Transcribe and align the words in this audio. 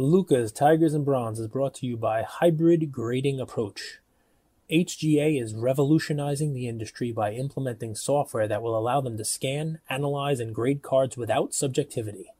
Luca's 0.00 0.50
Tigers 0.50 0.94
and 0.94 1.04
Bronze 1.04 1.38
is 1.38 1.46
brought 1.46 1.74
to 1.74 1.86
you 1.86 1.94
by 1.94 2.22
Hybrid 2.22 2.90
Grading 2.90 3.38
Approach. 3.38 3.98
HGA 4.70 5.38
is 5.38 5.54
revolutionizing 5.54 6.54
the 6.54 6.68
industry 6.68 7.12
by 7.12 7.32
implementing 7.32 7.94
software 7.94 8.48
that 8.48 8.62
will 8.62 8.78
allow 8.78 9.02
them 9.02 9.18
to 9.18 9.26
scan, 9.26 9.78
analyze, 9.90 10.40
and 10.40 10.54
grade 10.54 10.80
cards 10.80 11.18
without 11.18 11.52
subjectivity. 11.52 12.32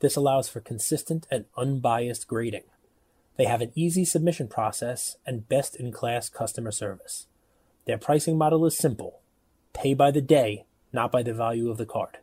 This 0.00 0.16
allows 0.16 0.50
for 0.50 0.60
consistent 0.60 1.26
and 1.30 1.46
unbiased 1.56 2.28
grading. 2.28 2.64
They 3.38 3.46
have 3.46 3.62
an 3.62 3.72
easy 3.74 4.04
submission 4.04 4.48
process 4.48 5.16
and 5.24 5.48
best 5.48 5.76
in 5.76 5.92
class 5.92 6.28
customer 6.28 6.72
service. 6.72 7.26
Their 7.86 7.96
pricing 7.96 8.36
model 8.36 8.66
is 8.66 8.76
simple 8.76 9.20
pay 9.72 9.94
by 9.94 10.10
the 10.10 10.20
day, 10.20 10.66
not 10.92 11.10
by 11.10 11.22
the 11.22 11.32
value 11.32 11.70
of 11.70 11.78
the 11.78 11.86
card. 11.86 12.18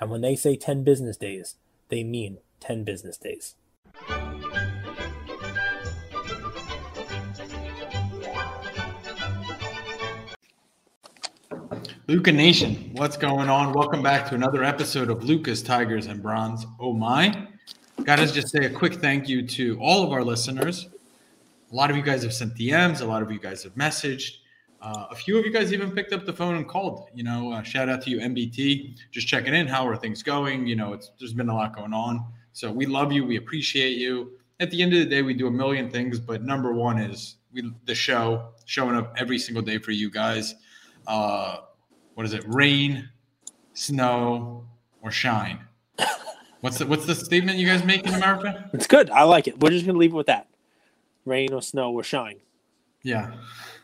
And 0.00 0.10
when 0.10 0.22
they 0.22 0.34
say 0.34 0.56
10 0.56 0.82
business 0.82 1.16
days, 1.16 1.54
they 1.88 2.02
mean 2.02 2.38
10 2.58 2.82
business 2.82 3.16
days. 3.16 3.54
Luca 12.06 12.30
Nation, 12.30 12.90
what's 12.92 13.16
going 13.16 13.48
on? 13.48 13.72
Welcome 13.72 14.02
back 14.02 14.28
to 14.28 14.34
another 14.34 14.62
episode 14.62 15.08
of 15.08 15.24
Luca's 15.24 15.62
Tigers 15.62 16.06
and 16.06 16.22
Bronze. 16.22 16.66
Oh 16.78 16.92
my. 16.92 17.48
Gotta 18.04 18.30
just 18.30 18.50
say 18.50 18.66
a 18.66 18.68
quick 18.68 18.96
thank 18.96 19.26
you 19.26 19.46
to 19.48 19.78
all 19.80 20.04
of 20.04 20.12
our 20.12 20.22
listeners. 20.22 20.88
A 21.72 21.74
lot 21.74 21.90
of 21.90 21.96
you 21.96 22.02
guys 22.02 22.22
have 22.22 22.34
sent 22.34 22.56
DMs, 22.56 23.00
a 23.00 23.06
lot 23.06 23.22
of 23.22 23.32
you 23.32 23.38
guys 23.38 23.62
have 23.62 23.74
messaged. 23.74 24.32
Uh, 24.82 25.06
a 25.10 25.14
few 25.14 25.38
of 25.38 25.46
you 25.46 25.50
guys 25.50 25.72
even 25.72 25.92
picked 25.92 26.12
up 26.12 26.26
the 26.26 26.32
phone 26.32 26.56
and 26.56 26.68
called. 26.68 27.08
You 27.14 27.24
know, 27.24 27.52
uh, 27.52 27.62
shout 27.62 27.88
out 27.88 28.02
to 28.02 28.10
you, 28.10 28.18
MBT, 28.18 28.98
just 29.10 29.26
checking 29.26 29.54
in. 29.54 29.66
How 29.66 29.88
are 29.88 29.96
things 29.96 30.22
going? 30.22 30.66
You 30.66 30.76
know, 30.76 30.92
it's 30.92 31.10
there's 31.18 31.32
been 31.32 31.48
a 31.48 31.54
lot 31.54 31.74
going 31.74 31.94
on. 31.94 32.22
So 32.52 32.70
we 32.70 32.84
love 32.84 33.12
you. 33.12 33.24
We 33.24 33.36
appreciate 33.36 33.96
you. 33.96 34.32
At 34.60 34.70
the 34.70 34.82
end 34.82 34.92
of 34.92 34.98
the 34.98 35.06
day, 35.06 35.22
we 35.22 35.32
do 35.32 35.46
a 35.46 35.50
million 35.50 35.88
things, 35.88 36.20
but 36.20 36.42
number 36.42 36.74
one 36.74 36.98
is 36.98 37.36
we 37.50 37.72
the 37.86 37.94
show 37.94 38.50
showing 38.66 38.94
up 38.94 39.14
every 39.16 39.38
single 39.38 39.62
day 39.62 39.78
for 39.78 39.92
you 39.92 40.10
guys. 40.10 40.54
Uh, 41.06 41.60
what 42.14 42.26
is 42.26 42.32
it? 42.32 42.44
Rain, 42.46 43.08
snow, 43.74 44.66
or 45.02 45.10
shine. 45.10 45.60
What's 46.60 46.78
the 46.78 46.86
what's 46.86 47.04
the 47.04 47.14
statement 47.14 47.58
you 47.58 47.66
guys 47.66 47.84
make 47.84 48.06
in 48.06 48.14
America? 48.14 48.70
It's 48.72 48.86
good. 48.86 49.10
I 49.10 49.24
like 49.24 49.46
it. 49.46 49.60
We're 49.60 49.68
just 49.68 49.84
gonna 49.84 49.98
leave 49.98 50.12
it 50.12 50.16
with 50.16 50.28
that. 50.28 50.48
Rain 51.26 51.52
or 51.52 51.60
snow 51.60 51.92
or 51.92 52.02
shine. 52.02 52.40
Yeah. 53.02 53.34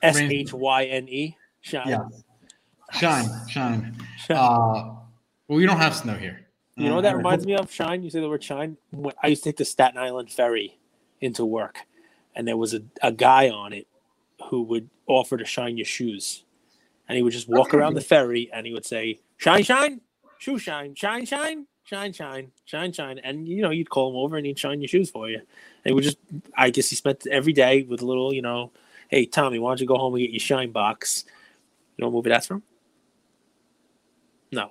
S 0.03 0.17
H 0.17 0.55
Y 0.55 0.85
N 0.85 1.07
E. 1.09 1.37
Shine. 1.61 1.89
Yeah. 1.89 2.05
Shine, 2.93 3.27
shine. 3.49 3.97
Uh, 4.31 4.95
well, 5.47 5.59
we 5.59 5.67
don't 5.67 5.77
have 5.77 5.95
snow 5.95 6.15
here. 6.15 6.47
You 6.77 6.89
know 6.89 6.95
what 6.95 7.03
that 7.03 7.17
reminds 7.17 7.47
me 7.47 7.55
of? 7.55 7.71
Shine. 7.71 8.03
You 8.03 8.09
say 8.09 8.21
the 8.21 8.29
word 8.29 8.43
shine. 8.43 8.79
When 8.91 9.15
I 9.23 9.27
used 9.27 9.43
to 9.45 9.51
take 9.51 9.59
the 9.59 9.67
Staten 9.67 9.99
Island 9.99 10.33
ferry 10.33 10.79
into 11.21 11.45
work, 11.45 11.81
and 12.35 12.49
there 12.49 12.57
was 12.57 12.73
a, 12.73 12.81
a 13.03 13.13
guy 13.13 13.51
on 13.51 13.75
it 13.75 13.87
who 14.49 14.63
would 14.63 14.89
offer 15.07 15.37
to 15.37 15.45
shine 15.45 15.77
your 15.77 15.85
shoes 15.85 16.45
and 17.11 17.17
he 17.17 17.25
would 17.25 17.33
just 17.33 17.49
walk 17.49 17.75
around 17.75 17.95
the 17.95 18.01
ferry 18.01 18.49
and 18.53 18.65
he 18.65 18.73
would 18.73 18.87
say, 18.87 19.19
"Shine, 19.37 19.65
shine, 19.65 20.01
shoe 20.39 20.61
shine, 20.61 20.95
shine, 20.95 21.27
shine, 21.27 21.67
shine, 21.83 22.13
shine, 22.13 22.53
shine, 22.65 22.93
shine," 22.93 23.19
and 23.19 23.49
you 23.49 23.63
know 23.63 23.71
you'd 23.71 23.91
call 23.91 24.11
him 24.11 24.17
over 24.17 24.37
and 24.37 24.47
he'd 24.47 24.57
shine 24.57 24.81
your 24.81 24.87
shoes 24.87 25.11
for 25.11 25.29
you. 25.29 25.39
And 25.39 25.47
he 25.87 25.93
would 25.93 26.05
just, 26.05 26.19
I 26.57 26.71
guess 26.71 26.89
he 26.89 26.95
spent 26.95 27.27
every 27.27 27.53
day 27.53 27.83
with 27.83 28.01
a 28.01 28.07
little, 28.07 28.33
you 28.33 28.43
know, 28.43 28.71
hey 29.09 29.27
Tommy, 29.27 29.59
why 29.59 29.71
don't 29.71 29.81
you 29.81 29.89
go 29.89 29.97
home 29.97 30.15
and 30.15 30.23
get 30.23 30.31
your 30.31 30.39
shine 30.39 30.71
box? 30.71 31.25
You 31.97 32.03
know 32.03 32.11
what 32.11 32.19
movie 32.19 32.31
that's 32.31 32.47
from? 32.47 32.63
No. 34.53 34.71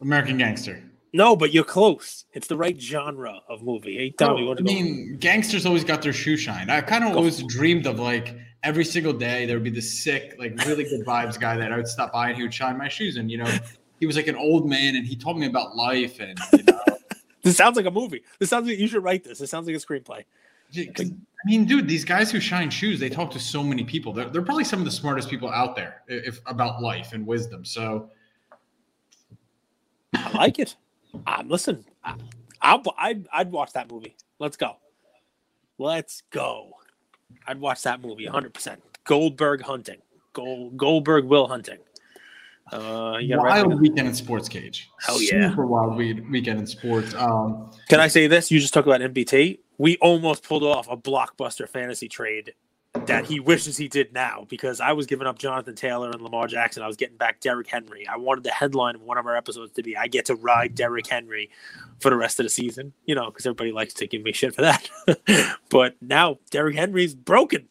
American 0.00 0.38
Gangster. 0.38 0.82
No, 1.12 1.36
but 1.36 1.52
you're 1.52 1.64
close. 1.64 2.24
It's 2.32 2.46
the 2.46 2.56
right 2.56 2.80
genre 2.80 3.40
of 3.50 3.62
movie. 3.62 3.98
Hey, 3.98 4.10
Tommy, 4.12 4.48
oh, 4.48 4.54
I 4.58 4.62
mean, 4.62 5.18
gangsters 5.18 5.66
always 5.66 5.84
got 5.84 6.00
their 6.00 6.14
shoe 6.14 6.38
shine. 6.38 6.70
I 6.70 6.80
kind 6.80 7.04
of 7.04 7.14
always 7.16 7.42
dreamed 7.42 7.86
of 7.86 7.98
like 7.98 8.34
every 8.62 8.84
single 8.84 9.12
day 9.12 9.46
there 9.46 9.56
would 9.56 9.64
be 9.64 9.70
this 9.70 10.02
sick, 10.02 10.34
like 10.38 10.56
really 10.64 10.84
good 10.84 11.04
vibes 11.06 11.38
guy 11.38 11.56
that 11.56 11.72
I 11.72 11.76
would 11.76 11.88
stop 11.88 12.12
by 12.12 12.28
and 12.28 12.36
he 12.36 12.42
would 12.42 12.54
shine 12.54 12.76
my 12.76 12.88
shoes. 12.88 13.16
And 13.16 13.30
you 13.30 13.38
know, 13.38 13.50
he 14.00 14.06
was 14.06 14.16
like 14.16 14.26
an 14.26 14.36
old 14.36 14.68
man 14.68 14.96
and 14.96 15.06
he 15.06 15.16
told 15.16 15.38
me 15.38 15.46
about 15.46 15.76
life 15.76 16.20
and 16.20 16.38
you 16.52 16.64
know. 16.64 16.80
this 17.42 17.56
sounds 17.56 17.76
like 17.76 17.86
a 17.86 17.90
movie. 17.90 18.22
This 18.38 18.50
sounds 18.50 18.68
like 18.68 18.78
you 18.78 18.88
should 18.88 19.02
write 19.02 19.24
this. 19.24 19.40
It 19.40 19.48
sounds 19.48 19.66
like 19.66 19.76
a 19.76 19.78
screenplay. 19.78 20.24
I 20.76 21.48
mean, 21.48 21.64
dude, 21.64 21.88
these 21.88 22.04
guys 22.04 22.30
who 22.32 22.40
shine 22.40 22.70
shoes, 22.70 22.98
they 22.98 23.08
talk 23.08 23.30
to 23.30 23.38
so 23.38 23.62
many 23.62 23.84
people. 23.84 24.12
They're, 24.12 24.28
they're 24.28 24.42
probably 24.42 24.64
some 24.64 24.80
of 24.80 24.84
the 24.84 24.90
smartest 24.90 25.30
people 25.30 25.48
out 25.48 25.76
there 25.76 26.02
if 26.08 26.40
about 26.46 26.82
life 26.82 27.12
and 27.12 27.26
wisdom. 27.26 27.64
So 27.64 28.10
I 30.14 30.30
like 30.36 30.58
it. 30.58 30.76
Um, 31.26 31.48
listen, 31.48 31.84
I, 32.04 32.16
I'll, 32.60 32.82
I'd, 32.98 33.28
I'd 33.32 33.52
watch 33.52 33.72
that 33.74 33.90
movie. 33.90 34.16
Let's 34.38 34.56
go. 34.56 34.76
Let's 35.78 36.22
go. 36.30 36.70
I'd 37.46 37.60
watch 37.60 37.82
that 37.82 38.00
movie 38.00 38.26
100%. 38.26 38.78
Goldberg 39.04 39.62
hunting. 39.62 39.98
Gold, 40.32 40.76
Goldberg 40.76 41.24
will 41.24 41.46
hunting. 41.46 41.78
Uh, 42.72 43.18
wild 43.22 43.80
weekend 43.80 44.08
in 44.08 44.14
sports 44.14 44.48
cage. 44.48 44.90
Hell 45.00 45.22
yeah. 45.22 45.50
Super 45.50 45.66
wild 45.66 45.96
weekend 45.96 46.58
in 46.58 46.66
sports. 46.66 47.14
Um, 47.14 47.70
Can 47.88 48.00
I 48.00 48.08
say 48.08 48.26
this? 48.26 48.50
You 48.50 48.58
just 48.58 48.74
talked 48.74 48.88
about 48.88 49.00
MBT. 49.00 49.60
We 49.78 49.96
almost 49.98 50.42
pulled 50.42 50.64
off 50.64 50.88
a 50.90 50.96
blockbuster 50.96 51.68
fantasy 51.68 52.08
trade 52.08 52.54
that 53.06 53.26
he 53.26 53.40
wishes 53.40 53.76
he 53.76 53.88
did 53.88 54.12
now 54.12 54.46
because 54.48 54.80
I 54.80 54.92
was 54.92 55.06
giving 55.06 55.26
up 55.26 55.38
Jonathan 55.38 55.74
Taylor 55.74 56.10
and 56.10 56.20
Lamar 56.20 56.46
Jackson. 56.46 56.82
I 56.82 56.86
was 56.86 56.96
getting 56.96 57.16
back 57.16 57.40
Derrick 57.40 57.68
Henry. 57.68 58.06
I 58.06 58.16
wanted 58.16 58.44
the 58.44 58.50
headline 58.50 58.94
of 58.94 59.02
one 59.02 59.18
of 59.18 59.26
our 59.26 59.36
episodes 59.36 59.72
to 59.72 59.82
be 59.82 59.96
I 59.96 60.06
get 60.06 60.26
to 60.26 60.34
ride 60.34 60.74
Derrick 60.74 61.06
Henry 61.06 61.50
for 62.00 62.10
the 62.10 62.16
rest 62.16 62.40
of 62.40 62.44
the 62.44 62.50
season, 62.50 62.92
you 63.04 63.14
know, 63.14 63.26
because 63.26 63.46
everybody 63.46 63.72
likes 63.72 63.94
to 63.94 64.06
give 64.06 64.22
me 64.22 64.32
shit 64.32 64.54
for 64.54 64.62
that. 64.62 64.88
but 65.70 65.96
now 66.00 66.38
Derrick 66.50 66.76
Henry's 66.76 67.14
broken. 67.14 67.68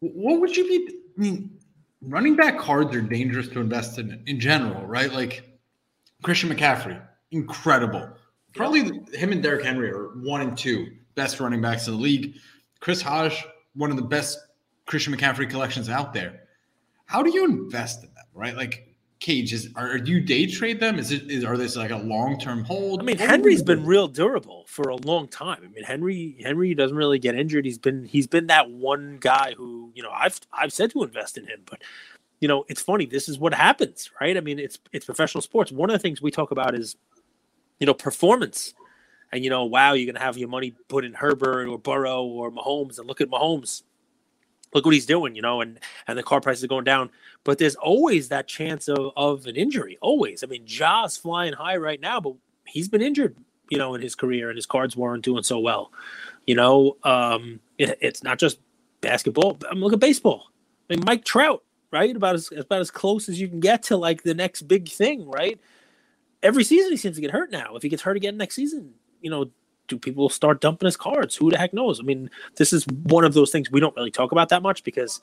What 0.00 0.40
would 0.40 0.56
you 0.56 0.66
be? 0.66 0.94
I 1.16 1.20
mean, 1.20 1.58
running 2.00 2.36
back 2.36 2.58
cards 2.58 2.94
are 2.94 3.00
dangerous 3.02 3.48
to 3.48 3.60
invest 3.60 3.98
in 3.98 4.22
in 4.26 4.40
general, 4.40 4.84
right? 4.86 5.12
Like 5.12 5.44
Christian 6.22 6.50
McCaffrey, 6.50 7.00
incredible. 7.30 8.08
Probably 8.54 9.00
him 9.14 9.32
and 9.32 9.42
Derrick 9.42 9.64
Henry 9.64 9.90
are 9.90 10.08
one 10.18 10.40
and 10.42 10.56
two 10.56 10.88
best 11.14 11.40
running 11.40 11.60
backs 11.60 11.86
in 11.86 11.94
the 11.94 12.00
league. 12.00 12.34
Chris 12.80 13.00
Hodge, 13.00 13.44
one 13.74 13.90
of 13.90 13.96
the 13.96 14.02
best 14.02 14.38
Christian 14.86 15.14
McCaffrey 15.14 15.48
collections 15.48 15.88
out 15.88 16.12
there. 16.12 16.44
How 17.06 17.22
do 17.22 17.30
you 17.30 17.44
invest 17.44 18.04
in 18.04 18.14
them, 18.14 18.24
right? 18.34 18.56
Like 18.56 18.92
Cage, 19.22 19.52
is 19.52 19.68
are, 19.76 19.98
do 19.98 20.10
you 20.10 20.20
day 20.20 20.46
trade 20.46 20.80
them? 20.80 20.98
Is 20.98 21.12
it 21.12 21.30
is 21.30 21.44
are 21.44 21.56
this 21.56 21.76
like 21.76 21.92
a 21.92 21.96
long 21.96 22.40
term 22.40 22.64
hold? 22.64 23.00
I 23.00 23.04
mean, 23.04 23.18
Henry's 23.18 23.62
been 23.62 23.86
real 23.86 24.08
durable 24.08 24.64
for 24.66 24.88
a 24.88 24.96
long 24.96 25.28
time. 25.28 25.60
I 25.62 25.68
mean, 25.68 25.84
Henry 25.84 26.36
Henry 26.42 26.74
doesn't 26.74 26.96
really 26.96 27.20
get 27.20 27.36
injured. 27.36 27.64
He's 27.64 27.78
been 27.78 28.04
he's 28.04 28.26
been 28.26 28.48
that 28.48 28.70
one 28.70 29.18
guy 29.20 29.54
who 29.56 29.92
you 29.94 30.02
know 30.02 30.10
I've 30.10 30.40
I've 30.52 30.72
said 30.72 30.90
to 30.90 31.04
invest 31.04 31.38
in 31.38 31.46
him, 31.46 31.60
but 31.66 31.82
you 32.40 32.48
know 32.48 32.64
it's 32.68 32.82
funny. 32.82 33.06
This 33.06 33.28
is 33.28 33.38
what 33.38 33.54
happens, 33.54 34.10
right? 34.20 34.36
I 34.36 34.40
mean, 34.40 34.58
it's 34.58 34.80
it's 34.90 35.06
professional 35.06 35.40
sports. 35.40 35.70
One 35.70 35.88
of 35.88 35.94
the 35.94 36.00
things 36.00 36.20
we 36.20 36.32
talk 36.32 36.50
about 36.50 36.74
is 36.74 36.96
you 37.78 37.86
know 37.86 37.94
performance 37.94 38.74
and 39.32 39.42
you 39.42 39.50
know, 39.50 39.64
wow, 39.64 39.94
you're 39.94 40.12
gonna 40.12 40.24
have 40.24 40.36
your 40.36 40.48
money 40.48 40.74
put 40.88 41.04
in 41.04 41.14
Herbert 41.14 41.68
or 41.68 41.78
Burrow 41.78 42.24
or 42.24 42.50
Mahomes, 42.50 42.98
and 42.98 43.08
look 43.08 43.20
at 43.20 43.30
Mahomes. 43.30 43.82
Look 44.74 44.86
what 44.86 44.94
he's 44.94 45.06
doing, 45.06 45.34
you 45.34 45.42
know, 45.42 45.60
and 45.60 45.78
and 46.06 46.18
the 46.18 46.22
car 46.22 46.40
prices 46.40 46.64
are 46.64 46.68
going 46.68 46.84
down. 46.84 47.10
But 47.44 47.58
there's 47.58 47.74
always 47.74 48.28
that 48.28 48.46
chance 48.46 48.88
of, 48.88 49.12
of 49.16 49.46
an 49.46 49.56
injury. 49.56 49.98
Always. 50.00 50.42
I 50.42 50.46
mean, 50.46 50.66
Ja's 50.66 51.16
flying 51.16 51.52
high 51.52 51.76
right 51.76 52.00
now, 52.00 52.20
but 52.20 52.34
he's 52.66 52.88
been 52.88 53.02
injured, 53.02 53.36
you 53.70 53.78
know, 53.78 53.94
in 53.94 54.00
his 54.00 54.14
career, 54.14 54.48
and 54.48 54.56
his 54.56 54.66
cards 54.66 54.96
weren't 54.96 55.24
doing 55.24 55.42
so 55.42 55.58
well. 55.58 55.92
You 56.46 56.54
know, 56.54 56.96
um, 57.04 57.60
it, 57.78 57.98
it's 58.00 58.22
not 58.22 58.38
just 58.38 58.60
basketball. 59.00 59.58
I 59.70 59.74
mean, 59.74 59.82
look 59.82 59.92
at 59.92 60.00
baseball. 60.00 60.50
I 60.88 60.94
mean, 60.94 61.04
Mike 61.04 61.24
Trout, 61.24 61.62
right? 61.90 62.14
About 62.14 62.34
as 62.34 62.50
about 62.52 62.80
as 62.80 62.90
close 62.90 63.28
as 63.28 63.40
you 63.40 63.48
can 63.48 63.60
get 63.60 63.82
to 63.84 63.96
like 63.96 64.22
the 64.22 64.34
next 64.34 64.62
big 64.62 64.88
thing, 64.88 65.28
right? 65.28 65.60
Every 66.42 66.64
season 66.64 66.90
he 66.90 66.96
seems 66.96 67.16
to 67.16 67.22
get 67.22 67.30
hurt 67.30 67.50
now. 67.50 67.76
If 67.76 67.82
he 67.82 67.88
gets 67.88 68.02
hurt 68.02 68.16
again 68.16 68.36
next 68.36 68.56
season, 68.56 68.94
you 69.22 69.30
know, 69.30 69.50
do 69.88 69.98
people 69.98 70.28
start 70.28 70.60
dumping 70.60 70.86
his 70.86 70.96
cards? 70.96 71.36
Who 71.36 71.50
the 71.50 71.58
heck 71.58 71.72
knows? 71.72 72.00
I 72.00 72.02
mean, 72.02 72.30
this 72.56 72.72
is 72.72 72.86
one 73.04 73.24
of 73.24 73.34
those 73.34 73.50
things 73.50 73.70
we 73.70 73.80
don't 73.80 73.94
really 73.96 74.10
talk 74.10 74.32
about 74.32 74.48
that 74.50 74.62
much 74.62 74.84
because 74.84 75.20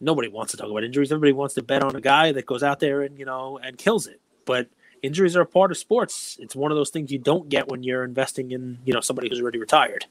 nobody 0.00 0.28
wants 0.28 0.52
to 0.52 0.56
talk 0.56 0.70
about 0.70 0.84
injuries. 0.84 1.12
Everybody 1.12 1.32
wants 1.32 1.54
to 1.54 1.62
bet 1.62 1.82
on 1.82 1.96
a 1.96 2.00
guy 2.00 2.32
that 2.32 2.46
goes 2.46 2.62
out 2.62 2.80
there 2.80 3.02
and, 3.02 3.18
you 3.18 3.24
know, 3.24 3.58
and 3.62 3.76
kills 3.76 4.06
it. 4.06 4.20
But 4.44 4.68
injuries 5.02 5.36
are 5.36 5.42
a 5.42 5.46
part 5.46 5.70
of 5.70 5.78
sports. 5.78 6.36
It's 6.40 6.56
one 6.56 6.70
of 6.70 6.76
those 6.76 6.90
things 6.90 7.10
you 7.10 7.18
don't 7.18 7.48
get 7.48 7.68
when 7.68 7.82
you're 7.82 8.04
investing 8.04 8.52
in, 8.52 8.78
you 8.84 8.92
know, 8.92 9.00
somebody 9.00 9.28
who's 9.28 9.40
already 9.40 9.58
retired. 9.58 10.06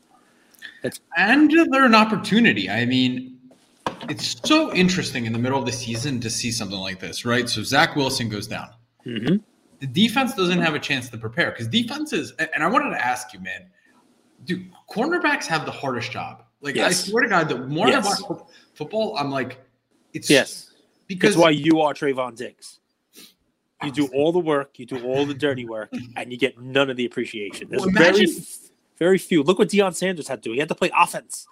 It's- 0.84 1.00
and 1.18 1.52
they're 1.52 1.86
an 1.86 1.96
opportunity. 1.96 2.70
I 2.70 2.86
mean, 2.86 3.38
it's 4.10 4.40
so 4.48 4.74
interesting 4.74 5.26
in 5.26 5.34
the 5.34 5.40
middle 5.40 5.60
of 5.60 5.66
the 5.66 5.72
season 5.72 6.20
to 6.22 6.30
see 6.30 6.52
something 6.52 6.80
like 6.80 7.00
this, 7.00 7.26
right? 7.26 7.50
So 7.50 7.64
Zach 7.64 7.96
Wilson 7.96 8.30
goes 8.30 8.48
down. 8.48 8.70
Mm-hmm 9.06 9.38
the 9.80 9.88
defense 9.88 10.34
doesn't 10.34 10.60
have 10.60 10.76
a 10.76 10.80
chance 10.80 11.10
to 11.10 11.18
prepare 11.18 11.52
because 11.52 11.68
defenses. 11.68 12.34
And 12.40 12.64
I 12.64 12.68
wanted 12.68 12.92
to 12.92 13.06
ask 13.06 13.34
you, 13.34 13.40
man, 13.40 13.66
do 14.46 14.64
cornerbacks 14.90 15.46
have 15.46 15.66
the 15.66 15.72
hardest 15.72 16.12
job? 16.12 16.44
Like 16.62 16.76
yes. 16.76 17.06
I 17.06 17.10
swear 17.10 17.24
to 17.24 17.30
God, 17.30 17.50
the 17.50 17.60
more 17.68 17.88
yes. 17.88 18.06
I 18.06 18.28
watch 18.28 18.42
football, 18.74 19.16
I'm 19.18 19.30
like, 19.30 19.62
it's 20.14 20.30
yes, 20.30 20.72
because 21.06 21.36
that's 21.36 21.44
why 21.44 21.52
you 21.52 21.82
are 21.82 21.94
Trevon 21.94 22.36
Diggs. 22.36 22.80
You 23.84 23.92
do 23.92 24.08
all 24.08 24.32
the 24.32 24.40
work, 24.40 24.80
you 24.80 24.88
do 24.88 25.06
all 25.06 25.26
the 25.26 25.36
dirty 25.36 25.66
work, 25.66 25.92
and 26.16 26.32
you 26.32 26.38
get 26.38 26.60
none 26.60 26.90
of 26.90 26.98
the 26.98 27.06
appreciation. 27.06 27.70
There's 27.70 27.82
well, 27.82 27.90
imagine, 27.90 28.26
very 28.26 28.46
Very 28.98 29.18
few. 29.20 29.44
Look 29.44 29.60
what 29.60 29.70
Deion 29.70 29.94
Sanders 29.94 30.28
had 30.28 30.42
to 30.42 30.50
do. 30.50 30.54
He 30.54 30.60
had 30.60 30.70
to 30.70 30.76
play 30.76 30.90
offense. 30.98 31.48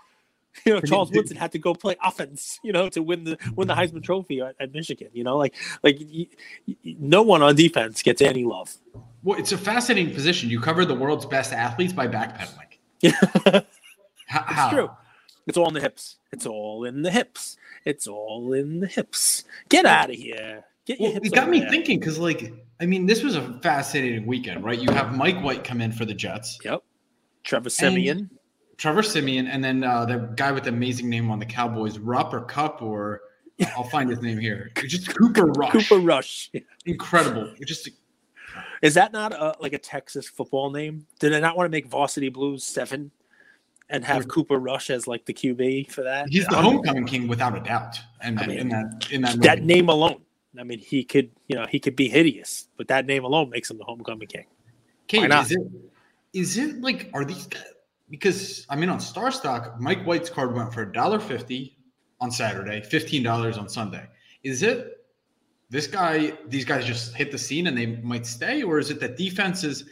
You 0.66 0.74
know, 0.76 0.82
Charles 0.82 1.12
Woodson 1.12 1.38
had 1.38 1.52
to 1.52 1.60
go 1.60 1.74
play 1.74 1.96
offense. 2.04 2.60
You 2.64 2.72
know, 2.72 2.90
to 2.90 3.02
win 3.04 3.24
the 3.26 3.38
win 3.56 3.68
the 3.68 3.74
Heisman 3.76 4.02
Trophy 4.04 4.42
at, 4.42 4.56
at 4.60 4.74
Michigan. 4.74 5.10
You 5.14 5.24
know, 5.24 5.38
like 5.38 5.54
like 5.84 5.98
y- 6.00 6.28
y- 6.68 6.76
no 7.00 7.22
one 7.22 7.42
on 7.42 7.56
defense 7.56 8.02
gets 8.04 8.22
any 8.22 8.44
love. 8.46 8.76
Well, 9.24 9.38
it's 9.40 9.52
a 9.52 9.58
fascinating 9.58 10.14
position. 10.14 10.50
You 10.50 10.60
cover 10.62 10.86
the 10.86 10.96
world's 10.96 11.26
best 11.26 11.52
athletes 11.54 11.94
by 11.94 12.08
backpedaling. 12.08 12.78
Yeah, 13.02 13.12
H- 13.48 13.64
it's 14.50 14.70
true. 14.72 14.90
It's 15.48 15.58
all 15.58 15.68
in 15.68 15.74
the 15.76 15.82
hips. 15.82 16.18
It's 16.32 16.46
all 16.46 16.86
in 16.86 17.02
the 17.04 17.12
hips. 17.12 17.58
It's 17.86 18.08
all 18.08 18.54
in 18.54 18.80
the 18.80 18.88
hips. 18.88 19.44
Get 19.70 19.86
out 19.86 20.10
of 20.10 20.16
here. 20.16 20.64
Get 20.86 21.00
your 21.00 21.08
Well, 21.10 21.14
hips 21.16 21.28
it 21.28 21.34
got 21.34 21.44
over 21.44 21.52
me 21.52 21.60
there. 21.60 21.70
thinking 21.70 22.00
because, 22.00 22.18
like, 22.18 22.52
I 22.82 22.86
mean, 22.88 23.06
this 23.06 23.22
was 23.24 23.36
a 23.36 23.60
fascinating 23.62 24.26
weekend, 24.26 24.64
right? 24.64 24.80
You 24.80 24.92
have 24.92 25.16
Mike 25.16 25.40
White 25.44 25.64
come 25.64 25.82
in 25.82 25.92
for 25.92 26.06
the 26.06 26.14
Jets, 26.16 26.58
Yep. 26.66 26.82
Trevor 27.44 27.70
Siemian. 27.70 28.30
Trevor 28.78 29.04
Siemian, 29.04 29.48
and 29.48 29.64
then 29.64 29.84
uh, 29.84 30.06
the 30.06 30.18
guy 30.36 30.52
with 30.52 30.64
the 30.64 30.70
amazing 30.70 31.10
name 31.10 31.32
on 31.32 31.40
the 31.40 31.46
Cowboys, 31.46 31.98
Rupp 31.98 32.34
or 32.34 32.42
Cup, 32.42 32.82
or 32.82 33.22
I'll 33.78 33.84
find 33.84 34.10
his 34.10 34.22
name 34.22 34.40
here. 34.40 34.72
Just 34.76 35.16
Cooper 35.16 35.46
Rush. 35.46 35.72
Cooper 35.72 36.00
Rush. 36.00 36.52
Incredible. 36.86 37.54
It's 37.58 37.70
just 37.70 37.90
Is 38.82 38.94
that 38.96 39.14
not 39.14 39.34
a, 39.34 39.56
like 39.60 39.74
a 39.74 39.78
Texas 39.78 40.28
football 40.28 40.72
name? 40.72 41.08
Did 41.20 41.32
they 41.32 41.40
not 41.40 41.56
want 41.56 41.68
to 41.68 41.72
make 41.72 41.88
Varsity 41.88 42.30
Blues 42.30 42.64
seven 42.64 43.12
and 43.90 44.04
have 44.04 44.28
Cooper 44.28 44.58
Rush 44.58 44.90
as 44.90 45.08
like 45.08 45.26
the 45.26 45.34
QB 45.34 45.92
for 45.92 46.04
that? 46.04 46.28
he's 46.30 46.48
the 46.48 46.58
homecoming 46.58 47.06
king 47.06 47.28
without 47.28 47.56
a 47.56 47.62
doubt. 47.62 47.98
And 48.22 48.40
I 48.40 48.48
mean, 48.48 48.60
in 48.60 48.70
that 48.70 49.08
in 49.12 49.22
that, 49.22 49.42
That 49.42 49.64
name 49.64 49.90
alone. 49.90 50.22
I 50.58 50.64
mean, 50.64 50.80
he 50.80 51.04
could, 51.04 51.32
you 51.48 51.56
know, 51.56 51.66
he 51.70 51.80
could 51.80 51.98
be 51.98 52.08
hideous, 52.08 52.70
but 52.78 52.88
that 52.88 53.06
name 53.06 53.26
alone 53.26 53.50
makes 53.50 53.70
him 53.70 53.78
the 53.78 53.84
homecoming 53.84 54.28
king. 54.28 54.46
Not? 55.30 55.46
is 55.46 55.52
it 55.52 55.60
is 56.34 56.58
it 56.58 56.82
like 56.82 57.10
are 57.14 57.24
these 57.24 57.46
guys 57.46 57.75
because 58.10 58.66
I 58.70 58.76
mean 58.76 58.90
on 58.90 59.00
StarStock, 59.00 59.80
Mike 59.80 60.04
White's 60.04 60.30
card 60.30 60.54
went 60.54 60.74
for 60.74 60.86
$1.50 60.86 61.74
on 62.22 62.32
Saturday, 62.32 62.82
$15 62.82 63.58
on 63.58 63.70
Sunday. 63.70 64.06
Is 64.44 64.64
it 64.64 65.06
this 65.70 65.88
guy, 65.88 66.34
these 66.48 66.66
guys 66.66 66.86
just 66.86 67.16
hit 67.16 67.32
the 67.32 67.38
scene 67.38 67.68
and 67.68 67.78
they 67.78 67.88
might 67.88 68.26
stay, 68.26 68.62
or 68.64 68.80
is 68.80 68.92
it 68.92 69.00
that 69.00 69.18
defenses 69.18 69.86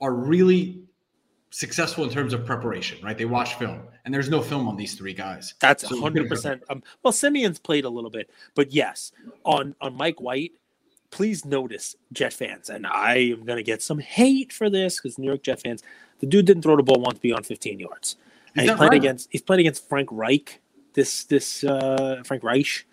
are 0.00 0.12
really 0.12 0.82
successful 1.50 2.04
in 2.04 2.10
terms 2.10 2.34
of 2.34 2.44
preparation, 2.44 3.02
right? 3.02 3.16
They 3.16 3.24
watch 3.24 3.54
film 3.54 3.82
and 4.04 4.12
there's 4.12 4.28
no 4.28 4.42
film 4.42 4.68
on 4.68 4.76
these 4.76 4.94
three 4.94 5.14
guys. 5.14 5.54
That's 5.60 5.88
So- 5.88 6.00
hundred 6.00 6.28
percent. 6.28 6.62
Um, 6.68 6.82
well, 7.02 7.12
Siemian's 7.12 7.58
played 7.58 7.84
a 7.84 7.88
little 7.90 8.10
bit, 8.10 8.30
but 8.54 8.72
yes, 8.72 9.12
on 9.44 9.74
on 9.80 9.94
Mike 9.94 10.20
White. 10.20 10.52
Please 11.10 11.44
notice, 11.44 11.96
Jet 12.12 12.32
fans, 12.32 12.68
and 12.70 12.86
I 12.86 13.16
am 13.16 13.44
going 13.44 13.56
to 13.58 13.62
get 13.62 13.82
some 13.82 13.98
hate 13.98 14.52
for 14.52 14.68
this 14.68 15.00
because 15.00 15.18
New 15.18 15.26
York 15.28 15.42
Jet 15.42 15.60
fans. 15.62 15.82
The 16.20 16.26
dude 16.26 16.46
didn't 16.46 16.62
throw 16.62 16.76
the 16.76 16.82
ball 16.82 17.00
once 17.00 17.18
beyond 17.18 17.46
15 17.46 17.78
yards. 17.78 18.16
And 18.54 18.58
Is 18.58 18.62
he 18.62 18.68
that 18.68 18.76
played 18.78 18.90
right? 18.90 18.96
against 18.96 19.28
he's 19.30 19.42
playing 19.42 19.60
against 19.60 19.88
Frank 19.88 20.08
Reich 20.10 20.60
this 20.94 21.24
this 21.24 21.62
uh, 21.62 22.22
Frank 22.24 22.42
Reich 22.42 22.86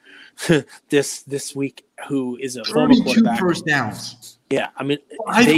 this 0.90 1.24
this 1.24 1.56
week, 1.56 1.86
who 2.08 2.38
is 2.40 2.58
a 2.58 2.64
former 2.66 2.94
32 2.94 3.04
quarterback. 3.06 3.40
first 3.40 3.66
downs, 3.66 4.38
Yeah, 4.50 4.70
I 4.78 4.84
mean 4.84 5.00
they, 5.46 5.58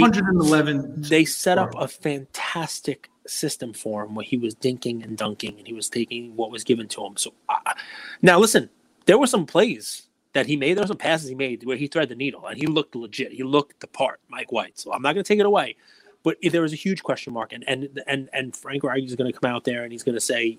they 1.08 1.24
set 1.24 1.58
up 1.58 1.74
a 1.76 1.88
fantastic 1.88 3.10
system 3.26 3.72
for 3.72 4.04
him 4.04 4.14
where 4.14 4.24
he 4.24 4.36
was 4.36 4.54
dinking 4.54 5.02
and 5.04 5.18
dunking 5.18 5.58
and 5.58 5.66
he 5.66 5.72
was 5.74 5.90
taking 5.90 6.34
what 6.36 6.50
was 6.52 6.62
given 6.64 6.86
to 6.88 7.04
him. 7.04 7.16
So 7.16 7.34
uh, 7.48 7.74
now 8.22 8.38
listen, 8.38 8.70
there 9.06 9.18
were 9.18 9.26
some 9.26 9.44
plays 9.44 10.08
that 10.36 10.46
he 10.46 10.54
made. 10.56 10.76
There 10.76 10.82
were 10.82 10.88
some 10.88 10.98
passes 10.98 11.28
he 11.30 11.34
made 11.34 11.64
where 11.64 11.78
he 11.78 11.86
threaded 11.86 12.10
the 12.10 12.14
needle 12.14 12.46
and 12.46 12.58
he 12.58 12.66
looked 12.66 12.94
legit. 12.94 13.32
He 13.32 13.42
looked 13.42 13.80
the 13.80 13.86
part, 13.86 14.20
Mike 14.28 14.52
White. 14.52 14.78
So 14.78 14.92
I'm 14.92 15.00
not 15.00 15.14
going 15.14 15.24
to 15.24 15.28
take 15.28 15.40
it 15.40 15.46
away, 15.46 15.76
but 16.22 16.36
there 16.42 16.60
was 16.60 16.74
a 16.74 16.76
huge 16.76 17.02
question 17.02 17.32
mark, 17.32 17.52
and 17.52 17.64
and 17.66 18.02
and 18.06 18.28
and 18.32 18.54
Frank 18.54 18.84
Reich 18.84 19.04
is 19.04 19.14
going 19.16 19.32
to 19.32 19.38
come 19.38 19.50
out 19.50 19.64
there 19.64 19.82
and 19.82 19.92
he's 19.92 20.02
going 20.02 20.14
to 20.14 20.20
say, 20.20 20.58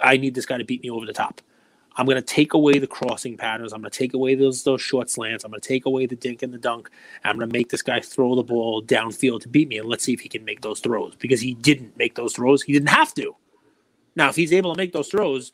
"I 0.00 0.16
need 0.16 0.34
this 0.34 0.46
guy 0.46 0.58
to 0.58 0.64
beat 0.64 0.82
me 0.82 0.90
over 0.90 1.04
the 1.04 1.12
top." 1.12 1.40
I'm 1.96 2.06
going 2.06 2.16
to 2.16 2.22
take 2.22 2.54
away 2.54 2.78
the 2.78 2.86
crossing 2.86 3.36
patterns. 3.36 3.72
I'm 3.72 3.80
going 3.80 3.90
to 3.90 3.98
take 3.98 4.14
away 4.14 4.36
those 4.36 4.62
those 4.62 4.80
short 4.80 5.10
slants. 5.10 5.44
I'm 5.44 5.50
going 5.50 5.60
to 5.60 5.68
take 5.68 5.86
away 5.86 6.06
the 6.06 6.14
dink 6.14 6.42
and 6.42 6.54
the 6.54 6.58
dunk. 6.58 6.88
I'm 7.24 7.36
going 7.36 7.48
to 7.48 7.52
make 7.52 7.70
this 7.70 7.82
guy 7.82 8.00
throw 8.00 8.36
the 8.36 8.44
ball 8.44 8.82
downfield 8.82 9.40
to 9.42 9.48
beat 9.48 9.68
me, 9.68 9.78
and 9.78 9.88
let's 9.88 10.04
see 10.04 10.12
if 10.12 10.20
he 10.20 10.28
can 10.28 10.44
make 10.44 10.60
those 10.60 10.78
throws 10.78 11.16
because 11.16 11.40
he 11.40 11.54
didn't 11.54 11.96
make 11.96 12.14
those 12.14 12.34
throws. 12.34 12.62
He 12.62 12.72
didn't 12.72 12.90
have 12.90 13.12
to. 13.14 13.34
Now, 14.14 14.28
if 14.28 14.36
he's 14.36 14.52
able 14.52 14.72
to 14.74 14.78
make 14.78 14.92
those 14.92 15.08
throws, 15.08 15.52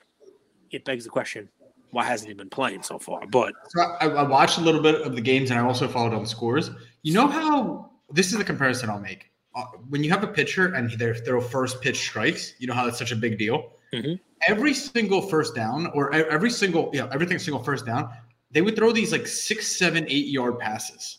it 0.70 0.84
begs 0.84 1.04
the 1.04 1.10
question: 1.10 1.48
Why 1.90 2.04
hasn't 2.04 2.28
he 2.28 2.34
been 2.34 2.50
playing 2.50 2.82
so 2.82 2.98
far? 2.98 3.26
But 3.26 3.54
So 3.68 3.80
I, 4.00 4.08
I 4.08 4.22
watched 4.22 4.58
a 4.58 4.60
little 4.60 4.82
bit 4.82 5.00
of 5.02 5.14
the 5.14 5.20
games 5.20 5.50
and 5.50 5.58
I 5.58 5.62
also 5.62 5.88
followed 5.88 6.12
on 6.12 6.22
the 6.22 6.28
scores. 6.28 6.70
You 7.02 7.14
know 7.14 7.26
how 7.26 7.90
this 8.10 8.32
is 8.32 8.38
the 8.38 8.44
comparison 8.44 8.90
I'll 8.90 8.98
make. 9.00 9.30
Uh, 9.54 9.64
when 9.88 10.04
you 10.04 10.10
have 10.10 10.22
a 10.22 10.26
pitcher 10.26 10.74
and 10.74 10.90
they 10.90 11.14
throw 11.14 11.40
first 11.40 11.80
pitch 11.80 11.98
strikes, 11.98 12.54
you 12.58 12.66
know 12.66 12.74
how 12.74 12.84
that's 12.84 12.98
such 12.98 13.12
a 13.12 13.16
big 13.16 13.38
deal. 13.38 13.72
Mhm. 13.92 14.20
Every 14.46 14.74
single 14.74 15.22
first 15.22 15.54
down, 15.54 15.86
or 15.94 16.12
every 16.12 16.50
single 16.50 16.90
yeah, 16.92 17.08
everything 17.12 17.38
single 17.38 17.62
first 17.62 17.86
down, 17.86 18.10
they 18.50 18.60
would 18.60 18.76
throw 18.76 18.92
these 18.92 19.12
like 19.12 19.26
six, 19.26 19.66
seven, 19.66 20.04
eight 20.08 20.26
yard 20.26 20.58
passes, 20.58 21.18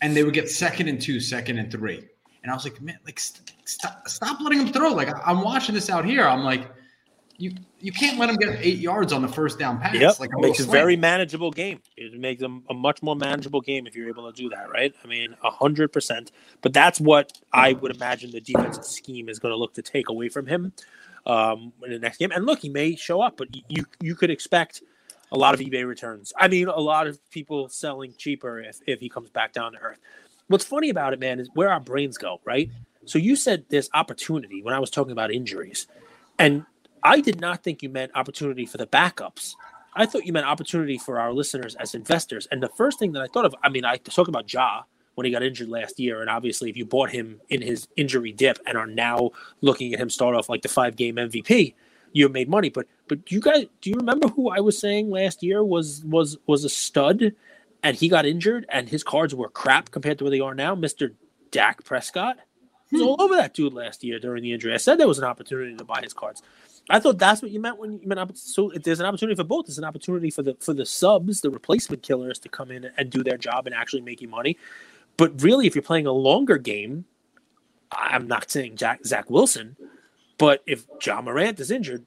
and 0.00 0.16
they 0.16 0.22
would 0.22 0.34
get 0.34 0.48
second 0.48 0.86
and 0.88 1.00
two, 1.00 1.18
second 1.18 1.58
and 1.58 1.72
three. 1.72 2.06
And 2.42 2.52
I 2.52 2.54
was 2.54 2.64
like, 2.64 2.80
man, 2.80 2.98
like 3.04 3.18
st- 3.18 3.52
stop, 3.64 4.06
stop 4.08 4.40
letting 4.40 4.58
them 4.58 4.72
throw. 4.72 4.92
Like 4.92 5.08
I- 5.08 5.20
I'm 5.26 5.42
watching 5.42 5.74
this 5.74 5.90
out 5.90 6.04
here. 6.04 6.24
I'm 6.26 6.44
like, 6.44 6.70
you 7.36 7.52
you 7.80 7.92
can't 7.92 8.18
let 8.18 8.26
them 8.26 8.36
get 8.36 8.58
eight 8.60 8.78
yards 8.78 9.12
on 9.12 9.22
the 9.22 9.28
first 9.28 9.58
down 9.58 9.80
pass. 9.80 9.94
Yep, 9.94 10.20
like 10.20 10.30
it 10.30 10.38
a 10.38 10.42
makes 10.42 10.60
a 10.60 10.64
very 10.64 10.96
manageable 10.96 11.50
game. 11.50 11.80
It 11.96 12.18
makes 12.18 12.40
them 12.40 12.64
a 12.68 12.74
much 12.74 13.02
more 13.02 13.16
manageable 13.16 13.60
game 13.60 13.86
if 13.86 13.94
you're 13.94 14.08
able 14.08 14.30
to 14.30 14.36
do 14.36 14.48
that, 14.50 14.70
right? 14.70 14.94
I 15.02 15.06
mean, 15.06 15.34
a 15.42 15.50
hundred 15.50 15.92
percent. 15.92 16.32
But 16.62 16.72
that's 16.72 17.00
what 17.00 17.32
I 17.52 17.72
would 17.72 17.94
imagine 17.94 18.30
the 18.30 18.40
defensive 18.40 18.84
scheme 18.84 19.28
is 19.28 19.38
going 19.38 19.52
to 19.52 19.56
look 19.56 19.74
to 19.74 19.82
take 19.82 20.08
away 20.08 20.28
from 20.28 20.46
him 20.46 20.72
um, 21.26 21.72
in 21.84 21.92
the 21.92 21.98
next 21.98 22.18
game. 22.18 22.30
And 22.32 22.46
look, 22.46 22.60
he 22.60 22.68
may 22.68 22.96
show 22.96 23.20
up, 23.20 23.36
but 23.36 23.48
you 23.68 23.84
you 24.00 24.14
could 24.14 24.30
expect 24.30 24.82
a 25.32 25.38
lot 25.38 25.54
of 25.54 25.60
eBay 25.60 25.86
returns. 25.86 26.32
I 26.36 26.48
mean, 26.48 26.68
a 26.68 26.80
lot 26.80 27.06
of 27.06 27.18
people 27.30 27.68
selling 27.68 28.14
cheaper 28.16 28.60
if 28.60 28.80
if 28.86 29.00
he 29.00 29.08
comes 29.08 29.30
back 29.30 29.52
down 29.52 29.72
to 29.72 29.78
earth. 29.78 29.98
What's 30.48 30.64
funny 30.64 30.90
about 30.90 31.12
it, 31.12 31.20
man, 31.20 31.38
is 31.38 31.48
where 31.54 31.70
our 31.70 31.80
brains 31.80 32.18
go, 32.18 32.40
right? 32.44 32.70
So 33.04 33.18
you 33.18 33.36
said 33.36 33.64
this 33.68 33.88
opportunity 33.94 34.62
when 34.62 34.74
I 34.74 34.80
was 34.80 34.90
talking 34.90 35.12
about 35.12 35.32
injuries, 35.32 35.86
and 36.38 36.66
I 37.02 37.20
did 37.20 37.40
not 37.40 37.62
think 37.62 37.82
you 37.82 37.88
meant 37.88 38.12
opportunity 38.14 38.66
for 38.66 38.78
the 38.78 38.86
backups. 38.86 39.54
I 39.94 40.06
thought 40.06 40.24
you 40.24 40.32
meant 40.32 40.46
opportunity 40.46 40.98
for 40.98 41.18
our 41.18 41.32
listeners 41.32 41.74
as 41.76 41.94
investors. 41.94 42.46
And 42.50 42.62
the 42.62 42.68
first 42.68 42.98
thing 42.98 43.12
that 43.12 43.22
I 43.22 43.26
thought 43.26 43.44
of, 43.44 43.54
I 43.62 43.68
mean, 43.68 43.84
I 43.84 43.96
talked 43.96 44.28
about 44.28 44.52
Ja 44.52 44.82
when 45.14 45.24
he 45.24 45.32
got 45.32 45.42
injured 45.42 45.68
last 45.68 45.98
year, 45.98 46.20
and 46.20 46.30
obviously, 46.30 46.70
if 46.70 46.76
you 46.76 46.86
bought 46.86 47.10
him 47.10 47.40
in 47.48 47.60
his 47.60 47.88
injury 47.96 48.32
dip 48.32 48.58
and 48.66 48.78
are 48.78 48.86
now 48.86 49.30
looking 49.60 49.92
at 49.92 50.00
him 50.00 50.08
start 50.08 50.36
off 50.36 50.48
like 50.48 50.62
the 50.62 50.68
five 50.68 50.96
game 50.96 51.16
MVP, 51.16 51.74
you 52.12 52.28
made 52.28 52.48
money. 52.48 52.70
But 52.70 52.86
but 53.08 53.30
you 53.30 53.40
guys, 53.40 53.66
do 53.80 53.90
you 53.90 53.96
remember 53.96 54.28
who 54.28 54.50
I 54.50 54.60
was 54.60 54.78
saying 54.78 55.10
last 55.10 55.42
year 55.42 55.64
was 55.64 56.04
was 56.04 56.38
was 56.46 56.64
a 56.64 56.68
stud, 56.68 57.34
and 57.82 57.96
he 57.96 58.08
got 58.08 58.26
injured, 58.26 58.66
and 58.70 58.88
his 58.88 59.02
cards 59.02 59.34
were 59.34 59.48
crap 59.48 59.90
compared 59.90 60.18
to 60.18 60.24
where 60.24 60.30
they 60.30 60.40
are 60.40 60.54
now, 60.54 60.74
Mister 60.74 61.12
Dak 61.50 61.84
Prescott. 61.84 62.36
I 62.38 62.42
was 62.92 63.02
hmm. 63.02 63.08
all 63.08 63.22
over 63.22 63.36
that 63.36 63.54
dude 63.54 63.74
last 63.74 64.02
year 64.02 64.18
during 64.18 64.42
the 64.42 64.52
injury. 64.52 64.74
I 64.74 64.78
said 64.78 64.98
there 64.98 65.08
was 65.08 65.18
an 65.18 65.24
opportunity 65.24 65.76
to 65.76 65.84
buy 65.84 66.00
his 66.02 66.14
cards. 66.14 66.42
I 66.90 66.98
thought 66.98 67.18
that's 67.18 67.40
what 67.40 67.50
you 67.50 67.60
meant 67.60 67.78
when 67.78 68.00
you 68.00 68.08
meant 68.08 68.36
so. 68.36 68.70
If 68.70 68.82
there's 68.82 69.00
an 69.00 69.06
opportunity 69.06 69.36
for 69.36 69.44
both, 69.44 69.66
there's 69.66 69.78
an 69.78 69.84
opportunity 69.84 70.30
for 70.30 70.42
the 70.42 70.54
for 70.60 70.74
the 70.74 70.84
subs, 70.84 71.40
the 71.40 71.50
replacement 71.50 72.02
killers, 72.02 72.38
to 72.40 72.48
come 72.48 72.70
in 72.70 72.90
and 72.98 73.08
do 73.10 73.22
their 73.22 73.38
job 73.38 73.66
and 73.66 73.74
actually 73.74 74.02
make 74.02 74.20
you 74.20 74.28
money. 74.28 74.58
But 75.16 75.40
really, 75.42 75.66
if 75.66 75.74
you're 75.74 75.82
playing 75.82 76.06
a 76.06 76.12
longer 76.12 76.58
game, 76.58 77.04
I'm 77.92 78.26
not 78.26 78.50
saying 78.50 78.76
Jack, 78.76 79.04
Zach 79.04 79.30
Wilson, 79.30 79.76
but 80.38 80.62
if 80.66 80.86
John 81.00 81.24
Morant 81.26 81.60
is 81.60 81.70
injured, 81.70 82.04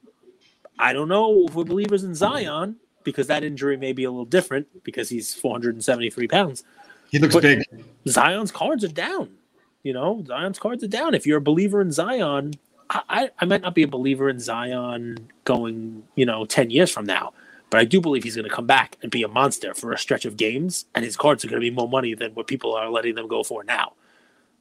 I 0.78 0.92
don't 0.92 1.08
know 1.08 1.46
if 1.46 1.54
we're 1.54 1.64
believers 1.64 2.04
in 2.04 2.14
Zion 2.14 2.76
because 3.04 3.26
that 3.28 3.44
injury 3.44 3.76
may 3.76 3.92
be 3.92 4.04
a 4.04 4.10
little 4.10 4.24
different 4.24 4.66
because 4.82 5.08
he's 5.08 5.34
473 5.34 6.26
pounds. 6.28 6.64
He 7.10 7.18
looks 7.18 7.34
But- 7.34 7.42
big. 7.42 7.64
Zion's 8.08 8.50
cards 8.50 8.82
are 8.84 8.88
down. 8.88 9.36
You 9.82 9.92
know, 9.92 10.24
Zion's 10.26 10.58
cards 10.58 10.82
are 10.82 10.88
down. 10.88 11.14
If 11.14 11.26
you're 11.26 11.38
a 11.38 11.42
believer 11.42 11.80
in 11.80 11.92
Zion, 11.92 12.54
I, 12.94 13.30
I, 13.38 13.44
might 13.44 13.62
not 13.62 13.74
be 13.74 13.82
a 13.82 13.88
believer 13.88 14.28
in 14.28 14.38
Zion 14.38 15.30
going, 15.44 16.04
you 16.14 16.24
know, 16.24 16.44
10 16.44 16.70
years 16.70 16.90
from 16.90 17.04
now, 17.04 17.32
but 17.70 17.80
I 17.80 17.84
do 17.84 18.00
believe 18.00 18.22
he's 18.22 18.36
going 18.36 18.48
to 18.48 18.54
come 18.54 18.66
back 18.66 18.96
and 19.02 19.10
be 19.10 19.22
a 19.22 19.28
monster 19.28 19.74
for 19.74 19.92
a 19.92 19.98
stretch 19.98 20.24
of 20.24 20.36
games, 20.36 20.86
and 20.94 21.04
his 21.04 21.16
cards 21.16 21.44
are 21.44 21.48
going 21.48 21.60
to 21.60 21.64
be 21.64 21.74
more 21.74 21.88
money 21.88 22.14
than 22.14 22.32
what 22.34 22.46
people 22.46 22.74
are 22.74 22.88
letting 22.88 23.16
them 23.16 23.26
go 23.26 23.42
for 23.42 23.64
now. 23.64 23.94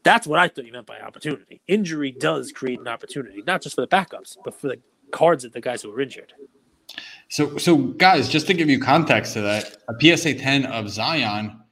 That's 0.03 0.27
what 0.27 0.39
I 0.39 0.47
thought 0.47 0.65
you 0.65 0.73
meant 0.73 0.87
by 0.87 0.99
opportunity. 0.99 1.61
Injury 1.67 2.11
does 2.11 2.51
create 2.51 2.79
an 2.79 2.87
opportunity, 2.87 3.43
not 3.45 3.61
just 3.61 3.75
for 3.75 3.81
the 3.81 3.87
backups, 3.87 4.37
but 4.43 4.59
for 4.59 4.67
the 4.67 4.79
cards 5.11 5.45
of 5.45 5.53
the 5.53 5.61
guys 5.61 5.81
who 5.81 5.93
are 5.93 6.01
injured. 6.01 6.33
So, 7.29 7.57
so 7.57 7.77
guys, 7.77 8.27
just 8.27 8.47
to 8.47 8.53
give 8.53 8.69
you 8.69 8.79
context 8.79 9.33
to 9.33 9.41
that, 9.41 9.77
a 9.87 10.17
PSA 10.17 10.35
10 10.35 10.65
of 10.65 10.89
Zion 10.89 11.62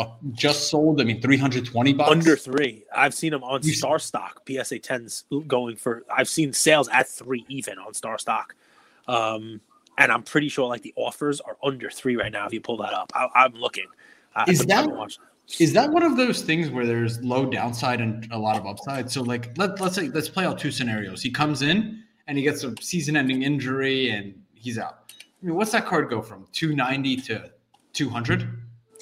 uh, 0.00 0.06
just 0.32 0.70
sold. 0.70 1.00
I 1.00 1.04
mean, 1.04 1.20
320 1.20 1.92
bucks. 1.92 2.10
Under 2.10 2.36
three. 2.36 2.84
I've 2.94 3.14
seen 3.14 3.30
them 3.32 3.42
on 3.44 3.60
StarStock, 3.62 4.30
PSA 4.46 4.78
10s 4.80 5.24
going 5.46 5.76
for, 5.76 6.04
I've 6.14 6.28
seen 6.28 6.52
sales 6.52 6.88
at 6.88 7.08
three 7.08 7.44
even 7.48 7.78
on 7.78 7.92
StarStock. 7.92 8.46
Um, 9.08 9.60
and 9.98 10.10
I'm 10.10 10.22
pretty 10.22 10.48
sure 10.48 10.66
like 10.68 10.82
the 10.82 10.94
offers 10.96 11.40
are 11.40 11.56
under 11.62 11.90
three 11.90 12.16
right 12.16 12.32
now 12.32 12.46
if 12.46 12.52
you 12.52 12.60
pull 12.60 12.78
that 12.78 12.92
up. 12.92 13.12
I, 13.14 13.28
I'm 13.34 13.54
looking. 13.54 13.86
I, 14.34 14.44
Is 14.50 14.60
that- 14.66 14.86
Is 15.58 15.72
that 15.72 15.90
one 15.90 16.04
of 16.04 16.16
those 16.16 16.42
things 16.42 16.70
where 16.70 16.86
there's 16.86 17.20
low 17.24 17.44
downside 17.44 18.00
and 18.00 18.26
a 18.30 18.38
lot 18.38 18.56
of 18.56 18.66
upside? 18.66 19.10
So 19.10 19.20
like 19.22 19.50
let, 19.58 19.80
let's 19.80 19.96
say 19.96 20.08
let's 20.08 20.28
play 20.28 20.44
out 20.44 20.60
two 20.60 20.70
scenarios. 20.70 21.22
He 21.22 21.30
comes 21.30 21.62
in 21.62 22.04
and 22.28 22.38
he 22.38 22.44
gets 22.44 22.62
a 22.62 22.72
season-ending 22.80 23.42
injury 23.42 24.10
and 24.10 24.40
he's 24.54 24.78
out. 24.78 25.12
I 25.42 25.46
mean, 25.46 25.56
what's 25.56 25.72
that 25.72 25.86
card 25.86 26.08
go 26.08 26.22
from 26.22 26.46
290 26.52 27.16
to 27.22 27.50
200? 27.94 28.48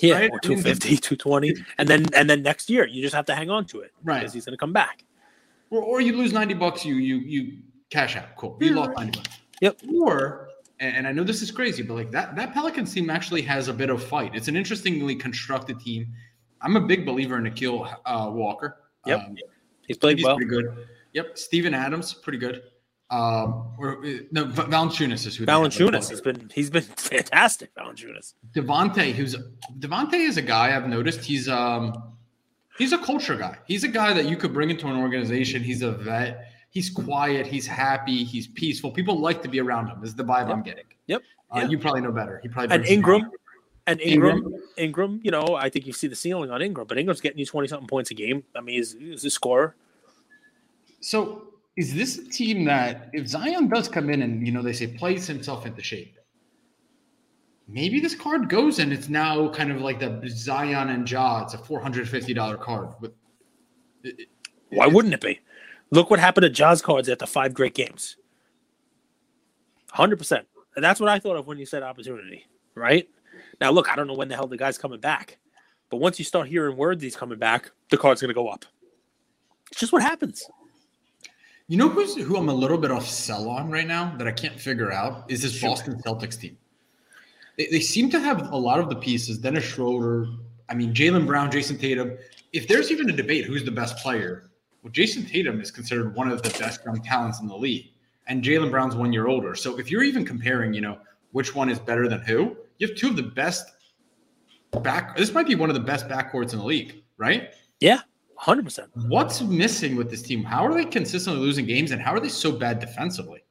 Yeah, 0.01 0.15
right? 0.15 0.31
or 0.31 0.39
250, 0.41 0.97
220. 0.97 1.55
And 1.79 1.89
then 1.89 2.07
and 2.15 2.29
then 2.29 2.43
next 2.43 2.71
year 2.71 2.87
you 2.87 3.03
just 3.03 3.15
have 3.15 3.27
to 3.27 3.35
hang 3.35 3.51
on 3.51 3.65
to 3.67 3.81
it. 3.81 3.93
Right. 4.03 4.21
Because 4.21 4.33
he's 4.33 4.45
gonna 4.45 4.57
come 4.57 4.73
back. 4.73 5.05
Or, 5.71 5.83
or 5.83 6.01
you 6.01 6.17
lose 6.17 6.33
90 6.33 6.55
bucks, 6.55 6.85
you 6.85 6.95
you 6.95 7.17
you 7.17 7.59
cash 7.91 8.17
out. 8.17 8.37
Cool. 8.37 8.57
You 8.61 8.75
lost 8.75 8.97
90 8.97 9.19
bucks. 9.19 9.39
Yep. 9.61 9.81
Or 9.95 10.49
and 10.81 11.07
I 11.07 11.13
know 11.13 11.25
this 11.25 11.43
is 11.43 11.51
crazy, 11.51 11.83
but 11.83 11.95
like 11.95 12.11
that 12.13 12.37
that 12.37 12.55
Pelicans 12.55 12.93
team 12.93 13.11
actually 13.11 13.43
has 13.43 13.69
a 13.69 13.73
bit 13.73 13.91
of 13.91 14.03
fight. 14.03 14.35
It's 14.35 14.49
an 14.49 14.57
interestingly 14.57 15.17
constructed 15.17 15.81
team. 15.81 16.07
I'm 16.61 16.77
a 16.77 16.81
big 16.81 17.05
believer 17.07 17.37
in 17.39 17.45
Nickeil 17.45 17.93
uh, 18.05 18.31
Walker. 18.33 18.81
Yep, 19.07 19.21
um, 19.21 19.37
he's 19.87 19.97
played 19.97 20.19
he's 20.19 20.27
well. 20.27 20.37
Pretty 20.37 20.51
good. 20.51 20.87
Yep, 21.13 21.39
Steven 21.39 21.75
Adams, 21.75 22.15
pretty 22.15 22.39
good. 22.39 22.63
Um, 23.11 23.73
or 23.79 24.05
uh, 24.05 24.19
no, 24.33 24.47
Valanciunas 24.47 25.27
is 25.27 25.37
who. 25.37 25.47
Valanciunas 25.47 26.11
has 26.11 26.21
been 26.21 26.51
he's 26.55 26.71
been 26.71 26.83
fantastic. 26.97 27.75
Valanciunas. 27.75 28.35
Devonte, 28.53 29.13
who's 29.13 29.37
Devonte 29.79 30.15
is 30.15 30.37
a 30.37 30.43
guy 30.43 30.77
I've 30.77 30.89
noticed. 30.89 31.25
He's 31.25 31.49
um 31.49 31.95
he's 32.77 32.93
a 32.93 32.99
culture 32.99 33.37
guy. 33.37 33.57
He's 33.67 33.85
a 33.85 33.89
guy 33.89 34.13
that 34.13 34.27
you 34.27 34.37
could 34.37 34.53
bring 34.53 34.71
into 34.71 34.89
an 34.89 34.97
organization. 34.97 35.63
He's 35.63 35.83
a 35.83 35.93
vet 35.93 36.49
he's 36.71 36.91
quiet, 36.91 37.47
he's 37.47 37.67
happy, 37.67 38.25
he's 38.25 38.47
peaceful. 38.47 38.91
People 38.91 39.19
like 39.19 39.43
to 39.43 39.49
be 39.49 39.61
around 39.61 39.89
him. 39.89 40.03
Is 40.05 40.15
the 40.15 40.25
vibe 40.25 40.49
yep. 40.49 40.57
I'm 40.57 40.63
getting. 40.63 40.85
Yep. 41.07 41.23
Uh, 41.51 41.59
yep. 41.61 41.71
You 41.71 41.79
probably 41.79 42.03
know 42.03 42.13
better. 42.13 42.41
He 42.43 42.49
probably 42.49 42.75
and 42.75 42.87
Ingram. 42.87 43.31
And 43.87 44.03
Ingram, 44.03 44.37
Ingram, 44.37 44.63
Ingram, 44.77 45.21
you 45.25 45.31
know, 45.31 45.57
I 45.57 45.71
think 45.71 45.87
you 45.87 45.95
see 45.95 46.09
the 46.09 46.15
ceiling 46.15 46.51
on 46.51 46.61
Ingram, 46.61 46.87
but 46.87 46.99
Ingram's 46.99 47.23
getting 47.23 47.39
you 47.39 47.47
twenty 47.47 47.69
something 47.69 47.89
points 47.89 48.11
a 48.11 48.15
game. 48.15 48.45
I 48.55 48.61
mean, 48.61 48.77
he's, 48.77 48.93
he's 48.93 49.25
a 49.25 49.31
scorer. 49.31 49.75
So, 51.01 51.48
is 51.79 51.95
this 51.95 52.19
a 52.19 52.29
team 52.29 52.65
that 52.65 53.09
if 53.13 53.29
Zion 53.29 53.69
does 53.69 53.89
come 53.89 54.11
in 54.11 54.23
and 54.23 54.45
you 54.45 54.53
know 54.53 54.63
they 54.63 54.73
say 54.73 54.89
plays 54.89 55.29
himself 55.29 55.65
into 55.65 55.81
shape, 55.81 56.19
maybe 57.69 58.01
this 58.01 58.17
card 58.17 58.49
goes 58.49 58.81
and 58.81 58.93
it's 58.93 59.09
now 59.09 59.49
kind 59.51 59.71
of 59.71 59.81
like 59.81 60.01
the 60.01 60.21
Zion 60.29 60.91
and 60.91 61.09
Ja. 61.09 61.45
It's 61.45 61.55
a 61.55 61.59
four 61.59 61.81
hundred 61.81 62.09
fifty 62.09 62.35
dollar 62.35 62.57
card. 62.57 62.89
With 63.01 63.13
it, 64.03 64.29
why 64.71 64.89
wouldn't 64.89 65.15
it 65.15 65.21
be? 65.21 65.39
Look 65.93 66.11
what 66.11 66.19
happened 66.19 66.43
to 66.43 66.51
Ja's 66.51 66.83
cards 66.83 67.09
at 67.09 67.21
the 67.21 67.29
five 67.29 67.55
great 67.55 67.75
games. 67.75 68.17
100%. 69.95 70.43
And 70.77 70.85
that's 70.85 71.01
what 71.01 71.09
I 71.09 71.19
thought 71.19 71.37
of 71.37 71.47
when 71.47 71.59
you 71.59 71.65
said 71.65 71.83
opportunity, 71.83 72.45
right? 72.75 73.09
Now, 73.61 73.71
look, 73.71 73.91
I 73.91 73.97
don't 73.97 74.07
know 74.07 74.15
when 74.15 74.29
the 74.29 74.35
hell 74.35 74.47
the 74.47 74.59
guy's 74.59 74.77
coming 74.77 75.01
back. 75.01 75.39
But 75.89 75.97
once 75.97 76.19
you 76.19 76.27
start 76.27 76.49
hearing 76.49 76.77
words 76.77 77.03
he's 77.03 77.17
coming 77.17 77.39
back, 77.39 77.71
the 77.91 77.97
card's 77.97 78.21
going 78.21 78.29
to 78.29 78.35
go 78.35 78.49
up. 78.49 78.67
It's 79.71 79.81
just 79.81 79.93
what 79.93 80.03
happens. 80.03 80.45
You 81.69 81.77
know 81.77 81.91
who's 81.91 82.17
who 82.17 82.37
I'm 82.37 82.49
a 82.49 82.55
little 82.55 82.79
bit 82.79 82.91
off 82.91 83.07
sell 83.07 83.51
on 83.51 83.71
right 83.71 83.87
now 83.87 84.17
that 84.17 84.27
I 84.27 84.33
can't 84.33 84.59
figure 84.59 84.91
out 84.91 85.31
is 85.31 85.43
this 85.43 85.61
Boston 85.61 86.01
Celtics 86.03 86.41
team. 86.41 86.57
They, 87.59 87.67
they 87.67 87.81
seem 87.81 88.09
to 88.11 88.19
have 88.21 88.51
a 88.53 88.57
lot 88.57 88.81
of 88.81 88.89
the 88.89 88.97
pieces. 88.97 89.37
Dennis 89.37 89.65
Schroeder, 89.65 90.29
I 90.71 90.75
mean 90.75 90.95
Jaylen 90.95 91.27
Brown, 91.27 91.51
Jayson 91.51 91.79
Tatum. 91.79 92.17
If 92.55 92.69
there's 92.69 92.91
even 92.91 93.11
a 93.11 93.13
debate 93.13 93.45
who's 93.45 93.65
the 93.65 93.71
best 93.71 93.99
player, 93.99 94.49
well, 94.83 94.91
Jayson 94.93 95.27
Tatum 95.27 95.61
is 95.61 95.71
considered 95.71 96.15
one 96.15 96.31
of 96.31 96.43
the 96.43 96.49
best 96.59 96.83
young 96.87 97.03
talents 97.03 97.41
in 97.41 97.49
the 97.49 97.57
league, 97.57 97.91
and 98.29 98.43
Jaylen 98.43 98.71
Brown's 98.71 98.97
one 98.97 99.13
year 99.13 99.27
older. 99.27 99.55
So 99.55 99.79
if 99.79 99.91
you're 99.91 100.03
even 100.03 100.25
comparing, 100.25 100.73
you 100.73 100.81
know, 100.81 100.99
which 101.33 101.55
one 101.55 101.69
is 101.69 101.79
better 101.79 102.09
than 102.09 102.23
who, 102.23 102.57
you 102.79 102.89
have 102.89 102.97
two 102.97 103.09
of 103.09 103.17
the 103.17 103.23
best 103.23 103.67
back. 104.83 105.19
This 105.19 105.33
might 105.35 105.47
be 105.47 105.55
one 105.55 105.69
of 105.69 105.75
the 105.75 105.81
best 105.81 106.09
backcourts 106.09 106.55
in 106.55 106.61
the 106.61 106.65
league, 106.65 107.03
right? 107.19 107.53
Yeah, 107.81 108.01
hundred 108.39 108.65
percent. 108.65 108.89
What's 108.95 109.43
missing 109.43 109.97
with 109.97 110.11
this 110.11 110.23
team? 110.23 110.43
How 110.45 110.65
are 110.65 110.73
they 110.73 110.85
consistently 110.85 111.41
losing 111.43 111.67
games, 111.67 111.91
and 111.91 112.01
how 112.01 112.13
are 112.13 112.21
they 112.21 112.29
so 112.29 112.53
bad 112.53 112.79
defensively? 112.79 113.43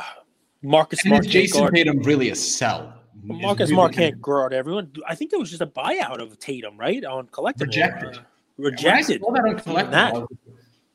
Marcus 0.63 1.01
and 1.05 1.11
Smart, 1.11 1.27
Jayson 1.27 1.61
guard. 1.61 1.75
Tatum 1.75 1.99
really 2.01 2.31
a 2.31 2.35
sell. 2.35 2.95
Marcus 3.23 3.71
really 3.71 3.75
Smart 3.75 3.93
can't 3.93 4.21
guard 4.21 4.53
everyone. 4.53 4.93
I 5.07 5.15
think 5.15 5.31
there 5.31 5.41
was 5.41 5.51
just 5.51 5.63
a 5.63 5.67
buyout 5.67 6.21
of 6.21 6.39
Tatum, 6.39 6.79
right? 6.79 7.05
On 7.05 7.27
collective 7.29 7.69
rejected. 7.69 8.17
Uh, 8.17 8.23
rejected. 8.59 9.21
That 9.21 9.63
on 9.67 9.91
that. 9.91 10.27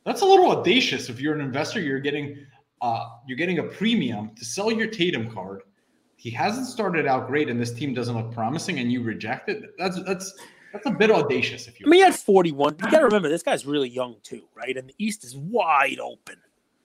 That's 0.06 0.22
a 0.22 0.26
little 0.26 0.52
audacious. 0.52 1.10
If 1.10 1.20
you're 1.20 1.36
an 1.36 1.42
investor, 1.42 1.82
you're 1.82 2.00
getting 2.00 2.46
uh, 2.82 3.10
you're 3.28 3.38
getting 3.38 3.60
a 3.60 3.64
premium 3.64 4.32
to 4.36 4.46
sell 4.46 4.72
your 4.72 4.88
Tatum 4.88 5.32
card. 5.32 5.62
He 6.16 6.32
hasn't 6.32 6.66
started 6.66 7.06
out 7.06 7.28
great, 7.28 7.50
and 7.50 7.60
this 7.60 7.72
team 7.72 7.94
doesn't 7.94 8.16
look 8.16 8.34
promising, 8.34 8.80
and 8.80 8.92
you 8.92 9.04
reject 9.04 9.50
it. 9.50 9.76
That's 9.78 10.02
that's 10.04 10.34
that's 10.74 10.86
a 10.86 10.92
bit 10.92 11.12
audacious. 11.12 11.68
If 11.68 11.80
you, 11.80 11.86
I 11.86 11.90
mean, 11.90 12.00
he 12.00 12.04
had 12.04 12.16
41. 12.16 12.78
You 12.84 12.92
got 12.92 13.00
to 13.00 13.06
remember, 13.06 13.30
this 13.30 13.44
guy's 13.44 13.66
really 13.66 13.90
young 13.90 14.16
too, 14.24 14.44
right? 14.56 14.76
And 14.76 14.90
the 14.90 14.96
East 14.98 15.24
is 15.24 15.36
wide 15.36 16.00
open, 16.00 16.36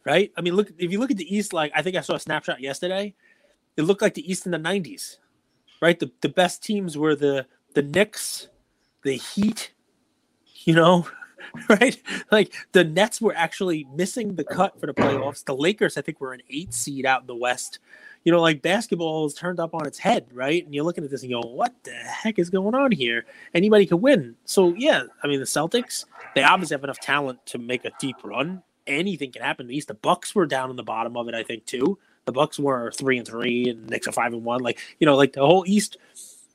right? 0.05 0.33
I 0.37 0.41
mean, 0.41 0.55
look 0.55 0.71
if 0.79 0.91
you 0.93 0.99
look 0.99 1.11
at 1.11 1.17
the 1.17 1.35
East, 1.37 1.53
like 1.53 1.73
I 1.75 1.83
think 1.83 1.97
I 1.97 2.01
saw 2.01 2.15
a 2.15 2.21
snapshot 2.21 2.61
yesterday. 2.61 3.15
It 3.77 3.83
looked 3.83 4.03
like 4.03 4.15
the 4.15 4.31
East 4.31 4.45
in 4.45 4.53
the 4.53 4.59
90s, 4.59 5.17
right? 5.81 5.99
The 5.99 6.11
the 6.21 6.29
best 6.29 6.63
teams 6.63 6.97
were 6.97 7.17
the 7.17 7.47
the 7.75 7.83
Knicks, 7.83 8.49
the 9.03 9.15
Heat, 9.15 9.73
you 10.65 10.75
know, 10.75 11.07
right? 11.69 12.01
Like 12.31 12.53
the 12.73 12.85
Nets 12.85 13.21
were 13.21 13.35
actually 13.35 13.87
missing 13.95 14.35
the 14.35 14.45
cut 14.45 14.79
for 14.81 14.87
the 14.87 14.95
playoffs. 14.95 15.45
The 15.45 15.57
Lakers, 15.57 15.97
I 15.97 16.03
think, 16.03 16.21
were 16.21 16.33
an 16.33 16.43
eight 16.51 16.73
seed 16.75 17.07
out 17.07 17.23
in 17.23 17.27
the 17.27 17.37
West. 17.37 17.79
You 18.25 18.33
know, 18.33 18.41
like 18.41 18.63
basketball 18.63 19.27
is 19.27 19.35
turned 19.35 19.59
up 19.59 19.75
on 19.75 19.87
its 19.87 19.99
head, 19.99 20.27
right? 20.33 20.65
And 20.65 20.75
you're 20.75 20.85
looking 20.85 21.05
at 21.05 21.11
this 21.11 21.23
and 21.23 21.31
you 21.31 21.41
go, 21.43 21.49
what 21.49 21.75
the 21.83 21.93
heck 21.93 22.39
is 22.39 22.51
going 22.51 22.75
on 22.75 22.93
here? 22.93 23.27
Anybody 23.55 23.87
could 23.87 23.97
win. 23.97 24.37
So, 24.45 24.75
yeah, 24.75 25.05
I 25.23 25.27
mean, 25.27 25.41
the 25.41 25.47
Celtics, 25.47 26.05
they 26.35 26.43
obviously 26.43 26.75
have 26.75 26.85
enough 26.85 27.01
talent 27.01 27.45
to 27.47 27.59
make 27.59 27.85
a 27.85 27.91
deep 27.99 28.17
run. 28.23 28.63
Anything 28.87 29.33
can 29.33 29.43
happen. 29.43 29.67
At 29.67 29.71
least 29.71 29.89
the 29.89 29.95
Bucks 29.95 30.35
were 30.35 30.47
down 30.47 30.71
in 30.71 30.77
the 30.77 30.83
bottom 30.83 31.17
of 31.17 31.29
it, 31.29 31.35
I 31.35 31.43
think, 31.43 31.67
too. 31.67 31.99
The 32.25 32.33
Bucks 32.33 32.59
were 32.59 32.93
three 32.93 33.19
and 33.19 33.27
three, 33.27 33.69
and 33.69 33.89
Knicks 33.89 34.07
are 34.07 34.13
five 34.13 34.33
and 34.33 34.45
one. 34.45 34.61
Like, 34.61 34.79
you 35.01 35.07
know, 35.07 35.17
like 35.17 35.33
the 35.33 35.41
whole 35.41 35.65
East 35.67 35.97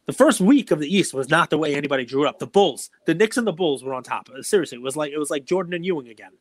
the 0.07 0.13
first 0.13 0.39
week 0.39 0.71
of 0.71 0.79
the 0.79 0.87
East 0.87 1.13
was 1.13 1.29
not 1.29 1.49
the 1.49 1.57
way 1.57 1.75
anybody 1.75 2.05
drew 2.05 2.25
it 2.25 2.29
up. 2.29 2.39
The 2.39 2.47
Bulls, 2.47 2.89
the 3.05 3.13
Knicks 3.13 3.35
and 3.35 3.45
the 3.45 3.51
Bulls 3.51 3.83
were 3.83 3.93
on 3.93 4.03
top. 4.03 4.29
Seriously, 4.41 4.77
it 4.77 4.81
was 4.81 4.95
like 4.95 5.11
it 5.11 5.17
was 5.17 5.29
like 5.29 5.45
Jordan 5.45 5.73
and 5.73 5.85
Ewing 5.85 6.07
again. 6.07 6.31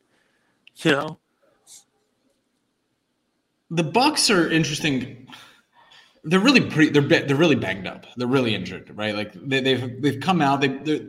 You 0.77 0.93
know. 0.93 1.19
The 3.71 3.83
Bucks 3.83 4.31
are 4.31 4.51
interesting. 4.51 5.27
They're 6.25 6.41
really 6.41 6.61
pretty. 6.61 6.91
They're 6.91 7.23
they're 7.23 7.37
really 7.37 7.57
banged 7.57 7.87
up. 7.87 8.07
They're 8.17 8.27
really 8.27 8.55
injured, 8.55 8.93
right? 8.97 9.15
Like 9.15 9.33
they, 9.35 9.61
they've 9.61 10.03
they've 10.03 10.21
come 10.21 10.41
out. 10.41 10.61
They 10.61 10.69
they're 10.69 11.09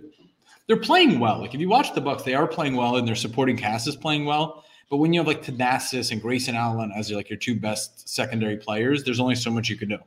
they're 0.67 0.77
playing 0.77 1.19
well. 1.19 1.39
Like 1.39 1.53
if 1.53 1.59
you 1.59 1.69
watch 1.69 1.93
the 1.93 2.01
Bucks, 2.01 2.23
they 2.23 2.35
are 2.35 2.47
playing 2.47 2.75
well, 2.75 2.97
and 2.97 3.07
their 3.07 3.15
supporting 3.15 3.57
cast 3.57 3.87
is 3.87 3.95
playing 3.95 4.25
well. 4.25 4.63
But 4.89 4.97
when 4.97 5.13
you 5.13 5.19
have 5.19 5.27
like 5.27 5.43
Thanasis 5.43 6.11
and 6.11 6.21
Grayson 6.21 6.55
Allen 6.55 6.91
as 6.95 7.09
your, 7.09 7.17
like 7.17 7.29
your 7.29 7.37
two 7.37 7.59
best 7.59 8.07
secondary 8.07 8.57
players, 8.57 9.03
there's 9.03 9.19
only 9.19 9.35
so 9.35 9.51
much 9.51 9.69
you 9.69 9.75
can 9.75 9.89
do. 9.89 9.97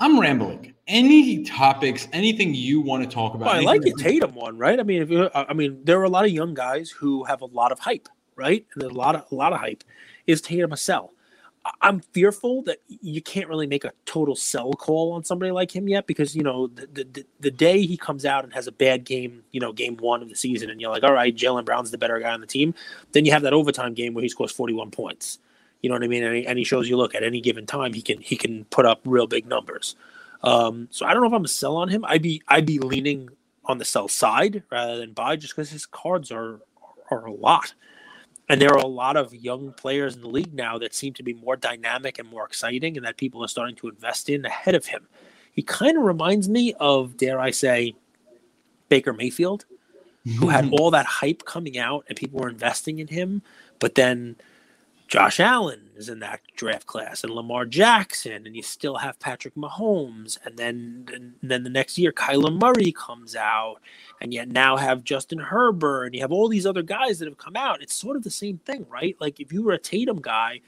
I'm 0.00 0.18
rambling. 0.18 0.74
Any 0.88 1.44
topics, 1.44 2.08
anything 2.12 2.52
you 2.54 2.80
want 2.80 3.04
to 3.04 3.08
talk 3.08 3.34
about? 3.34 3.46
Well, 3.46 3.56
I 3.56 3.60
like 3.60 3.86
your 3.86 3.96
Tatum 3.96 4.34
one, 4.34 4.58
right? 4.58 4.78
I 4.78 4.82
mean, 4.82 5.02
if 5.02 5.10
you, 5.10 5.30
I 5.34 5.54
mean, 5.54 5.80
there 5.84 6.00
are 6.00 6.04
a 6.04 6.08
lot 6.08 6.24
of 6.24 6.32
young 6.32 6.52
guys 6.52 6.90
who 6.90 7.24
have 7.24 7.42
a 7.42 7.46
lot 7.46 7.70
of 7.70 7.78
hype, 7.78 8.08
right? 8.34 8.66
And 8.74 8.82
there's 8.82 8.92
a 8.92 8.96
lot 8.96 9.14
of 9.14 9.24
a 9.30 9.34
lot 9.34 9.52
of 9.52 9.60
hype. 9.60 9.84
Is 10.26 10.40
Tatum 10.40 10.72
a 10.72 10.76
sell? 10.76 11.12
I'm 11.80 12.00
fearful 12.00 12.60
that 12.64 12.78
you 12.88 13.22
can't 13.22 13.48
really 13.48 13.66
make 13.66 13.84
a 13.84 13.92
total 14.04 14.36
sell 14.36 14.72
call 14.72 15.12
on 15.12 15.24
somebody 15.24 15.50
like 15.50 15.74
him 15.74 15.88
yet 15.88 16.06
because 16.06 16.36
you 16.36 16.42
know 16.42 16.66
the, 16.66 16.86
the 17.04 17.26
the 17.40 17.50
day 17.50 17.86
he 17.86 17.96
comes 17.96 18.26
out 18.26 18.44
and 18.44 18.52
has 18.52 18.66
a 18.66 18.72
bad 18.72 19.04
game, 19.04 19.42
you 19.50 19.60
know, 19.60 19.72
game 19.72 19.96
one 19.96 20.20
of 20.22 20.28
the 20.28 20.36
season, 20.36 20.68
and 20.68 20.78
you're 20.80 20.90
like, 20.90 21.04
all 21.04 21.14
right, 21.14 21.34
Jaylen 21.34 21.64
Brown's 21.64 21.90
the 21.90 21.96
better 21.98 22.20
guy 22.20 22.32
on 22.32 22.42
the 22.42 22.46
team. 22.46 22.74
Then 23.12 23.24
you 23.24 23.32
have 23.32 23.42
that 23.42 23.54
overtime 23.54 23.94
game 23.94 24.12
where 24.12 24.22
he 24.22 24.28
scores 24.28 24.52
41 24.52 24.90
points 24.90 25.38
you 25.84 25.90
know 25.90 25.96
what 25.96 26.02
I 26.02 26.06
mean? 26.06 26.24
And 26.24 26.34
he, 26.34 26.46
and 26.46 26.58
he 26.58 26.64
shows 26.64 26.88
you, 26.88 26.96
look, 26.96 27.14
at 27.14 27.22
any 27.22 27.42
given 27.42 27.66
time, 27.66 27.92
he 27.92 28.00
can 28.00 28.18
he 28.18 28.36
can 28.36 28.64
put 28.64 28.86
up 28.86 29.02
real 29.04 29.26
big 29.26 29.44
numbers. 29.46 29.96
Um, 30.42 30.88
so 30.90 31.04
I 31.04 31.12
don't 31.12 31.20
know 31.20 31.28
if 31.28 31.34
I'm 31.34 31.44
a 31.44 31.48
sell 31.48 31.76
on 31.76 31.90
him. 31.90 32.06
I'd 32.06 32.22
be 32.22 32.40
I'd 32.48 32.64
be 32.64 32.78
leaning 32.78 33.28
on 33.66 33.76
the 33.76 33.84
sell 33.84 34.08
side 34.08 34.62
rather 34.72 34.96
than 34.96 35.12
buy, 35.12 35.36
just 35.36 35.54
because 35.54 35.68
his 35.68 35.84
cards 35.84 36.32
are 36.32 36.60
are 37.10 37.26
a 37.26 37.32
lot. 37.32 37.74
And 38.48 38.60
there 38.60 38.70
are 38.70 38.78
a 38.78 38.86
lot 38.86 39.16
of 39.16 39.34
young 39.34 39.72
players 39.72 40.16
in 40.16 40.20
the 40.20 40.28
league 40.28 40.52
now 40.52 40.78
that 40.78 40.94
seem 40.94 41.14
to 41.14 41.22
be 41.22 41.32
more 41.32 41.56
dynamic 41.56 42.18
and 42.18 42.28
more 42.28 42.44
exciting, 42.44 42.96
and 42.96 43.06
that 43.06 43.16
people 43.16 43.42
are 43.42 43.48
starting 43.48 43.76
to 43.76 43.88
invest 43.88 44.28
in 44.28 44.44
ahead 44.44 44.74
of 44.74 44.86
him. 44.86 45.08
He 45.52 45.62
kind 45.62 45.96
of 45.96 46.04
reminds 46.04 46.48
me 46.48 46.74
of, 46.78 47.16
dare 47.16 47.40
I 47.40 47.50
say, 47.50 47.94
Baker 48.88 49.12
Mayfield, 49.12 49.64
who 50.38 50.48
had 50.48 50.70
all 50.78 50.90
that 50.90 51.06
hype 51.06 51.44
coming 51.44 51.78
out 51.78 52.04
and 52.08 52.18
people 52.18 52.40
were 52.40 52.48
investing 52.48 52.98
in 52.98 53.08
him, 53.08 53.42
but 53.78 53.94
then 53.94 54.36
Josh 55.06 55.38
Allen 55.38 55.90
is 55.96 56.08
in 56.08 56.20
that 56.20 56.40
draft 56.56 56.86
class, 56.86 57.22
and 57.24 57.32
Lamar 57.32 57.66
Jackson, 57.66 58.46
and 58.46 58.56
you 58.56 58.62
still 58.62 58.96
have 58.96 59.20
Patrick 59.20 59.54
Mahomes, 59.54 60.38
and 60.44 60.56
then 60.56 61.06
and 61.12 61.34
then 61.42 61.62
the 61.62 61.70
next 61.70 61.98
year 61.98 62.10
Kyler 62.10 62.58
Murray 62.58 62.92
comes 62.92 63.36
out, 63.36 63.76
and 64.20 64.32
yet 64.32 64.48
now 64.48 64.76
have 64.76 65.04
Justin 65.04 65.38
Herbert, 65.38 66.06
and 66.06 66.14
you 66.14 66.22
have 66.22 66.32
all 66.32 66.48
these 66.48 66.66
other 66.66 66.82
guys 66.82 67.18
that 67.18 67.28
have 67.28 67.38
come 67.38 67.56
out. 67.56 67.82
It's 67.82 67.94
sort 67.94 68.16
of 68.16 68.24
the 68.24 68.30
same 68.30 68.58
thing, 68.58 68.86
right? 68.88 69.16
Like 69.20 69.40
if 69.40 69.52
you 69.52 69.62
were 69.62 69.72
a 69.72 69.78
Tatum 69.78 70.20
guy, 70.20 70.60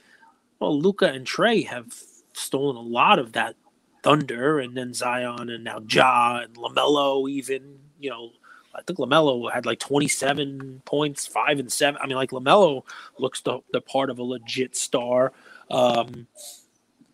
well, 0.58 0.78
Luka 0.78 1.06
and 1.06 1.26
Trae 1.26 1.66
have 1.66 1.94
stolen 2.34 2.76
a 2.76 2.80
lot 2.80 3.18
of 3.18 3.32
that 3.32 3.56
Thunder, 4.02 4.60
and 4.60 4.76
then 4.76 4.94
Zion, 4.94 5.50
and 5.50 5.64
now 5.64 5.80
Ja 5.88 6.40
and 6.44 6.54
Lamelo. 6.56 7.28
Even 7.28 7.78
you 7.98 8.10
know, 8.10 8.30
I 8.76 8.82
think 8.82 8.98
Lamelo 8.98 9.50
had 9.50 9.66
like 9.66 9.78
27 9.78 10.82
points, 10.84 11.26
five 11.26 11.58
and 11.58 11.72
seven. 11.72 12.00
I 12.02 12.06
mean, 12.06 12.16
like 12.16 12.30
Lamelo 12.30 12.82
looks 13.18 13.40
the 13.40 13.60
the 13.72 13.80
part 13.80 14.10
of 14.10 14.18
a 14.18 14.22
legit 14.22 14.76
star. 14.76 15.32
Um, 15.70 16.26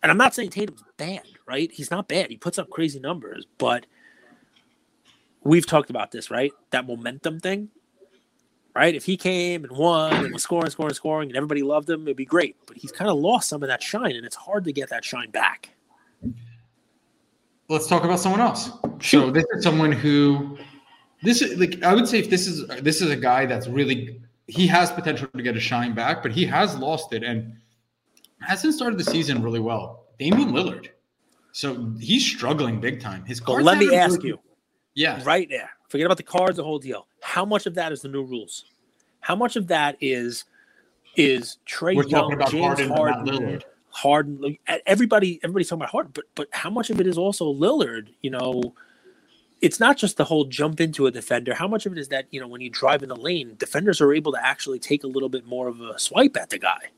and 0.03 0.11
I'm 0.11 0.17
not 0.17 0.35
saying 0.35 0.49
Tatum's 0.49 0.83
bad, 0.97 1.23
right? 1.47 1.71
He's 1.71 1.89
not 1.89 2.07
bad. 2.07 2.29
He 2.29 2.37
puts 2.37 2.59
up 2.59 2.69
crazy 2.69 2.99
numbers, 2.99 3.47
but 3.57 3.85
we've 5.43 5.65
talked 5.65 5.89
about 5.89 6.11
this, 6.11 6.29
right? 6.29 6.51
That 6.71 6.85
momentum 6.85 7.39
thing, 7.39 7.69
right? 8.75 8.93
If 8.93 9.05
he 9.05 9.15
came 9.15 9.63
and 9.63 9.75
won 9.77 10.25
and 10.25 10.33
was 10.33 10.43
scoring, 10.43 10.69
scoring, 10.69 10.93
scoring, 10.93 11.29
and 11.29 11.37
everybody 11.37 11.63
loved 11.63 11.89
him, 11.89 12.03
it'd 12.03 12.17
be 12.17 12.25
great. 12.25 12.57
But 12.67 12.77
he's 12.77 12.91
kind 12.91 13.09
of 13.09 13.17
lost 13.17 13.49
some 13.49 13.63
of 13.63 13.69
that 13.69 13.81
shine, 13.81 14.15
and 14.15 14.25
it's 14.25 14.35
hard 14.35 14.65
to 14.65 14.73
get 14.73 14.89
that 14.89 15.05
shine 15.05 15.31
back. 15.31 15.69
Let's 17.69 17.87
talk 17.87 18.03
about 18.03 18.19
someone 18.19 18.41
else. 18.41 18.71
So 19.01 19.31
this 19.31 19.45
is 19.53 19.63
someone 19.63 19.91
who, 19.91 20.57
this 21.23 21.41
is 21.41 21.57
like 21.57 21.81
I 21.83 21.93
would 21.93 22.07
say 22.07 22.19
if 22.19 22.29
this 22.29 22.47
is 22.47 22.67
this 22.81 23.01
is 23.01 23.09
a 23.09 23.15
guy 23.15 23.45
that's 23.45 23.67
really 23.67 24.21
he 24.47 24.67
has 24.67 24.91
potential 24.91 25.27
to 25.35 25.41
get 25.41 25.55
a 25.55 25.59
shine 25.59 25.93
back, 25.93 26.21
but 26.21 26.31
he 26.31 26.45
has 26.45 26.75
lost 26.75 27.13
it 27.13 27.23
and 27.23 27.55
hasn't 28.41 28.73
started 28.73 28.99
the 28.99 29.03
season 29.03 29.41
really 29.41 29.59
well. 29.59 30.05
Damian 30.19 30.51
Lillard. 30.51 30.89
So 31.53 31.93
he's 31.99 32.25
struggling 32.25 32.79
big 32.79 32.99
time. 32.99 33.23
His 33.25 33.39
but 33.39 33.63
let 33.63 33.77
me 33.77 33.95
ask 33.95 34.17
really, 34.17 34.29
you, 34.29 34.39
yeah, 34.95 35.21
right 35.23 35.47
there. 35.49 35.69
Forget 35.87 36.05
about 36.05 36.17
the 36.17 36.23
cards, 36.23 36.57
the 36.57 36.63
whole 36.63 36.79
deal. 36.79 37.07
How 37.21 37.45
much 37.45 37.65
of 37.67 37.75
that 37.75 37.91
is 37.91 38.01
the 38.01 38.09
new 38.09 38.23
rules? 38.23 38.65
How 39.19 39.35
much 39.35 39.55
of 39.55 39.67
that 39.67 39.95
is 40.01 40.45
is 41.15 41.57
Trae 41.67 41.95
We're 41.95 42.07
Young, 42.07 42.37
James 42.49 42.79
Harden, 42.79 42.89
Harden, 42.89 43.61
Harden? 43.89 44.57
Everybody, 44.85 45.39
everybody's 45.43 45.69
talking 45.69 45.81
about 45.81 45.91
Harden, 45.91 46.11
but 46.13 46.25
but 46.35 46.47
how 46.51 46.69
much 46.69 46.89
of 46.89 46.99
it 46.99 47.07
is 47.07 47.17
also 47.17 47.53
Lillard? 47.53 48.07
You 48.21 48.31
know, 48.31 48.73
it's 49.63 49.79
not 49.79 49.95
just 49.95 50.17
the 50.17 50.25
whole 50.25 50.43
jump 50.43 50.81
into 50.81 51.07
a 51.07 51.11
defender. 51.11 51.53
How 51.53 51.69
much 51.69 51.85
of 51.85 51.93
it 51.93 51.97
is 51.97 52.09
that 52.09 52.27
you 52.31 52.39
know 52.39 52.47
when 52.47 52.59
you 52.59 52.69
drive 52.69 53.01
in 53.01 53.07
the 53.07 53.15
lane, 53.15 53.55
defenders 53.57 54.01
are 54.01 54.13
able 54.13 54.33
to 54.33 54.45
actually 54.45 54.77
take 54.77 55.05
a 55.05 55.07
little 55.07 55.29
bit 55.29 55.47
more 55.47 55.69
of 55.69 55.79
a 55.79 55.97
swipe 55.97 56.35
at 56.35 56.49
the 56.49 56.59
guy. 56.59 56.89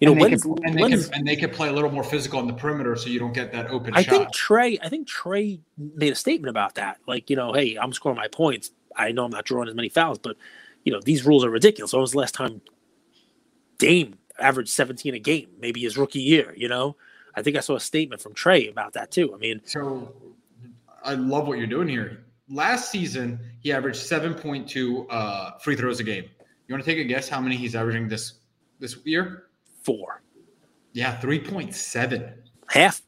You 0.00 0.08
know, 0.08 0.12
and 0.12 0.20
they, 0.20 0.36
can, 0.36 0.54
and, 0.64 0.74
they 0.74 0.88
can, 0.90 1.14
and 1.14 1.26
they 1.26 1.36
can 1.36 1.50
play 1.50 1.68
a 1.68 1.72
little 1.72 1.90
more 1.90 2.04
physical 2.04 2.40
on 2.40 2.48
the 2.48 2.52
perimeter, 2.52 2.96
so 2.96 3.08
you 3.08 3.20
don't 3.20 3.32
get 3.32 3.52
that 3.52 3.70
open. 3.70 3.94
I 3.94 4.02
shot. 4.02 4.10
think 4.10 4.34
Trae. 4.34 4.78
I 4.82 4.88
think 4.88 5.08
Trae 5.08 5.60
made 5.78 6.12
a 6.12 6.16
statement 6.16 6.50
about 6.50 6.74
that. 6.74 6.98
Like, 7.06 7.30
you 7.30 7.36
know, 7.36 7.52
hey, 7.52 7.78
I'm 7.80 7.92
scoring 7.92 8.18
my 8.18 8.28
points. 8.28 8.72
I 8.96 9.12
know 9.12 9.24
I'm 9.24 9.30
not 9.30 9.44
drawing 9.44 9.68
as 9.68 9.74
many 9.74 9.88
fouls, 9.88 10.18
but 10.18 10.36
you 10.84 10.92
know, 10.92 11.00
these 11.00 11.24
rules 11.24 11.44
are 11.44 11.50
ridiculous. 11.50 11.92
When 11.92 12.02
was 12.02 12.10
the 12.10 12.18
last 12.18 12.34
time 12.34 12.60
Dame 13.78 14.18
averaged 14.38 14.70
17 14.70 15.14
a 15.14 15.18
game? 15.20 15.48
Maybe 15.60 15.80
his 15.80 15.96
rookie 15.96 16.20
year. 16.20 16.52
You 16.56 16.68
know, 16.68 16.96
I 17.36 17.42
think 17.42 17.56
I 17.56 17.60
saw 17.60 17.76
a 17.76 17.80
statement 17.80 18.20
from 18.20 18.34
Trae 18.34 18.70
about 18.70 18.94
that 18.94 19.12
too. 19.12 19.32
I 19.32 19.38
mean, 19.38 19.62
so 19.64 20.12
I 21.06 21.14
love 21.14 21.48
what 21.48 21.58
you're 21.58 21.66
doing 21.66 21.88
here. 21.88 22.24
Last 22.48 22.90
season, 22.90 23.40
he 23.60 23.72
averaged 23.72 23.98
7.2 23.98 25.06
uh, 25.08 25.58
free 25.58 25.76
throws 25.76 26.00
a 26.00 26.04
game. 26.04 26.24
You 26.68 26.74
want 26.74 26.84
to 26.84 26.90
take 26.90 26.98
a 26.98 27.04
guess 27.04 27.28
how 27.28 27.40
many 27.40 27.56
he's 27.56 27.74
averaging 27.74 28.08
this 28.08 28.40
this 28.78 28.98
year? 29.04 29.46
four. 29.86 30.22
Yeah, 30.92 31.16
three 31.18 31.38
point 31.38 31.74
seven. 31.74 32.34
Half. 32.68 33.02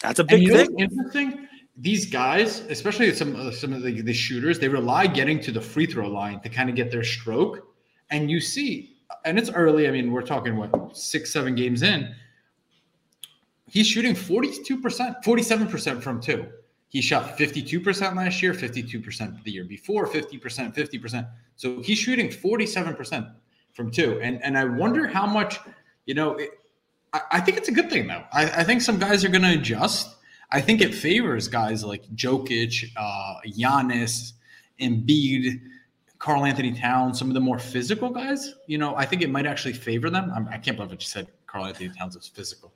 That's 0.00 0.18
a 0.18 0.24
big 0.24 0.50
thing. 0.50 0.78
interesting. 0.78 1.46
These 1.76 2.06
guys, 2.06 2.60
especially 2.70 3.12
some 3.14 3.36
uh, 3.36 3.50
some 3.50 3.72
of 3.72 3.82
the, 3.82 4.00
the 4.00 4.12
shooters, 4.12 4.58
they 4.58 4.68
rely 4.68 5.06
getting 5.06 5.38
to 5.40 5.52
the 5.52 5.60
free 5.60 5.86
throw 5.86 6.08
line 6.08 6.40
to 6.40 6.48
kind 6.48 6.70
of 6.70 6.76
get 6.76 6.90
their 6.90 7.04
stroke. 7.04 7.68
And 8.10 8.30
you 8.30 8.40
see, 8.40 8.96
and 9.24 9.38
it's 9.38 9.50
early. 9.50 9.86
I 9.86 9.90
mean, 9.90 10.10
we're 10.12 10.22
talking 10.22 10.56
what 10.56 10.96
six, 10.96 11.32
seven 11.32 11.54
games 11.54 11.82
in. 11.82 12.14
He's 13.66 13.88
shooting 13.88 14.14
42%, 14.14 15.24
47% 15.24 16.02
from 16.02 16.20
two. 16.20 16.46
He 16.94 17.00
shot 17.00 17.36
52% 17.36 18.14
last 18.14 18.40
year, 18.40 18.52
52% 18.52 19.42
the 19.42 19.50
year 19.50 19.64
before, 19.64 20.06
50%, 20.06 20.40
50%. 20.72 21.28
So 21.56 21.82
he's 21.82 21.98
shooting 21.98 22.28
47% 22.28 23.34
from 23.72 23.90
two. 23.90 24.20
And 24.22 24.40
and 24.44 24.56
I 24.56 24.64
wonder 24.64 25.08
how 25.08 25.26
much 25.26 25.58
you 26.06 26.14
know, 26.14 26.36
it, 26.36 26.50
I, 27.12 27.20
I, 27.32 27.40
think 27.40 27.56
it's 27.56 27.68
a 27.68 27.72
good 27.72 27.90
thing 27.90 28.06
though. 28.06 28.22
I, 28.32 28.44
I 28.60 28.62
think 28.62 28.80
some 28.80 29.00
guys 29.00 29.24
are 29.24 29.28
going 29.28 29.42
to 29.42 29.54
adjust. 29.54 30.14
I 30.52 30.60
think 30.60 30.80
it 30.80 30.94
favors 30.94 31.48
guys 31.48 31.84
like 31.84 32.04
Jokic, 32.14 32.84
uh, 32.96 33.34
Giannis, 33.44 34.34
Embiid, 34.80 35.60
Karl-Anthony 36.20 36.74
Towns, 36.74 37.18
some 37.18 37.26
of 37.26 37.34
the 37.34 37.40
more 37.40 37.58
physical 37.58 38.10
guys. 38.10 38.54
You 38.68 38.78
know, 38.78 38.94
I 38.94 39.04
think 39.04 39.22
it 39.22 39.30
might 39.30 39.46
actually 39.46 39.74
favor 39.74 40.10
them. 40.10 40.30
I'm, 40.32 40.46
I 40.46 40.58
can 40.58 40.76
not 40.76 40.76
believe 40.76 40.92
I 40.92 40.94
just 40.94 41.10
said 41.10 41.26
Karl-Anthony 41.48 41.90
Towns 41.98 42.14
is 42.14 42.28
physical. 42.28 42.72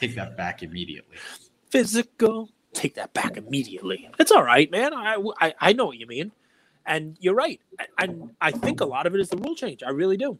Take 0.00 0.14
that 0.16 0.36
back 0.36 0.62
immediately. 0.62 1.16
Physical. 1.70 2.50
Take 2.74 2.94
that 2.94 3.14
back 3.14 3.36
immediately. 3.36 4.10
It's 4.18 4.30
all 4.30 4.42
right, 4.42 4.70
man. 4.70 4.92
I, 4.92 5.16
I, 5.40 5.54
I 5.60 5.72
know 5.72 5.86
what 5.86 5.96
you 5.96 6.06
mean. 6.06 6.32
And 6.86 7.16
you're 7.18 7.34
right. 7.34 7.60
And 7.98 8.30
I, 8.40 8.50
think 8.50 8.80
a 8.80 8.84
lot 8.84 9.06
of 9.06 9.14
it 9.14 9.20
is 9.20 9.30
the 9.30 9.38
rule 9.38 9.54
change. 9.54 9.82
I 9.82 9.90
really 9.90 10.18
do. 10.18 10.38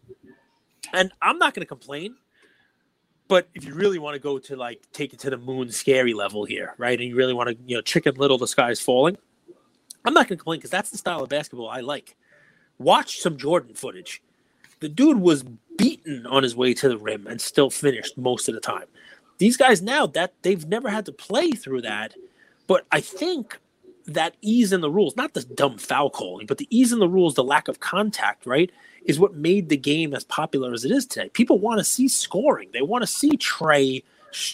And 0.93 1.11
I'm 1.23 1.39
not 1.39 1.55
going 1.55 1.63
to 1.63 1.67
complain 1.67 2.17
but 3.29 3.49
if 3.55 3.65
you 3.65 3.75
really 3.75 3.99
want 3.99 4.15
to 4.15 4.21
go 4.21 4.39
to 4.39 4.57
like 4.57 4.83
take 4.93 5.13
it 5.13 5.21
to 5.21 5.31
the 5.31 5.37
moon 5.37 5.71
scary 5.71 6.15
level 6.15 6.45
here, 6.45 6.75
right? 6.79 6.99
And 6.99 7.09
you 7.09 7.17
really 7.17 7.33
want 7.33 7.49
to, 7.51 7.57
you 7.67 7.77
know, 7.77 7.83
chicken 7.83 8.15
little, 8.17 8.39
the 8.39 8.47
sky's 8.47 8.81
falling. 8.81 9.17
I'm 10.05 10.13
not 10.13 10.29
going 10.29 10.37
to 10.37 10.43
complain 10.43 10.59
because 10.59 10.71
that's 10.71 10.91
the 10.91 10.99
style 10.99 11.23
of 11.23 11.31
basketball 11.31 11.69
I 11.69 11.81
like. 11.81 12.17
Watch 12.79 13.21
some 13.21 13.39
Jordan 13.39 13.75
footage. 13.75 14.23
The 14.81 14.89
dude 14.89 15.21
was 15.21 15.45
beaten 15.79 16.27
on 16.27 16.43
his 16.43 16.55
way 16.55 16.75
to 16.75 16.89
the 16.89 16.99
rim 16.99 17.27
and 17.27 17.41
still 17.41 17.71
finished 17.71 18.19
most 18.19 18.49
of 18.49 18.55
the 18.55 18.61
time. 18.61 18.87
These 19.39 19.57
guys 19.57 19.83
now 19.83 20.07
that 20.09 20.35
they've 20.43 20.67
never 20.67 20.89
had 20.89 21.07
to 21.07 21.13
play 21.13 21.51
through 21.53 21.83
that, 21.83 22.15
but 22.67 22.87
I 22.93 23.01
think 23.01 23.59
that 24.07 24.37
ease 24.43 24.73
in 24.73 24.81
the 24.81 24.91
rules, 24.91 25.17
not 25.17 25.35
the 25.35 25.43
dumb 25.43 25.79
foul 25.79 26.11
calling, 26.11 26.47
but 26.47 26.59
the 26.59 26.69
ease 26.71 26.93
in 26.93 26.99
the 26.99 27.09
rules, 27.09 27.35
the 27.35 27.45
lack 27.45 27.69
of 27.69 27.81
contact, 27.81 28.47
right? 28.47 28.71
is 29.05 29.19
what 29.19 29.35
made 29.35 29.69
the 29.69 29.77
game 29.77 30.15
as 30.15 30.25
popular 30.25 30.73
as 30.73 30.85
it 30.85 30.91
is 30.91 31.07
today. 31.07 31.29
People 31.31 31.59
want 31.59 31.79
to 31.79 31.85
see 31.85 32.09
scoring. 32.09 32.71
They 32.73 32.83
want 32.83 33.03
to 33.03 33.07
see 33.07 33.31
Trae, 33.33 34.03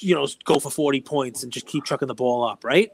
you 0.01 0.14
know, 0.14 0.27
go 0.45 0.59
for 0.59 0.71
40 0.71 1.01
points 1.01 1.43
and 1.43 1.53
just 1.53 1.66
keep 1.66 1.85
chucking 1.85 2.09
the 2.09 2.14
ball 2.14 2.45
up, 2.45 2.64
right? 2.64 2.93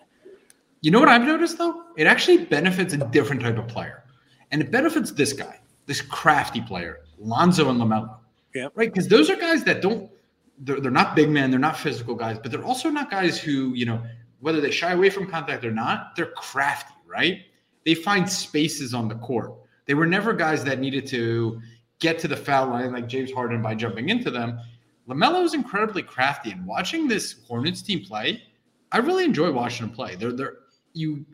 You 0.82 0.90
know 0.90 1.00
what 1.00 1.08
I've 1.08 1.24
noticed 1.24 1.58
though? 1.58 1.82
It 1.96 2.06
actually 2.06 2.44
benefits 2.44 2.92
a 2.92 2.98
different 2.98 3.42
type 3.42 3.58
of 3.58 3.66
player. 3.66 4.04
And 4.52 4.60
it 4.60 4.70
benefits 4.70 5.10
this 5.10 5.32
guy, 5.32 5.58
this 5.86 6.00
crafty 6.00 6.60
player, 6.60 7.00
Lonzo 7.18 7.70
and 7.70 7.80
LaMelo. 7.80 8.16
Yeah. 8.54 8.68
Right? 8.74 8.92
Because 8.92 9.08
those 9.08 9.28
are 9.30 9.36
guys 9.36 9.64
that 9.64 9.82
don't 9.82 10.10
they're, 10.58 10.80
they're 10.80 10.90
not 10.90 11.16
big 11.16 11.30
men, 11.30 11.50
they're 11.50 11.60
not 11.60 11.76
physical 11.76 12.14
guys, 12.14 12.38
but 12.38 12.50
they're 12.50 12.64
also 12.64 12.90
not 12.90 13.10
guys 13.10 13.38
who, 13.38 13.74
you 13.74 13.86
know, 13.86 14.02
whether 14.40 14.60
they 14.60 14.70
shy 14.70 14.92
away 14.92 15.10
from 15.10 15.26
contact 15.26 15.64
or 15.64 15.70
not, 15.70 16.14
they're 16.16 16.32
crafty, 16.32 16.94
right? 17.06 17.42
They 17.84 17.94
find 17.94 18.28
spaces 18.28 18.94
on 18.94 19.08
the 19.08 19.14
court. 19.16 19.52
They 19.86 19.94
were 19.94 20.06
never 20.06 20.32
guys 20.32 20.64
that 20.64 20.80
needed 20.80 21.06
to 21.08 21.60
get 21.98 22.18
to 22.20 22.28
the 22.28 22.36
foul 22.36 22.68
line 22.68 22.92
like 22.92 23.08
James 23.08 23.32
Harden 23.32 23.62
by 23.62 23.74
jumping 23.74 24.08
into 24.08 24.30
them. 24.30 24.58
LaMelo 25.08 25.44
is 25.44 25.54
incredibly 25.54 26.02
crafty, 26.02 26.50
and 26.50 26.66
watching 26.66 27.06
this 27.06 27.36
Hornets 27.46 27.80
team 27.80 28.04
play, 28.04 28.42
I 28.92 28.98
really 28.98 29.24
enjoy 29.24 29.52
watching 29.52 29.86
them 29.86 29.94
play. 29.94 30.16
They're 30.16 30.32
they're 30.32 30.54
you 30.94 31.24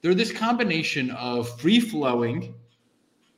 they're 0.00 0.14
this 0.14 0.32
combination 0.32 1.10
of 1.12 1.60
free 1.60 1.78
flowing, 1.78 2.54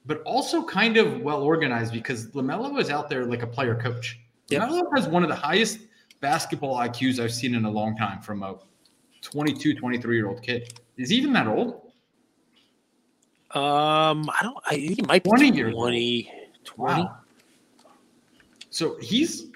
but 0.06 0.22
also 0.22 0.64
kind 0.64 0.96
of 0.96 1.20
well 1.20 1.42
organized 1.42 1.92
because 1.92 2.28
LaMelo 2.28 2.80
is 2.80 2.88
out 2.88 3.10
there 3.10 3.26
like 3.26 3.42
a 3.42 3.46
player 3.46 3.74
coach. 3.74 4.18
Yep. 4.60 4.84
Has 4.96 5.08
one 5.08 5.22
of 5.22 5.28
the 5.28 5.34
highest 5.34 5.80
basketball 6.20 6.76
IQs 6.78 7.18
I've 7.18 7.32
seen 7.32 7.54
in 7.54 7.64
a 7.64 7.70
long 7.70 7.96
time 7.96 8.20
from 8.20 8.42
a 8.42 8.56
22, 9.20 9.74
23 9.74 10.16
year 10.16 10.28
old 10.28 10.42
kid. 10.42 10.78
Is 10.96 11.10
he 11.10 11.16
even 11.16 11.32
that 11.32 11.46
old? 11.46 11.82
Um, 13.50 14.28
I 14.30 14.38
don't. 14.42 14.56
I 14.66 14.74
think 14.74 14.96
he 14.96 15.02
might 15.02 15.22
be 15.22 15.30
20 15.30 15.50
years 15.50 15.74
20, 15.74 16.30
20. 16.64 17.02
Wow. 17.02 17.18
So 18.70 18.96
he's 19.00 19.52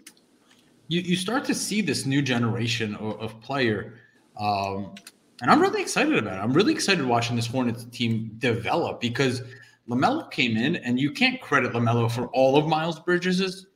you 0.87 1.00
you 1.00 1.16
start 1.16 1.44
to 1.46 1.54
see 1.54 1.80
this 1.80 2.06
new 2.06 2.22
generation 2.22 2.94
of, 2.96 3.20
of 3.20 3.40
player, 3.40 3.94
um, 4.38 4.94
and 5.42 5.50
I'm 5.50 5.61
really 5.61 5.82
excited 5.82 6.16
about 6.16 6.34
it. 6.34 6.40
I'm 6.40 6.52
really 6.52 6.72
excited 6.72 7.04
watching 7.04 7.34
this 7.34 7.46
Hornets 7.46 7.84
team 7.87 8.37
develop 8.38 9.00
because 9.00 9.42
Lamelo 9.88 10.30
came 10.30 10.56
in, 10.56 10.76
and 10.76 11.00
you 11.00 11.11
can't 11.11 11.40
credit 11.40 11.72
Lamelo 11.72 12.11
for 12.11 12.26
all 12.28 12.56
of 12.56 12.68
Miles 12.68 13.00
Bridges's 13.00 13.66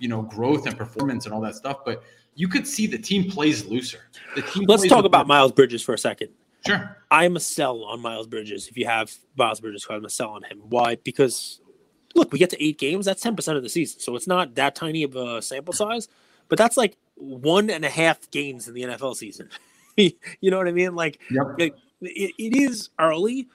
you 0.00 0.08
know 0.08 0.22
growth 0.22 0.66
and 0.66 0.76
performance 0.76 1.26
and 1.26 1.34
all 1.34 1.40
that 1.42 1.54
stuff, 1.54 1.78
but 1.84 2.02
you 2.34 2.48
could 2.48 2.66
see 2.66 2.86
the 2.86 2.98
team 2.98 3.30
plays 3.30 3.66
looser. 3.66 4.00
The 4.34 4.42
team. 4.42 4.64
Let's 4.66 4.86
talk 4.88 5.04
about 5.04 5.26
Miles 5.26 5.52
Bridges 5.52 5.82
for 5.82 5.94
a 5.94 5.98
second. 5.98 6.30
Sure. 6.66 6.96
I'm 7.10 7.36
a 7.36 7.40
sell 7.40 7.84
on 7.84 8.00
Miles 8.00 8.26
Bridges. 8.26 8.68
If 8.68 8.76
you 8.76 8.86
have 8.86 9.14
Miles 9.36 9.60
Bridges, 9.60 9.86
I'm 9.88 10.04
a 10.04 10.10
sell 10.10 10.30
on 10.30 10.42
him. 10.44 10.58
Why? 10.68 10.96
Because 10.96 11.60
look, 12.14 12.32
we 12.32 12.38
get 12.38 12.50
to 12.50 12.62
eight 12.62 12.78
games. 12.78 13.06
That's 13.06 13.22
ten 13.22 13.36
percent 13.36 13.56
of 13.56 13.62
the 13.62 13.68
season, 13.68 14.00
so 14.00 14.16
it's 14.16 14.26
not 14.26 14.54
that 14.56 14.74
tiny 14.74 15.02
of 15.02 15.16
a 15.16 15.40
sample 15.42 15.72
size. 15.72 16.08
But 16.48 16.58
that's 16.58 16.76
like 16.76 16.96
one 17.14 17.70
and 17.70 17.84
a 17.84 17.90
half 17.90 18.30
games 18.30 18.68
in 18.68 18.74
the 18.74 18.82
NFL 18.82 19.16
season. 19.16 19.48
you 19.96 20.50
know 20.50 20.58
what 20.58 20.68
I 20.68 20.72
mean? 20.72 20.94
Like, 20.94 21.20
yep. 21.30 21.44
it, 21.58 21.74
it 22.00 22.56
is 22.56 22.90
early, 22.98 23.48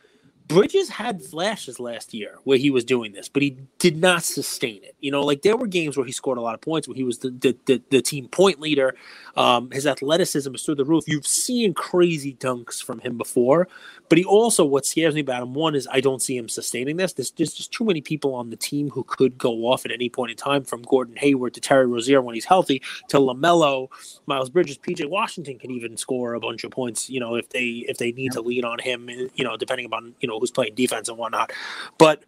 Bridges 0.47 0.89
had 0.89 1.23
flashes 1.23 1.79
last 1.79 2.13
year 2.13 2.37
where 2.43 2.57
he 2.57 2.69
was 2.69 2.83
doing 2.83 3.13
this, 3.13 3.27
but 3.27 3.41
he 3.41 3.57
did 3.79 3.97
not 3.97 4.23
sustain 4.23 4.83
it. 4.83 4.95
You 4.99 5.09
know, 5.09 5.23
like 5.23 5.41
there 5.41 5.57
were 5.57 5.65
games 5.65 5.97
where 5.97 6.05
he 6.05 6.11
scored 6.11 6.37
a 6.37 6.41
lot 6.41 6.53
of 6.53 6.61
points, 6.61 6.87
where 6.87 6.95
he 6.95 7.03
was 7.03 7.19
the 7.19 7.31
the, 7.31 7.57
the, 7.65 7.81
the 7.89 8.01
team 8.01 8.27
point 8.27 8.59
leader. 8.59 8.95
Um, 9.35 9.71
his 9.71 9.87
athleticism 9.87 10.53
is 10.53 10.63
through 10.63 10.75
the 10.75 10.85
roof. 10.85 11.05
You've 11.07 11.25
seen 11.25 11.73
crazy 11.73 12.35
dunks 12.35 12.81
from 12.83 12.99
him 12.99 13.17
before, 13.17 13.67
but 14.07 14.19
he 14.19 14.23
also 14.23 14.63
what 14.63 14.85
scares 14.85 15.15
me 15.15 15.21
about 15.21 15.41
him 15.41 15.53
one 15.55 15.73
is 15.73 15.87
I 15.91 15.99
don't 15.99 16.21
see 16.21 16.37
him 16.37 16.47
sustaining 16.47 16.97
this. 16.97 17.13
There's, 17.13 17.31
there's 17.31 17.53
just 17.53 17.71
too 17.71 17.83
many 17.83 18.01
people 18.01 18.35
on 18.35 18.51
the 18.51 18.55
team 18.55 18.89
who 18.91 19.03
could 19.03 19.37
go 19.37 19.65
off 19.65 19.83
at 19.83 19.91
any 19.91 20.09
point 20.09 20.31
in 20.31 20.37
time, 20.37 20.63
from 20.63 20.83
Gordon 20.83 21.15
Hayward 21.15 21.55
to 21.55 21.61
Terry 21.61 21.87
Rozier 21.87 22.21
when 22.21 22.35
he's 22.35 22.45
healthy 22.45 22.83
to 23.09 23.17
Lamelo, 23.17 23.89
Miles 24.27 24.49
Bridges, 24.49 24.77
PJ 24.77 25.09
Washington 25.09 25.57
can 25.57 25.71
even 25.71 25.97
score 25.97 26.35
a 26.35 26.39
bunch 26.39 26.63
of 26.63 26.71
points. 26.71 27.09
You 27.09 27.19
know, 27.19 27.35
if 27.35 27.49
they 27.49 27.85
if 27.87 27.97
they 27.97 28.11
need 28.11 28.33
to 28.33 28.41
lean 28.41 28.63
on 28.63 28.79
him, 28.79 29.09
you 29.09 29.43
know, 29.43 29.57
depending 29.57 29.87
upon 29.87 30.13
you 30.19 30.27
know 30.27 30.34
know 30.35 30.39
who's 30.39 30.51
playing 30.51 30.75
defense 30.75 31.09
and 31.09 31.17
whatnot. 31.17 31.51
But 31.97 32.23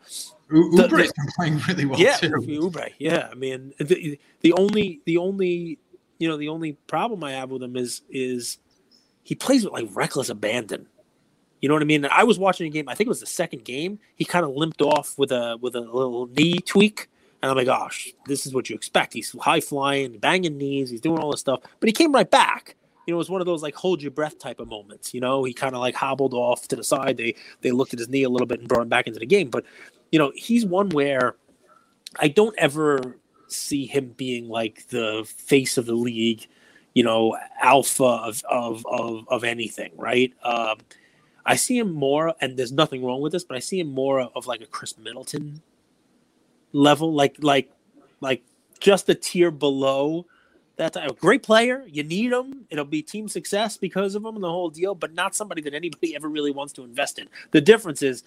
Oubre's 0.51 1.11
been 1.13 1.27
playing 1.35 1.59
really 1.67 1.85
well 1.85 1.99
yeah, 1.99 2.17
too. 2.17 2.29
Oubre, 2.31 2.93
yeah. 2.99 3.27
I 3.31 3.35
mean, 3.35 3.73
the, 3.79 4.19
the 4.41 4.53
only 4.53 5.01
the 5.05 5.17
only 5.17 5.79
you 6.19 6.27
know 6.27 6.37
the 6.37 6.49
only 6.49 6.73
problem 6.87 7.23
I 7.23 7.33
have 7.33 7.51
with 7.51 7.61
him 7.61 7.75
is 7.75 8.01
is 8.09 8.57
he 9.23 9.35
plays 9.35 9.63
with 9.63 9.73
like 9.73 9.87
reckless 9.91 10.29
abandon. 10.29 10.87
You 11.61 11.67
know 11.67 11.75
what 11.75 11.81
I 11.81 11.85
mean? 11.85 12.05
I 12.05 12.23
was 12.23 12.39
watching 12.39 12.67
a 12.67 12.69
game. 12.69 12.87
I 12.87 12.93
think 12.93 13.07
it 13.07 13.09
was 13.09 13.19
the 13.19 13.25
second 13.25 13.65
game. 13.65 13.99
He 14.15 14.25
kind 14.25 14.45
of 14.45 14.51
limped 14.51 14.81
off 14.81 15.17
with 15.17 15.31
a 15.31 15.57
with 15.59 15.75
a 15.75 15.81
little 15.81 16.27
knee 16.27 16.59
tweak, 16.59 17.09
and 17.41 17.51
I'm 17.51 17.57
like, 17.57 17.65
gosh, 17.65 18.13
this 18.25 18.45
is 18.45 18.53
what 18.53 18.69
you 18.69 18.75
expect. 18.75 19.13
He's 19.13 19.35
high 19.41 19.59
flying, 19.59 20.17
banging 20.19 20.57
knees. 20.57 20.89
He's 20.89 21.01
doing 21.01 21.19
all 21.19 21.31
this 21.31 21.41
stuff, 21.41 21.61
but 21.79 21.89
he 21.89 21.93
came 21.93 22.13
right 22.13 22.29
back 22.29 22.76
you 23.07 23.13
know, 23.13 23.17
it 23.17 23.19
was 23.19 23.29
one 23.29 23.41
of 23.41 23.47
those 23.47 23.63
like 23.63 23.73
hold 23.73 24.01
your 24.01 24.11
breath 24.11 24.37
type 24.37 24.59
of 24.59 24.67
moments. 24.67 25.13
You 25.13 25.21
know, 25.21 25.45
he 25.45 25.53
kind 25.53 25.73
of 25.73 25.79
like 25.79 25.95
hobbled 25.95 26.33
off 26.33 26.67
to 26.67 26.75
the 26.75 26.83
side. 26.83 27.15
They 27.15 27.35
they 27.61 27.71
looked 27.71 27.93
at 27.93 27.99
his 27.99 28.09
knee 28.09 28.23
a 28.23 28.29
little 28.29 28.45
bit 28.45 28.59
and 28.59 28.67
brought 28.67 28.81
him 28.81 28.89
back 28.89 29.07
into 29.07 29.19
the 29.19 29.25
game. 29.25 29.49
But 29.49 29.65
you 30.11 30.19
know, 30.19 30.33
he's 30.35 30.65
one 30.65 30.89
where 30.89 31.37
I 32.19 32.27
don't 32.27 32.55
ever 32.57 33.17
see 33.47 33.85
him 33.85 34.13
being 34.17 34.49
like 34.49 34.87
the 34.89 35.25
face 35.37 35.77
of 35.77 35.85
the 35.85 35.95
league, 35.95 36.47
you 36.93 37.03
know, 37.03 37.37
alpha 37.61 38.03
of 38.03 38.43
of 38.49 38.85
of, 38.85 39.25
of 39.29 39.43
anything, 39.45 39.93
right? 39.95 40.33
Um, 40.43 40.79
I 41.45 41.55
see 41.55 41.77
him 41.77 41.93
more, 41.93 42.35
and 42.41 42.57
there's 42.57 42.73
nothing 42.73 43.05
wrong 43.05 43.21
with 43.21 43.31
this, 43.31 43.45
but 43.45 43.55
I 43.55 43.61
see 43.61 43.79
him 43.79 43.87
more 43.87 44.19
of 44.19 44.47
like 44.47 44.59
a 44.59 44.65
Khris 44.65 44.97
Middleton 44.97 45.61
level, 46.73 47.13
like 47.13 47.37
like 47.39 47.71
like 48.19 48.43
just 48.81 49.07
a 49.07 49.15
tier 49.15 49.49
below 49.49 50.25
that's 50.77 50.95
a 50.95 51.07
great 51.19 51.43
player. 51.43 51.83
You 51.87 52.03
need 52.03 52.31
him. 52.31 52.65
It'll 52.69 52.85
be 52.85 53.01
team 53.01 53.27
success 53.27 53.77
because 53.77 54.13
of 54.15 54.23
him 54.23 54.35
and 54.35 54.43
the 54.43 54.49
whole 54.49 54.69
deal, 54.69 54.93
but 54.93 55.13
not 55.13 55.35
somebody 55.35 55.61
that 55.63 55.73
anybody 55.73 56.15
ever 56.15 56.29
really 56.29 56.51
wants 56.51 56.73
to 56.73 56.83
invest 56.83 57.19
in. 57.19 57.27
The 57.51 57.61
difference 57.61 58.01
is 58.01 58.23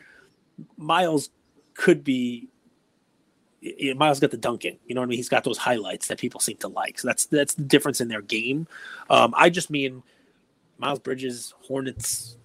Miles 0.77 1.31
could 1.75 2.05
be. 2.05 2.49
Miles 3.95 4.21
got 4.21 4.31
the 4.31 4.39
dunking. 4.39 4.79
You 4.87 4.95
know 4.95 5.03
what 5.03 5.07
I 5.07 5.11
mean? 5.11 5.19
He's 5.19 5.29
got 5.29 5.45
those 5.45 5.59
highlights 5.59 6.09
that 6.09 6.19
people 6.19 6.41
seem 6.41 6.57
to 6.59 6.69
like. 6.69 6.99
So 6.99 7.09
that's 7.09 7.27
that's 7.27 7.55
the 7.55 7.63
difference 7.63 8.01
in 8.01 8.09
their 8.09 8.23
game. 8.23 8.67
Um, 9.09 9.35
I 9.37 9.51
just 9.51 9.71
mean 9.71 10.03
Miles 10.79 10.99
Bridges, 10.99 11.55
Hornets, 11.67 12.37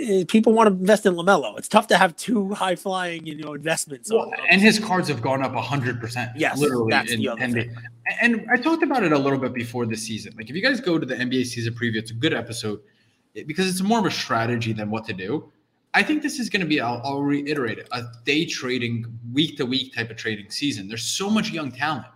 Eh, 0.00 0.24
people 0.26 0.52
want 0.52 0.68
to 0.68 0.74
invest 0.74 1.06
in 1.06 1.14
Lamelo. 1.14 1.56
It's 1.58 1.68
tough 1.68 1.86
to 1.88 1.96
have 1.96 2.16
two 2.16 2.52
high 2.54 2.76
flying, 2.76 3.26
you 3.26 3.36
know, 3.36 3.54
investments. 3.54 4.10
Well, 4.12 4.32
and 4.50 4.60
his 4.60 4.78
cards 4.78 5.08
have 5.08 5.22
gone 5.22 5.42
up 5.42 5.54
hundred 5.54 6.00
percent. 6.00 6.32
Yes, 6.36 6.58
literally. 6.58 6.90
That's 6.90 7.12
in, 7.12 7.20
the 7.20 7.28
other 7.28 7.40
NBA. 7.42 7.52
thing. 7.52 7.76
And 8.20 8.46
I 8.52 8.56
talked 8.56 8.82
about 8.82 9.02
it 9.02 9.12
a 9.12 9.18
little 9.18 9.38
bit 9.38 9.54
before 9.54 9.86
the 9.86 9.96
season. 9.96 10.34
Like, 10.36 10.50
if 10.50 10.56
you 10.56 10.62
guys 10.62 10.80
go 10.80 10.98
to 10.98 11.06
the 11.06 11.14
NBA 11.14 11.46
season 11.46 11.74
preview, 11.74 11.96
it's 11.96 12.10
a 12.10 12.14
good 12.14 12.34
episode 12.34 12.80
eh, 13.36 13.44
because 13.46 13.68
it's 13.68 13.82
more 13.82 13.98
of 13.98 14.06
a 14.06 14.10
strategy 14.10 14.72
than 14.72 14.90
what 14.90 15.04
to 15.06 15.12
do. 15.12 15.50
I 15.94 16.02
think 16.02 16.22
this 16.22 16.40
is 16.40 16.50
going 16.50 16.60
to 16.60 16.66
be, 16.66 16.80
I'll, 16.80 17.00
I'll 17.04 17.22
reiterate 17.22 17.78
it, 17.78 17.88
a 17.92 18.02
day 18.24 18.44
trading, 18.44 19.06
week 19.32 19.56
to 19.58 19.66
week 19.66 19.94
type 19.94 20.10
of 20.10 20.16
trading 20.16 20.50
season. 20.50 20.88
There's 20.88 21.04
so 21.04 21.30
much 21.30 21.52
young 21.52 21.70
talent. 21.70 22.06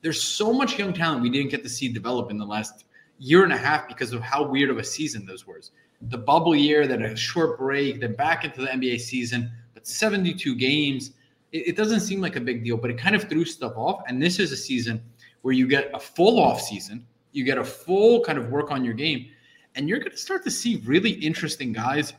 There's 0.00 0.22
so 0.22 0.50
much 0.50 0.78
young 0.78 0.94
talent 0.94 1.20
we 1.20 1.28
didn't 1.28 1.50
get 1.50 1.62
to 1.62 1.68
see 1.68 1.88
develop 1.88 2.30
in 2.30 2.38
the 2.38 2.46
last 2.46 2.84
year 3.18 3.44
and 3.44 3.52
a 3.52 3.56
half 3.56 3.86
because 3.86 4.14
of 4.14 4.22
how 4.22 4.44
weird 4.44 4.70
of 4.70 4.78
a 4.78 4.84
season 4.84 5.26
those 5.26 5.46
was 5.46 5.72
the 6.02 6.18
bubble 6.18 6.54
year, 6.54 6.86
then 6.86 7.02
a 7.02 7.16
short 7.16 7.58
break, 7.58 8.00
then 8.00 8.14
back 8.14 8.44
into 8.44 8.60
the 8.60 8.68
NBA 8.68 9.00
season, 9.00 9.50
but 9.74 9.86
72 9.86 10.54
games. 10.54 11.12
It, 11.52 11.68
it, 11.68 11.76
doesn't 11.76 12.00
seem 12.00 12.20
like 12.20 12.36
a 12.36 12.40
big 12.40 12.64
deal, 12.64 12.76
but 12.76 12.90
it 12.90 12.98
kind 12.98 13.16
of 13.16 13.28
threw 13.28 13.44
stuff 13.44 13.72
off. 13.76 14.02
And 14.06 14.22
this 14.22 14.38
is 14.38 14.52
a 14.52 14.56
season 14.56 15.02
where 15.42 15.54
you 15.54 15.66
get 15.66 15.90
a 15.94 16.00
full 16.00 16.40
off 16.40 16.60
season, 16.60 17.06
you 17.32 17.44
get 17.44 17.58
a 17.58 17.64
full 17.64 18.22
kind 18.22 18.38
of 18.38 18.50
work 18.50 18.70
on 18.70 18.84
your 18.84 18.94
game, 18.94 19.28
and 19.74 19.88
you're 19.88 19.98
going 19.98 20.10
to 20.10 20.16
start 20.16 20.44
to 20.44 20.50
see 20.50 20.82
really 20.84 21.10
interesting 21.10 21.72
guys. 21.72 22.12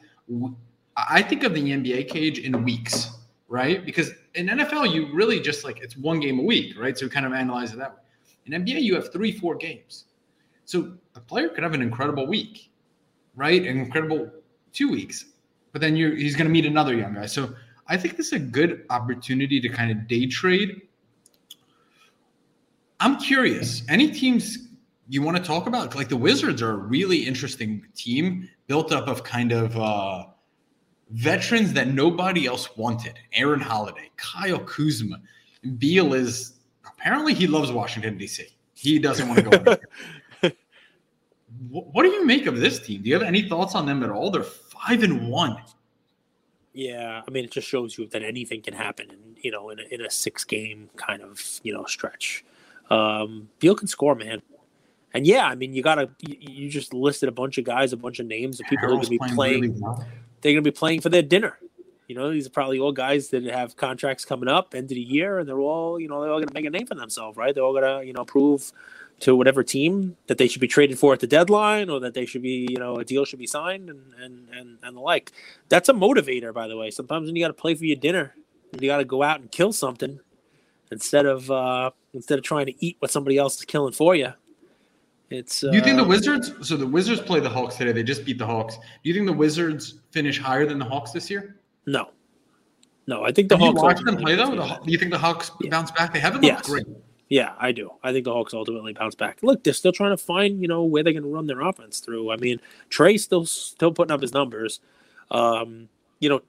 I 0.96 1.22
think 1.22 1.44
of 1.44 1.54
the 1.54 1.62
NBA 1.62 2.10
cage 2.10 2.40
in 2.40 2.64
weeks, 2.64 3.10
right? 3.48 3.86
Because 3.86 4.12
in 4.36 4.48
NFL, 4.48 4.94
you 4.94 5.14
really 5.14 5.40
just 5.40 5.64
like 5.64 5.80
it's 5.80 5.96
one 5.98 6.20
game 6.20 6.40
a 6.40 6.44
week, 6.44 6.78
right? 6.78 6.98
So 6.98 7.08
kind 7.08 7.26
of 7.26 7.34
analyze 7.34 7.74
it 7.74 7.78
that 7.78 7.92
way. 7.92 8.02
In 8.46 8.66
NBA, 8.66 8.82
you 8.82 8.96
have 8.96 9.12
three, 9.12 9.32
four 9.32 9.56
games. 9.56 10.06
So 10.66 10.94
a 11.16 11.20
player 11.20 11.50
could 11.50 11.64
have 11.64 11.74
an 11.74 11.82
incredible 11.82 12.28
week 12.28 12.70
right? 13.40 13.62
An 13.66 13.80
incredible 13.80 14.30
two 14.74 14.92
weeks. 14.92 15.26
But 15.72 15.82
then 15.82 15.96
you're 15.96 16.16
he's 16.16 16.36
going 16.36 16.48
to 16.48 16.52
meet 16.52 16.66
another 16.66 16.96
young 16.96 17.14
guy. 17.14 17.26
So 17.26 17.54
I 17.88 17.98
think 17.98 18.18
this 18.18 18.28
is 18.28 18.34
a 18.34 18.40
good 18.40 18.86
opportunity 18.90 19.60
to 19.62 19.70
kind 19.70 19.92
of 19.92 20.08
day 20.08 20.28
trade. 20.28 20.82
I'm 23.00 23.18
curious. 23.18 23.84
Any 23.88 24.12
teams 24.12 24.58
you 25.08 25.22
want 25.22 25.38
to 25.38 25.44
talk 25.44 25.68
about? 25.68 25.96
Like 25.96 26.10
the 26.10 26.18
Wizards 26.18 26.62
are 26.62 26.72
a 26.72 26.78
really 26.78 27.18
interesting 27.26 27.86
team 27.96 28.50
built 28.68 28.92
up 28.92 29.08
of 29.08 29.24
kind 29.24 29.52
of 29.52 29.78
uh, 29.78 30.26
veterans 31.12 31.74
that 31.74 31.88
nobody 31.88 32.46
else 32.46 32.76
wanted. 32.78 33.14
Aaron 33.34 33.62
Holiday, 33.62 34.12
Kyle 34.18 34.60
Kuzma, 34.60 35.18
Beal 35.78 36.14
is 36.14 36.60
apparently 36.86 37.34
he 37.34 37.48
loves 37.48 37.72
Washington 37.72 38.18
D.C. 38.18 38.46
He 38.76 39.00
doesn't 39.00 39.28
want 39.28 39.40
to 39.40 39.60
go. 39.60 39.78
what 41.70 42.04
do 42.04 42.10
you 42.10 42.26
make 42.26 42.46
of 42.46 42.60
this 42.60 42.80
team? 42.80 43.02
Do 43.02 43.10
you 43.10 43.16
have 43.16 43.24
any 43.24 43.48
thoughts 43.48 43.76
on 43.76 43.86
them 43.86 44.04
at 44.04 44.10
all? 44.10 44.32
They're 44.32 44.44
five 44.44 45.04
and 45.04 45.30
one. 45.30 45.58
Yeah, 46.74 47.22
I 47.28 47.32
mean, 47.32 47.46
it 47.46 47.52
just 47.52 47.68
shows 47.68 47.98
you 47.98 48.08
that 48.08 48.24
anything 48.24 48.62
can 48.62 48.74
happen, 48.74 49.10
in, 49.10 49.18
you 49.42 49.52
know, 49.52 49.70
in 49.70 49.80
a, 49.80 49.84
in 49.92 50.02
a 50.02 50.10
six 50.10 50.44
game 50.44 50.90
kind 50.96 51.22
of 51.22 51.42
you 51.64 51.74
know 51.74 51.86
stretch. 51.86 52.46
Um, 52.90 53.50
Beal 53.60 53.76
can 53.76 53.88
score, 53.88 54.16
man, 54.16 54.42
and 55.14 55.26
yeah, 55.26 55.46
I 55.46 55.56
mean, 55.56 55.74
you 55.74 55.82
gotta 55.82 56.10
you, 56.20 56.36
you 56.40 56.70
just 56.70 56.94
listed 56.94 57.30
a 57.30 57.32
bunch 57.32 57.58
of 57.58 57.66
guys, 57.66 57.94
a 57.94 57.98
bunch 57.98 58.20
of 58.20 58.28
names 58.28 58.60
of 58.60 58.68
people 58.68 58.88
who 58.88 58.94
are 58.94 58.98
gonna 58.98 59.10
be 59.10 59.18
playing. 59.18 59.36
playing 59.36 59.62
really 59.62 59.76
well. 59.80 60.08
They're 60.42 60.54
gonna 60.54 60.62
be 60.62 60.72
playing 60.72 61.02
for 61.02 61.10
their 61.10 61.22
dinner. 61.22 61.58
You 62.08 62.16
know, 62.16 62.32
these 62.32 62.48
are 62.48 62.52
probably 62.52 62.80
all 62.80 62.92
guys 62.92 63.30
that 63.30 63.44
have 63.44 63.76
contracts 63.76 64.26
coming 64.26 64.50
up 64.50 64.74
end 64.74 64.86
of 64.86 64.96
the 64.96 65.02
year, 65.02 65.40
and 65.40 65.50
they're 65.50 65.60
all 65.60 66.00
you 66.00 66.08
know 66.08 66.22
they're 66.22 66.32
all 66.32 66.40
gonna 66.40 66.54
make 66.54 66.66
a 66.66 66.70
name 66.70 66.86
for 66.86 66.96
themselves, 66.96 67.38
right? 67.38 67.54
They're 67.54 67.64
all 67.64 67.74
gonna 67.74 68.04
you 68.04 68.14
know 68.14 68.26
prove 68.26 68.72
to 69.20 69.36
whatever 69.36 69.64
team 69.64 70.16
that 70.28 70.38
they 70.38 70.48
should 70.48 70.62
be 70.62 70.68
traded 70.68 70.98
for 70.98 71.14
at 71.14 71.20
the 71.20 71.28
deadline 71.28 71.90
or 71.90 72.00
that 72.00 72.14
they 72.14 72.26
should 72.26 72.42
be, 72.42 72.68
you 72.70 72.78
know, 72.78 72.98
a 72.98 73.06
deal 73.06 73.26
should 73.26 73.40
be 73.40 73.48
signed 73.48 73.90
and 73.90 74.02
and 74.22 74.50
and, 74.54 74.78
and 74.84 74.98
the 74.98 75.02
like. 75.02 75.32
That's 75.70 75.90
a 75.90 75.94
motivator, 75.94 76.54
by 76.54 76.68
the 76.68 76.78
way. 76.78 76.92
Sometimes 76.92 77.28
when 77.28 77.36
you 77.36 77.44
got 77.44 77.50
to 77.50 77.54
play 77.54 77.76
for 77.76 77.86
your 77.86 77.98
dinner, 77.98 78.36
you 78.80 78.88
got 78.88 78.98
to 78.98 79.06
go 79.06 79.24
out 79.24 79.40
and 79.40 79.52
kill 79.52 79.74
something 79.74 80.20
instead 80.92 81.26
of 81.26 81.50
uh, 81.52 81.92
instead 82.14 82.40
of 82.40 82.44
trying 82.44 82.66
to 82.68 82.86
eat 82.86 82.98
what 83.00 83.12
somebody 83.12 83.38
else 83.38 83.58
is 83.58 83.66
killing 83.66 83.94
for 83.94 84.16
you. 84.16 84.34
It's. 85.30 85.64
Uh, 85.64 85.72
Do 85.72 85.78
you 85.78 85.84
think 85.84 85.98
the 85.98 86.04
Wizards? 86.04 86.54
So 86.68 86.76
the 86.76 86.88
Wizards 86.88 87.22
play 87.22 87.40
the 87.40 87.50
Hawks 87.50 87.76
today. 87.76 87.92
They 87.92 88.04
just 88.04 88.26
beat 88.26 88.38
the 88.38 88.46
Hawks. 88.46 88.76
Do 88.76 88.82
you 89.04 89.14
think 89.14 89.28
the 89.28 89.34
Wizards 89.34 90.00
finish 90.12 90.40
higher 90.40 90.66
than 90.66 90.80
the 90.80 90.86
Hawks 90.86 91.12
this 91.12 91.30
year? 91.30 91.58
No. 91.86 92.10
No, 93.06 93.24
I 93.24 93.32
think 93.32 93.50
the 93.50 93.58
Have 93.58 93.74
Hawks. 93.76 93.78
You 93.78 93.84
watch 93.84 94.02
them 94.04 94.18
play 94.18 94.36
though. 94.36 94.56
The, 94.56 94.80
do 94.86 94.92
you 94.92 94.98
think 94.98 95.12
the 95.12 95.18
Hawks 95.18 95.52
yeah. 95.62 95.70
bounce 95.70 95.92
back? 95.92 96.14
They 96.14 96.20
haven't 96.20 96.42
looked 96.42 96.54
yes. 96.54 96.68
great. 96.68 96.86
Yeah, 97.30 97.54
I 97.60 97.72
do. 97.72 97.92
I 98.04 98.12
think 98.12 98.26
the 98.26 98.34
Hawks 98.34 98.56
ultimately 98.56 98.94
bounce 98.94 99.14
back. 99.14 99.44
Look, 99.44 99.64
they're 99.64 99.74
still 99.74 99.92
trying 99.92 100.12
to 100.12 100.18
find, 100.18 100.60
you 100.60 100.68
know, 100.68 100.84
where 100.84 101.04
they're 101.04 101.14
going 101.14 101.24
to 101.24 101.30
run 101.30 101.46
their 101.46 101.62
offense 101.62 102.00
through. 102.00 102.32
I 102.32 102.38
mean, 102.38 102.60
Trae's 102.90 103.24
still 103.24 103.46
still 103.46 103.94
putting 103.94 104.12
up 104.12 104.22
his 104.22 104.34
numbers. 104.34 104.80
Um, 105.30 105.90
you 106.20 106.28
know, 106.28 106.42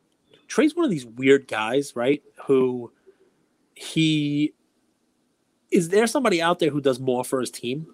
Trae's 0.48 0.74
one 0.74 0.86
of 0.86 0.90
these 0.90 1.04
weird 1.04 1.46
guys, 1.46 1.94
right? 1.94 2.22
Who 2.46 2.92
he 3.74 4.54
is 5.70 5.90
there 5.90 6.06
somebody 6.06 6.40
out 6.40 6.58
there 6.58 6.70
who 6.70 6.80
does 6.80 6.98
more 6.98 7.24
for 7.24 7.40
his 7.40 7.50
team? 7.50 7.86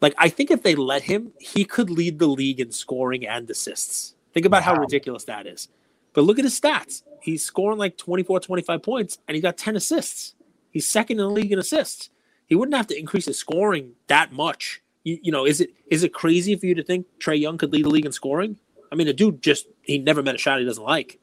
Like 0.00 0.14
I 0.18 0.28
think 0.28 0.50
if 0.50 0.64
they 0.64 0.74
let 0.74 1.02
him, 1.02 1.32
he 1.38 1.64
could 1.64 1.88
lead 1.88 2.18
the 2.18 2.26
league 2.26 2.58
in 2.58 2.72
scoring 2.72 3.24
and 3.26 3.48
assists. 3.48 4.16
Think 4.32 4.44
about 4.44 4.66
wow. 4.66 4.74
how 4.74 4.80
ridiculous 4.80 5.24
that 5.24 5.46
is. 5.46 5.68
But 6.12 6.22
look 6.24 6.40
at 6.40 6.44
his 6.44 6.60
stats. 6.60 7.02
He's 7.22 7.44
scoring 7.44 7.78
like 7.78 7.96
24, 7.96 8.40
25 8.40 8.82
points 8.82 9.18
and 9.28 9.36
he 9.36 9.40
got 9.40 9.56
10 9.56 9.76
assists. 9.76 10.34
He's 10.70 10.88
second 10.88 11.20
in 11.20 11.26
the 11.26 11.30
league 11.30 11.52
in 11.52 11.60
assists 11.60 12.10
he 12.46 12.54
wouldn't 12.54 12.76
have 12.76 12.86
to 12.88 12.98
increase 12.98 13.26
his 13.26 13.38
scoring 13.38 13.92
that 14.08 14.32
much. 14.32 14.82
You, 15.02 15.18
you 15.22 15.32
know, 15.32 15.46
is 15.46 15.60
it 15.60 15.70
is 15.88 16.02
it 16.02 16.12
crazy 16.12 16.56
for 16.56 16.66
you 16.66 16.74
to 16.74 16.82
think 16.82 17.06
Trae 17.18 17.38
Young 17.38 17.58
could 17.58 17.72
lead 17.72 17.84
the 17.84 17.90
league 17.90 18.06
in 18.06 18.12
scoring? 18.12 18.58
I 18.90 18.96
mean, 18.96 19.06
the 19.06 19.12
dude 19.12 19.42
just 19.42 19.66
he 19.82 19.98
never 19.98 20.22
met 20.22 20.34
a 20.34 20.38
shot 20.38 20.58
he 20.58 20.64
doesn't 20.64 20.82
like. 20.82 21.18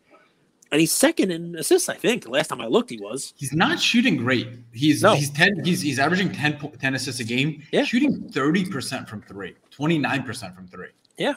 And 0.72 0.80
he's 0.80 0.94
second 0.94 1.32
in 1.32 1.56
assists, 1.58 1.90
I 1.90 1.96
think. 1.96 2.26
Last 2.30 2.48
time 2.48 2.62
I 2.62 2.68
looked, 2.68 2.92
he 2.92 2.98
was. 2.98 3.34
He's 3.36 3.52
not 3.52 3.78
shooting 3.78 4.16
great. 4.16 4.48
He's 4.72 5.04
no. 5.04 5.16
he's 5.16 5.30
ten. 5.30 5.64
He's 5.66 5.82
he's 5.82 6.00
averaging 6.00 6.32
10, 6.32 6.72
10 6.80 6.96
assists 6.96 7.20
a 7.20 7.26
game. 7.26 7.62
Yeah. 7.72 7.84
Shooting 7.84 8.30
thirty 8.30 8.66
percent 8.66 9.10
from 9.10 9.22
three, 9.24 9.56
29 9.72 10.24
percent 10.24 10.56
from 10.56 10.68
three. 10.68 10.88
Yeah. 11.18 11.34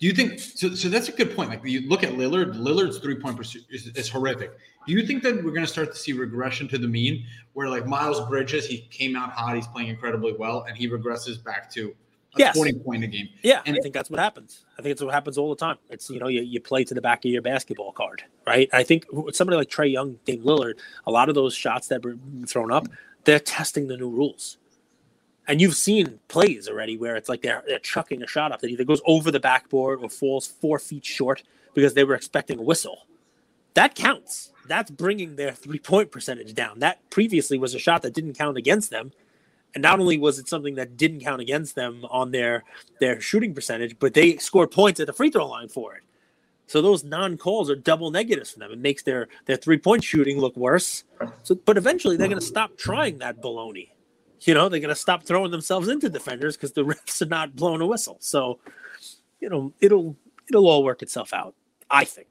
Do 0.00 0.06
you 0.06 0.12
think 0.14 0.40
so? 0.40 0.74
So 0.74 0.88
that's 0.88 1.08
a 1.08 1.12
good 1.12 1.36
point. 1.36 1.50
Like 1.50 1.64
you 1.64 1.88
look 1.88 2.02
at 2.02 2.10
Lillard, 2.14 2.54
Lillard's 2.56 2.98
three 2.98 3.16
point 3.16 3.36
pursuit 3.36 3.62
is, 3.70 3.86
is 3.88 4.08
horrific. 4.08 4.52
Do 4.86 4.92
you 4.92 5.06
think 5.06 5.22
that 5.22 5.36
we're 5.36 5.50
going 5.50 5.60
to 5.66 5.66
start 5.66 5.92
to 5.92 5.98
see 5.98 6.12
regression 6.12 6.66
to 6.68 6.78
the 6.78 6.88
mean, 6.88 7.26
where 7.52 7.68
like 7.68 7.86
Miles 7.86 8.26
Bridges, 8.28 8.66
he 8.66 8.78
came 8.90 9.14
out 9.14 9.30
hot, 9.32 9.54
he's 9.54 9.66
playing 9.66 9.88
incredibly 9.88 10.32
well, 10.32 10.64
and 10.68 10.76
he 10.76 10.88
regresses 10.88 11.42
back 11.42 11.70
to 11.72 11.94
a 12.34 12.38
Yes. 12.38 12.56
twenty 12.56 12.72
point 12.72 13.04
a 13.04 13.06
game? 13.06 13.28
Yeah, 13.42 13.60
And- 13.66 13.76
I 13.76 13.80
think 13.80 13.92
that's 13.92 14.08
what 14.08 14.18
happens. 14.20 14.64
I 14.78 14.82
think 14.82 14.92
it's 14.92 15.02
what 15.02 15.12
happens 15.12 15.36
all 15.36 15.50
the 15.50 15.56
time. 15.56 15.76
It's 15.90 16.08
you 16.08 16.18
know 16.18 16.28
you, 16.28 16.40
you 16.42 16.60
play 16.60 16.84
to 16.84 16.94
the 16.94 17.00
back 17.00 17.24
of 17.24 17.30
your 17.30 17.42
basketball 17.42 17.92
card, 17.92 18.22
right? 18.46 18.68
I 18.72 18.82
think 18.84 19.04
with 19.12 19.36
somebody 19.36 19.56
like 19.56 19.68
Trae 19.68 19.92
Young, 19.92 20.18
Dame 20.24 20.42
Lillard, 20.42 20.74
a 21.06 21.10
lot 21.10 21.28
of 21.28 21.34
those 21.34 21.54
shots 21.54 21.88
that 21.88 22.02
were 22.04 22.16
thrown 22.46 22.72
up, 22.72 22.86
they're 23.24 23.38
testing 23.40 23.88
the 23.88 23.96
new 23.96 24.08
rules. 24.08 24.56
And 25.48 25.60
you've 25.60 25.74
seen 25.74 26.20
plays 26.28 26.68
already 26.68 26.96
where 26.96 27.16
it's 27.16 27.28
like 27.28 27.42
they're 27.42 27.64
they're 27.66 27.80
chucking 27.80 28.22
a 28.22 28.26
shot 28.26 28.52
up 28.52 28.60
that 28.60 28.68
either 28.70 28.84
goes 28.84 29.02
over 29.04 29.30
the 29.30 29.40
backboard 29.40 30.00
or 30.02 30.08
falls 30.08 30.46
four 30.46 30.78
feet 30.78 31.04
short 31.04 31.42
because 31.74 31.94
they 31.94 32.04
were 32.04 32.14
expecting 32.14 32.58
a 32.58 32.62
whistle. 32.62 33.06
That 33.74 33.94
counts. 33.94 34.52
That's 34.70 34.90
bringing 34.92 35.34
their 35.34 35.50
three 35.50 35.80
point 35.80 36.12
percentage 36.12 36.54
down. 36.54 36.78
That 36.78 37.10
previously 37.10 37.58
was 37.58 37.74
a 37.74 37.78
shot 37.80 38.02
that 38.02 38.14
didn't 38.14 38.38
count 38.38 38.56
against 38.56 38.90
them. 38.90 39.10
And 39.74 39.82
not 39.82 39.98
only 39.98 40.16
was 40.16 40.38
it 40.38 40.48
something 40.48 40.76
that 40.76 40.96
didn't 40.96 41.22
count 41.22 41.42
against 41.42 41.74
them 41.74 42.04
on 42.08 42.30
their 42.30 42.62
their 43.00 43.20
shooting 43.20 43.52
percentage, 43.52 43.98
but 43.98 44.14
they 44.14 44.36
scored 44.36 44.70
points 44.70 45.00
at 45.00 45.08
the 45.08 45.12
free 45.12 45.28
throw 45.28 45.48
line 45.48 45.68
for 45.68 45.96
it. 45.96 46.04
So 46.68 46.80
those 46.80 47.02
non-calls 47.02 47.68
are 47.68 47.74
double 47.74 48.12
negatives 48.12 48.52
for 48.52 48.60
them. 48.60 48.70
It 48.70 48.78
makes 48.78 49.02
their 49.02 49.26
their 49.46 49.56
three-point 49.56 50.04
shooting 50.04 50.38
look 50.38 50.56
worse. 50.56 51.02
So, 51.42 51.56
but 51.56 51.76
eventually 51.76 52.16
they're 52.16 52.28
going 52.28 52.38
to 52.38 52.46
stop 52.46 52.76
trying 52.78 53.18
that 53.18 53.42
baloney. 53.42 53.88
You 54.42 54.54
know, 54.54 54.68
they're 54.68 54.78
going 54.78 54.90
to 54.90 54.94
stop 54.94 55.24
throwing 55.24 55.50
themselves 55.50 55.88
into 55.88 56.08
defenders 56.08 56.56
because 56.56 56.72
the 56.72 56.84
refs 56.84 57.20
are 57.22 57.26
not 57.26 57.56
blowing 57.56 57.80
a 57.80 57.86
whistle. 57.86 58.18
So, 58.20 58.60
you 59.40 59.48
know, 59.48 59.72
it'll 59.80 60.14
it'll 60.48 60.68
all 60.68 60.84
work 60.84 61.02
itself 61.02 61.34
out. 61.34 61.56
I 61.90 62.04
think. 62.04 62.29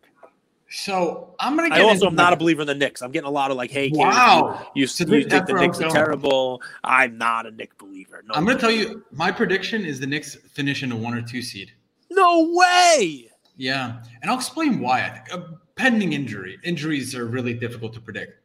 So 0.72 1.34
I'm 1.40 1.56
gonna. 1.56 1.74
I 1.74 1.78
Get 1.80 1.86
also 1.86 2.08
am 2.08 2.16
not 2.16 2.32
a 2.32 2.36
believer 2.36 2.62
in 2.62 2.68
the 2.68 2.76
Knicks. 2.76 3.02
I'm 3.02 3.12
getting 3.12 3.28
a 3.28 3.32
lot 3.32 3.50
of 3.50 3.58
like, 3.58 3.72
"Hey, 3.72 3.90
Wow. 3.92 4.68
you, 4.76 4.82
you, 4.82 4.88
So 4.88 5.04
you 5.06 5.24
think 5.28 5.48
the 5.48 5.54
Knicks 5.54 5.82
are 5.82 5.90
terrible." 5.90 6.62
I'm 6.84 7.18
not 7.18 7.48
a 7.48 7.52
Knick 7.52 7.76
believer. 7.80 8.24
No, 8.28 8.36
I'm 8.36 8.46
gonna 8.46 8.60
tell 8.60 8.70
you 8.72 9.04
my 9.12 9.32
prediction 9.32 9.84
is 9.84 10.00
the 10.00 10.06
Knicks 10.08 10.36
finish 10.36 10.84
in 10.84 10.92
a 10.92 10.96
one 10.96 11.16
or 11.16 11.22
two 11.24 11.42
seed. 11.42 11.72
no 12.12 12.50
way. 12.54 13.30
Yeah, 13.58 14.02
and 14.22 14.30
I'll 14.32 14.38
explain 14.38 14.80
why. 14.80 15.02
I 15.06 15.10
think 15.10 15.32
a 15.34 15.58
pending 15.76 16.14
injury. 16.14 16.58
Injuries 16.64 17.16
are 17.16 17.26
really 17.26 17.54
difficult 17.54 17.94
to 17.94 18.00
predict. 18.00 18.40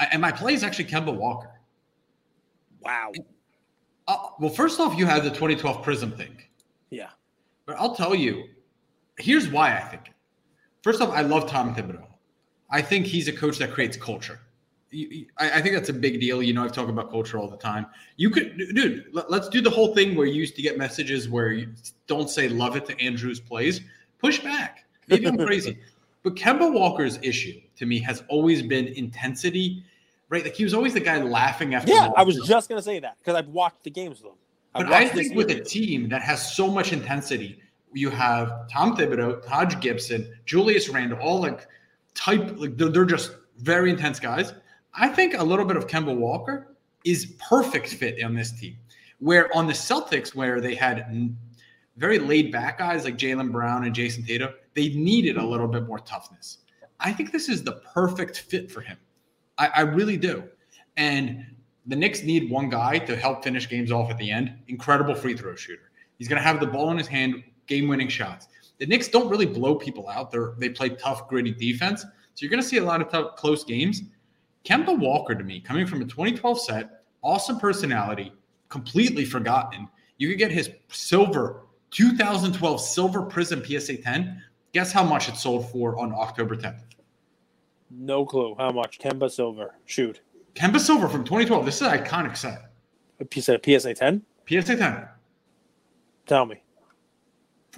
I- 0.00 0.06
And 0.12 0.22
my 0.22 0.30
play 0.32 0.54
is 0.54 0.62
actually 0.64 0.86
Kemba 0.86 1.14
Walker. 1.14 1.60
Wow. 2.80 3.12
Uh, 4.08 4.16
well, 4.38 4.50
first 4.50 4.78
off, 4.80 4.96
you 4.96 5.04
have 5.04 5.24
the 5.24 5.30
2012 5.30 5.82
Prism 5.82 6.12
thing, 6.12 6.36
Yeah. 6.90 7.10
but 7.66 7.76
I'll 7.78 7.94
tell 7.96 8.14
you, 8.14 8.44
here's 9.18 9.48
why 9.48 9.76
I 9.76 9.80
think. 9.80 10.08
it. 10.08 10.12
First 10.86 11.00
off, 11.00 11.10
I 11.10 11.22
love 11.22 11.50
Tom 11.50 11.74
Thibodeau. 11.74 12.06
I 12.70 12.80
think 12.80 13.06
he's 13.06 13.26
a 13.26 13.32
coach 13.32 13.58
that 13.58 13.72
creates 13.72 13.96
culture. 13.96 14.38
I, 15.36 15.60
think 15.60 15.74
that's 15.74 15.88
a 15.88 15.92
big 15.92 16.20
deal. 16.20 16.40
You 16.40 16.54
know, 16.54 16.62
I've 16.62 16.70
talked 16.70 16.90
about 16.90 17.10
culture 17.10 17.38
all 17.38 17.48
the 17.48 17.56
time. 17.56 17.86
You 18.16 18.30
could, 18.30 18.56
dude, 18.72 19.06
let, 19.10 19.28
us 19.32 19.48
do 19.48 19.60
the 19.60 19.68
whole 19.68 19.96
thing 19.96 20.14
where 20.14 20.28
you 20.28 20.34
used 20.34 20.54
to 20.54 20.62
get 20.62 20.78
messages 20.78 21.28
where 21.28 21.50
you 21.50 21.72
don't 22.06 22.30
say 22.30 22.48
love 22.48 22.76
it 22.76 22.86
to 22.86 23.00
Andrew's 23.00 23.40
plays. 23.40 23.80
Push 24.20 24.44
back. 24.44 24.84
Maybe 25.08 25.26
I'm 25.26 25.36
crazy. 25.36 25.76
But 26.22 26.34
Kemba 26.34 26.72
Walker's 26.72 27.20
issue 27.22 27.60
to 27.78 27.86
me 27.86 28.00
has 28.00 28.24
always 28.28 28.60
been 28.60 28.88
intensity, 28.88 29.84
right? 30.28 30.42
Like 30.42 30.54
he 30.54 30.64
was 30.64 30.74
always 30.74 30.92
the 30.92 31.00
guy 31.00 31.20
laughing 31.20 31.74
after. 31.74 31.92
Yeah, 31.92 32.10
I 32.16 32.24
was 32.24 32.36
just 32.46 32.68
gonna 32.68 32.82
say 32.82 32.98
that 32.98 33.16
because 33.18 33.36
I've 33.36 33.46
watched 33.46 33.84
the 33.84 33.90
games 33.90 34.20
with 34.22 34.32
them. 34.32 34.38
But 34.72 34.92
I 34.92 35.08
think 35.08 35.36
with 35.36 35.50
a 35.50 35.60
team 35.60 36.08
that 36.08 36.22
has 36.22 36.54
so 36.56 36.68
much 36.68 36.92
intensity, 36.92 37.60
you 37.96 38.10
have 38.10 38.68
Tom 38.68 38.96
Thibodeau, 38.96 39.44
Taj 39.46 39.80
Gibson, 39.80 40.32
Julius 40.44 40.88
Randle, 40.88 41.18
all 41.18 41.40
like 41.40 41.66
type, 42.14 42.54
like 42.56 42.76
they're, 42.76 42.88
they're 42.88 43.04
just 43.04 43.32
very 43.58 43.90
intense 43.90 44.20
guys. 44.20 44.52
I 44.94 45.08
think 45.08 45.34
a 45.34 45.42
little 45.42 45.64
bit 45.64 45.76
of 45.76 45.86
Kemba 45.86 46.16
Walker 46.16 46.76
is 47.04 47.34
perfect 47.48 47.88
fit 47.88 48.22
on 48.22 48.34
this 48.34 48.52
team. 48.52 48.76
Where 49.18 49.54
on 49.56 49.66
the 49.66 49.72
Celtics, 49.72 50.34
where 50.34 50.60
they 50.60 50.74
had 50.74 51.06
very 51.96 52.18
laid 52.18 52.52
back 52.52 52.78
guys 52.78 53.04
like 53.04 53.16
Jaylen 53.16 53.50
Brown 53.50 53.84
and 53.84 53.94
Jayson 53.94 54.26
Tatum, 54.26 54.50
they 54.74 54.90
needed 54.90 55.38
a 55.38 55.44
little 55.44 55.68
bit 55.68 55.86
more 55.86 55.98
toughness. 56.00 56.58
I 57.00 57.12
think 57.12 57.32
this 57.32 57.48
is 57.48 57.62
the 57.62 57.80
perfect 57.94 58.40
fit 58.40 58.70
for 58.70 58.80
him. 58.80 58.98
I, 59.58 59.68
I 59.68 59.80
really 59.82 60.16
do. 60.16 60.44
And 60.96 61.46
the 61.86 61.96
Knicks 61.96 62.22
need 62.22 62.50
one 62.50 62.68
guy 62.68 62.98
to 62.98 63.16
help 63.16 63.44
finish 63.44 63.68
games 63.68 63.92
off 63.92 64.10
at 64.10 64.18
the 64.18 64.30
end. 64.30 64.52
Incredible 64.68 65.14
free 65.14 65.36
throw 65.36 65.54
shooter. 65.54 65.90
He's 66.18 66.28
going 66.28 66.40
to 66.40 66.46
have 66.46 66.60
the 66.60 66.66
ball 66.66 66.90
in 66.90 66.98
his 66.98 67.06
hand, 67.06 67.42
game 67.66 67.88
winning 67.88 68.08
shots. 68.08 68.48
The 68.78 68.86
Knicks 68.86 69.08
don't 69.08 69.28
really 69.28 69.46
blow 69.46 69.74
people 69.74 70.08
out. 70.08 70.30
They're, 70.30 70.54
they 70.58 70.68
play 70.68 70.90
tough, 70.90 71.28
gritty 71.28 71.52
defense. 71.52 72.02
So 72.02 72.08
you're 72.40 72.50
going 72.50 72.62
to 72.62 72.68
see 72.68 72.76
a 72.78 72.84
lot 72.84 73.00
of 73.00 73.08
tough, 73.08 73.36
close 73.36 73.64
games. 73.64 74.02
Kemba 74.64 74.98
Walker, 74.98 75.34
to 75.34 75.44
me, 75.44 75.60
coming 75.60 75.86
from 75.86 76.02
a 76.02 76.04
2012 76.04 76.60
set, 76.60 77.04
awesome 77.22 77.58
personality, 77.58 78.32
completely 78.68 79.24
forgotten. 79.24 79.88
You 80.18 80.28
could 80.28 80.38
get 80.38 80.50
his 80.50 80.70
silver 80.88 81.62
2012 81.90 82.80
silver 82.80 83.22
Prism 83.22 83.64
PSA 83.64 83.98
10. 83.98 84.42
Guess 84.72 84.92
how 84.92 85.04
much 85.04 85.28
it 85.28 85.36
sold 85.36 85.70
for 85.70 85.98
on 85.98 86.12
October 86.12 86.56
10th? 86.56 86.80
no 87.90 88.24
clue 88.24 88.54
how 88.58 88.70
much 88.72 88.98
Kemba 88.98 89.30
Silver 89.30 89.76
shoot 89.84 90.20
Kemba 90.54 90.80
Silver 90.80 91.08
from 91.08 91.22
2012. 91.22 91.64
This 91.64 91.76
is 91.76 91.82
an 91.82 91.98
iconic 91.98 92.36
set. 92.36 92.70
a 93.20 93.26
PSA 93.30 93.60
PSA 93.62 93.94
ten. 93.94 94.22
PSA 94.48 94.76
10. 94.76 95.06
Tell 96.26 96.46
me, 96.46 96.62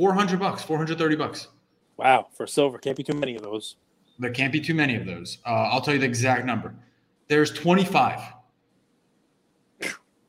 400 0.03 0.39
bucks, 0.39 0.63
430 0.63 1.17
bucks. 1.17 1.49
wow, 1.97 2.29
for 2.33 2.47
silver 2.47 2.79
can't 2.79 2.97
be 2.97 3.03
too 3.03 3.15
many 3.15 3.35
of 3.35 3.43
those. 3.43 3.75
There 4.21 4.31
can't 4.31 4.53
be 4.53 4.61
too 4.61 4.73
many 4.75 4.95
of 4.95 5.05
those. 5.05 5.39
Uh, 5.45 5.51
I'll 5.73 5.81
tell 5.81 5.93
you 5.95 5.99
the 5.99 6.07
exact 6.07 6.45
number. 6.47 6.73
There's 7.27 7.51
25. 7.51 8.21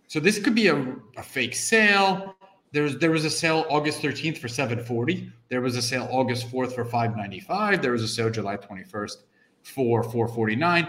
So 0.08 0.20
this 0.20 0.40
could 0.40 0.56
be 0.56 0.68
a, 0.70 0.96
a 1.18 1.22
fake 1.24 1.54
sale. 1.54 2.36
There's 2.72 2.98
there 2.98 3.12
was 3.12 3.26
a 3.26 3.30
sale 3.30 3.66
August 3.70 4.02
13th 4.02 4.40
for 4.40 4.48
740. 4.48 5.32
There 5.50 5.62
was 5.62 5.76
a 5.76 5.82
sale 5.84 6.08
August 6.12 6.48
4th 6.52 6.74
for 6.74 6.84
595. 6.84 7.80
There 7.84 7.92
was 7.92 8.02
a 8.02 8.08
sale 8.08 8.32
July 8.32 8.58
21st 8.58 9.18
for 9.62 10.02
449. 10.04 10.88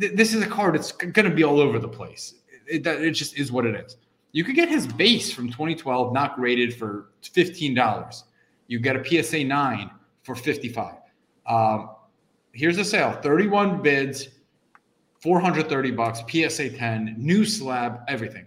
Th- 0.00 0.12
this 0.14 0.34
is 0.34 0.42
a 0.42 0.46
card. 0.46 0.76
It's 0.76 0.92
going 0.92 1.28
to 1.28 1.34
be 1.34 1.44
all 1.44 1.60
over 1.60 1.78
the 1.78 1.88
place. 1.88 2.34
It, 2.66 2.84
that- 2.84 3.00
it 3.00 3.12
just 3.12 3.38
is 3.38 3.50
what 3.50 3.64
it 3.64 3.74
is. 3.74 3.96
You 4.32 4.44
could 4.44 4.54
get 4.54 4.68
his 4.68 4.86
base 4.86 5.30
from 5.30 5.48
2012, 5.48 6.12
not 6.12 6.36
graded 6.36 6.74
for 6.74 7.10
$15. 7.22 8.22
You 8.66 8.80
get 8.80 8.96
a 8.96 9.22
PSA 9.22 9.44
9 9.44 9.90
for 10.22 10.34
55. 10.34 10.94
Um, 11.46 11.90
here's 12.52 12.78
a 12.78 12.84
sale 12.84 13.12
31 13.22 13.82
bids 13.82 14.28
430 15.20 15.90
bucks 15.92 16.20
psa 16.28 16.68
10 16.70 17.16
new 17.18 17.44
slab 17.44 18.00
everything. 18.08 18.46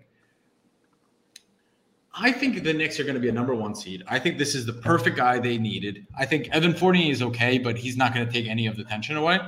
I 2.18 2.32
think 2.32 2.64
the 2.64 2.74
knicks 2.74 2.98
are 3.00 3.04
going 3.04 3.16
to 3.16 3.22
be 3.22 3.28
a 3.28 3.34
number 3.34 3.54
one 3.54 3.76
seed. 3.76 4.04
I 4.08 4.20
think 4.20 4.38
this 4.38 4.56
is 4.56 4.66
the 4.66 4.74
perfect 4.74 5.18
guy 5.18 5.38
they 5.38 5.58
needed. 5.58 6.08
I 6.18 6.26
think 6.26 6.48
evan 6.52 6.74
fournier 6.74 7.12
is 7.12 7.22
okay 7.22 7.58
but 7.58 7.78
he's 7.78 7.98
not 7.98 8.14
going 8.14 8.26
to 8.26 8.32
take 8.32 8.48
any 8.48 8.68
of 8.68 8.78
the 8.78 8.86
tension 8.86 9.18
away. 9.18 9.40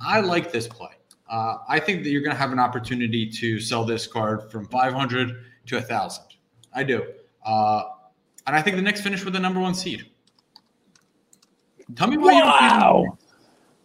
I 0.00 0.20
like 0.20 0.52
this 0.52 0.68
play. 0.68 0.90
Uh, 1.30 1.56
i 1.68 1.80
think 1.80 2.04
that 2.04 2.10
you're 2.10 2.20
going 2.20 2.34
to 2.34 2.38
have 2.38 2.52
an 2.52 2.58
opportunity 2.58 3.30
to 3.30 3.58
sell 3.58 3.84
this 3.84 4.06
card 4.06 4.50
from 4.52 4.66
500 4.68 5.34
to 5.66 5.76
a 5.76 5.80
1000 5.80 6.24
i 6.74 6.82
do 6.82 7.02
uh, 7.44 7.82
and 8.46 8.56
i 8.56 8.62
think 8.62 8.76
the 8.76 8.82
knicks 8.82 9.00
finish 9.00 9.24
with 9.24 9.34
the 9.34 9.40
number 9.40 9.60
one 9.60 9.74
seed 9.74 10.10
tell 11.96 12.08
me 12.08 12.16
why 12.16 12.32
you 12.32 12.80
don't 12.80 13.18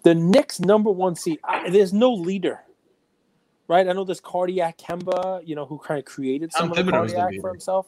the 0.04 0.15
Knicks 0.15 0.60
number 0.62 0.89
one 0.89 1.15
seed. 1.15 1.39
I, 1.44 1.70
there's 1.70 1.92
no 1.92 2.13
leader, 2.13 2.62
right? 3.68 3.88
I 3.88 3.92
know 3.92 4.06
there's 4.06 4.22
cardiac 4.22 4.78
Kemba, 4.78 5.46
you 5.46 5.56
know, 5.56 5.65
who 5.65 5.78
kind 5.78 6.00
of 6.00 6.06
created 6.06 6.54
some 6.54 6.70
Tom 6.70 6.72
of 6.72 6.78
the 6.78 6.84
Thibodeau 6.84 7.08
the 7.08 7.13
cardiac 7.13 7.32
leader. 7.32 7.42
for 7.42 7.50
himself. 7.50 7.88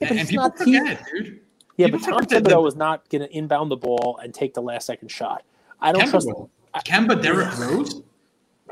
Yeah, 0.00 0.08
but 0.08 0.16
and 0.18 0.28
people 0.28 0.44
not- 0.44 0.58
he- 0.58 0.78
forget, 0.78 1.04
dude. 1.12 1.40
Yeah, 1.76 1.86
People 1.88 2.00
but 2.00 2.06
Tom 2.06 2.18
forget 2.20 2.42
Thibodeau 2.44 2.68
is 2.68 2.74
not 2.76 3.08
going 3.10 3.22
to 3.22 3.36
inbound 3.36 3.70
the 3.70 3.76
ball 3.76 4.18
and 4.22 4.32
take 4.32 4.54
the 4.54 4.62
last 4.62 4.86
second 4.86 5.10
shot. 5.10 5.44
I 5.80 5.92
don't 5.92 6.02
Kemba 6.04 6.10
trust. 6.10 6.26
will. 6.28 6.50
Kemba, 6.86 7.20
Derrick 7.22 7.58
Rose. 7.58 8.00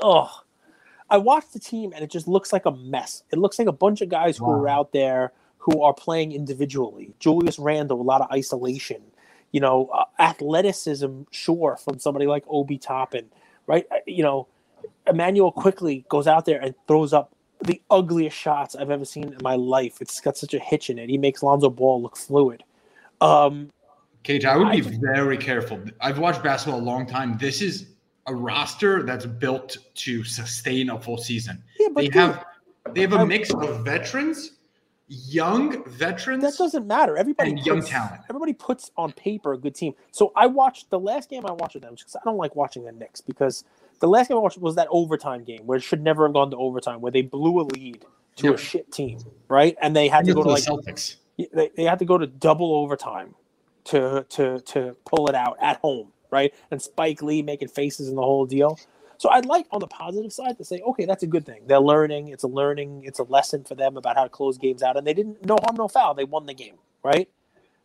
Oh, 0.00 0.30
I 1.10 1.18
watched 1.18 1.52
the 1.52 1.58
team 1.58 1.92
and 1.94 2.04
it 2.04 2.10
just 2.10 2.28
looks 2.28 2.52
like 2.52 2.66
a 2.66 2.70
mess. 2.72 3.24
It 3.32 3.38
looks 3.38 3.58
like 3.58 3.68
a 3.68 3.72
bunch 3.72 4.00
of 4.00 4.08
guys 4.08 4.36
who 4.38 4.44
Wow. 4.46 4.60
are 4.60 4.68
out 4.68 4.92
there 4.92 5.32
who 5.58 5.82
are 5.82 5.92
playing 5.92 6.32
individually. 6.32 7.12
Julius 7.18 7.58
Randle, 7.58 8.00
a 8.00 8.02
lot 8.02 8.20
of 8.22 8.30
isolation. 8.32 9.02
You 9.52 9.60
know, 9.60 9.90
uh, 9.92 10.04
athleticism, 10.20 11.22
sure, 11.30 11.76
from 11.76 11.98
somebody 11.98 12.26
like 12.26 12.44
Obi 12.48 12.78
Toppin, 12.78 13.26
right? 13.66 13.86
Uh, 13.90 13.96
You 14.06 14.22
know, 14.22 14.46
Immanuel 15.08 15.52
Quickley 15.52 16.04
goes 16.08 16.26
out 16.26 16.44
there 16.44 16.60
and 16.60 16.74
throws 16.86 17.12
up 17.12 17.32
the 17.62 17.82
ugliest 17.90 18.36
shots 18.36 18.74
I've 18.74 18.90
ever 18.90 19.04
seen 19.04 19.24
in 19.24 19.38
my 19.42 19.56
life. 19.56 20.00
It's 20.00 20.20
got 20.20 20.36
such 20.38 20.54
a 20.54 20.58
hitch 20.58 20.88
in 20.88 20.98
it. 20.98 21.10
He 21.10 21.18
makes 21.18 21.42
Lonzo 21.42 21.68
Ball 21.68 22.00
look 22.00 22.16
fluid. 22.16 22.62
Um, 23.20 23.70
Cage, 24.22 24.44
I 24.44 24.56
would 24.56 24.70
be 24.70 24.80
think- 24.82 25.02
very 25.02 25.36
careful. 25.36 25.80
I've 26.00 26.18
watched 26.18 26.42
basketball 26.42 26.80
a 26.80 26.82
long 26.82 27.04
time. 27.06 27.36
This 27.38 27.60
is 27.60 27.86
a 28.26 28.34
roster 28.34 29.02
that's 29.02 29.26
built 29.26 29.76
to 29.94 30.22
sustain 30.24 30.90
a 30.90 31.00
full 31.00 31.18
season. 31.18 31.62
yeah, 31.78 31.88
but 31.92 32.02
They 32.02 32.06
dude, 32.08 32.14
have 32.14 32.44
they 32.92 33.00
have 33.02 33.12
a 33.12 33.26
mix 33.26 33.52
of 33.52 33.84
veterans, 33.84 34.52
young 35.08 35.84
veterans. 35.84 36.42
That 36.42 36.56
doesn't 36.56 36.86
matter. 36.86 37.16
Everybody 37.16 37.54
puts, 37.54 37.66
young 37.66 37.82
talent. 37.82 38.20
Everybody 38.28 38.52
puts 38.52 38.90
on 38.96 39.12
paper 39.12 39.52
a 39.54 39.58
good 39.58 39.74
team. 39.74 39.94
So 40.12 40.32
I 40.36 40.46
watched 40.46 40.90
the 40.90 40.98
last 40.98 41.28
game 41.30 41.44
I 41.46 41.52
watched 41.52 41.74
with 41.74 41.82
them 41.82 41.94
because 41.94 42.16
I 42.16 42.20
don't 42.24 42.36
like 42.36 42.54
watching 42.56 42.84
the 42.84 42.92
Knicks 42.92 43.20
because 43.20 43.64
the 44.00 44.08
last 44.08 44.28
game 44.28 44.36
I 44.36 44.40
watched 44.40 44.58
was 44.58 44.76
that 44.76 44.88
overtime 44.90 45.44
game 45.44 45.62
where 45.66 45.76
it 45.78 45.82
should 45.82 46.02
never 46.02 46.24
have 46.26 46.32
gone 46.32 46.50
to 46.50 46.56
overtime 46.56 47.00
where 47.00 47.12
they 47.12 47.22
blew 47.22 47.60
a 47.60 47.62
lead 47.64 48.04
to 48.36 48.48
Yeah. 48.48 48.54
a 48.54 48.56
shit 48.58 48.90
team, 48.92 49.18
right? 49.48 49.76
And 49.82 49.94
they 49.96 50.08
had 50.08 50.24
to 50.26 50.34
go 50.34 50.42
to 50.42 50.48
like 50.50 50.62
Celtics. 50.64 51.16
they, 51.52 51.70
they 51.76 51.84
had 51.84 51.98
to 51.98 52.04
go 52.04 52.16
to 52.18 52.26
double 52.26 52.74
overtime 52.74 53.34
to 53.84 54.24
to 54.30 54.60
to 54.60 54.96
pull 55.04 55.28
it 55.28 55.34
out 55.34 55.56
at 55.60 55.78
home, 55.80 56.12
right? 56.30 56.54
And 56.70 56.80
Spike 56.80 57.22
Lee 57.22 57.42
making 57.42 57.68
faces 57.68 58.08
and 58.08 58.16
the 58.16 58.22
whole 58.22 58.46
deal. 58.46 58.78
So 59.18 59.28
I'd 59.28 59.44
like 59.44 59.66
on 59.70 59.80
the 59.80 59.86
positive 59.86 60.32
side 60.32 60.56
to 60.56 60.64
say, 60.64 60.80
okay, 60.80 61.04
that's 61.04 61.22
a 61.22 61.26
good 61.26 61.44
thing. 61.44 61.62
They're 61.66 61.78
learning. 61.78 62.28
It's 62.28 62.44
a 62.44 62.48
learning. 62.48 63.02
It's 63.04 63.18
a 63.18 63.24
lesson 63.24 63.64
for 63.64 63.74
them 63.74 63.98
about 63.98 64.16
how 64.16 64.24
to 64.24 64.30
close 64.30 64.56
games 64.56 64.82
out. 64.82 64.96
And 64.96 65.06
they 65.06 65.12
didn't 65.12 65.44
no 65.44 65.58
harm, 65.62 65.76
no 65.76 65.88
foul. 65.88 66.14
They 66.14 66.24
won 66.24 66.46
the 66.46 66.54
game, 66.54 66.76
right? 67.02 67.28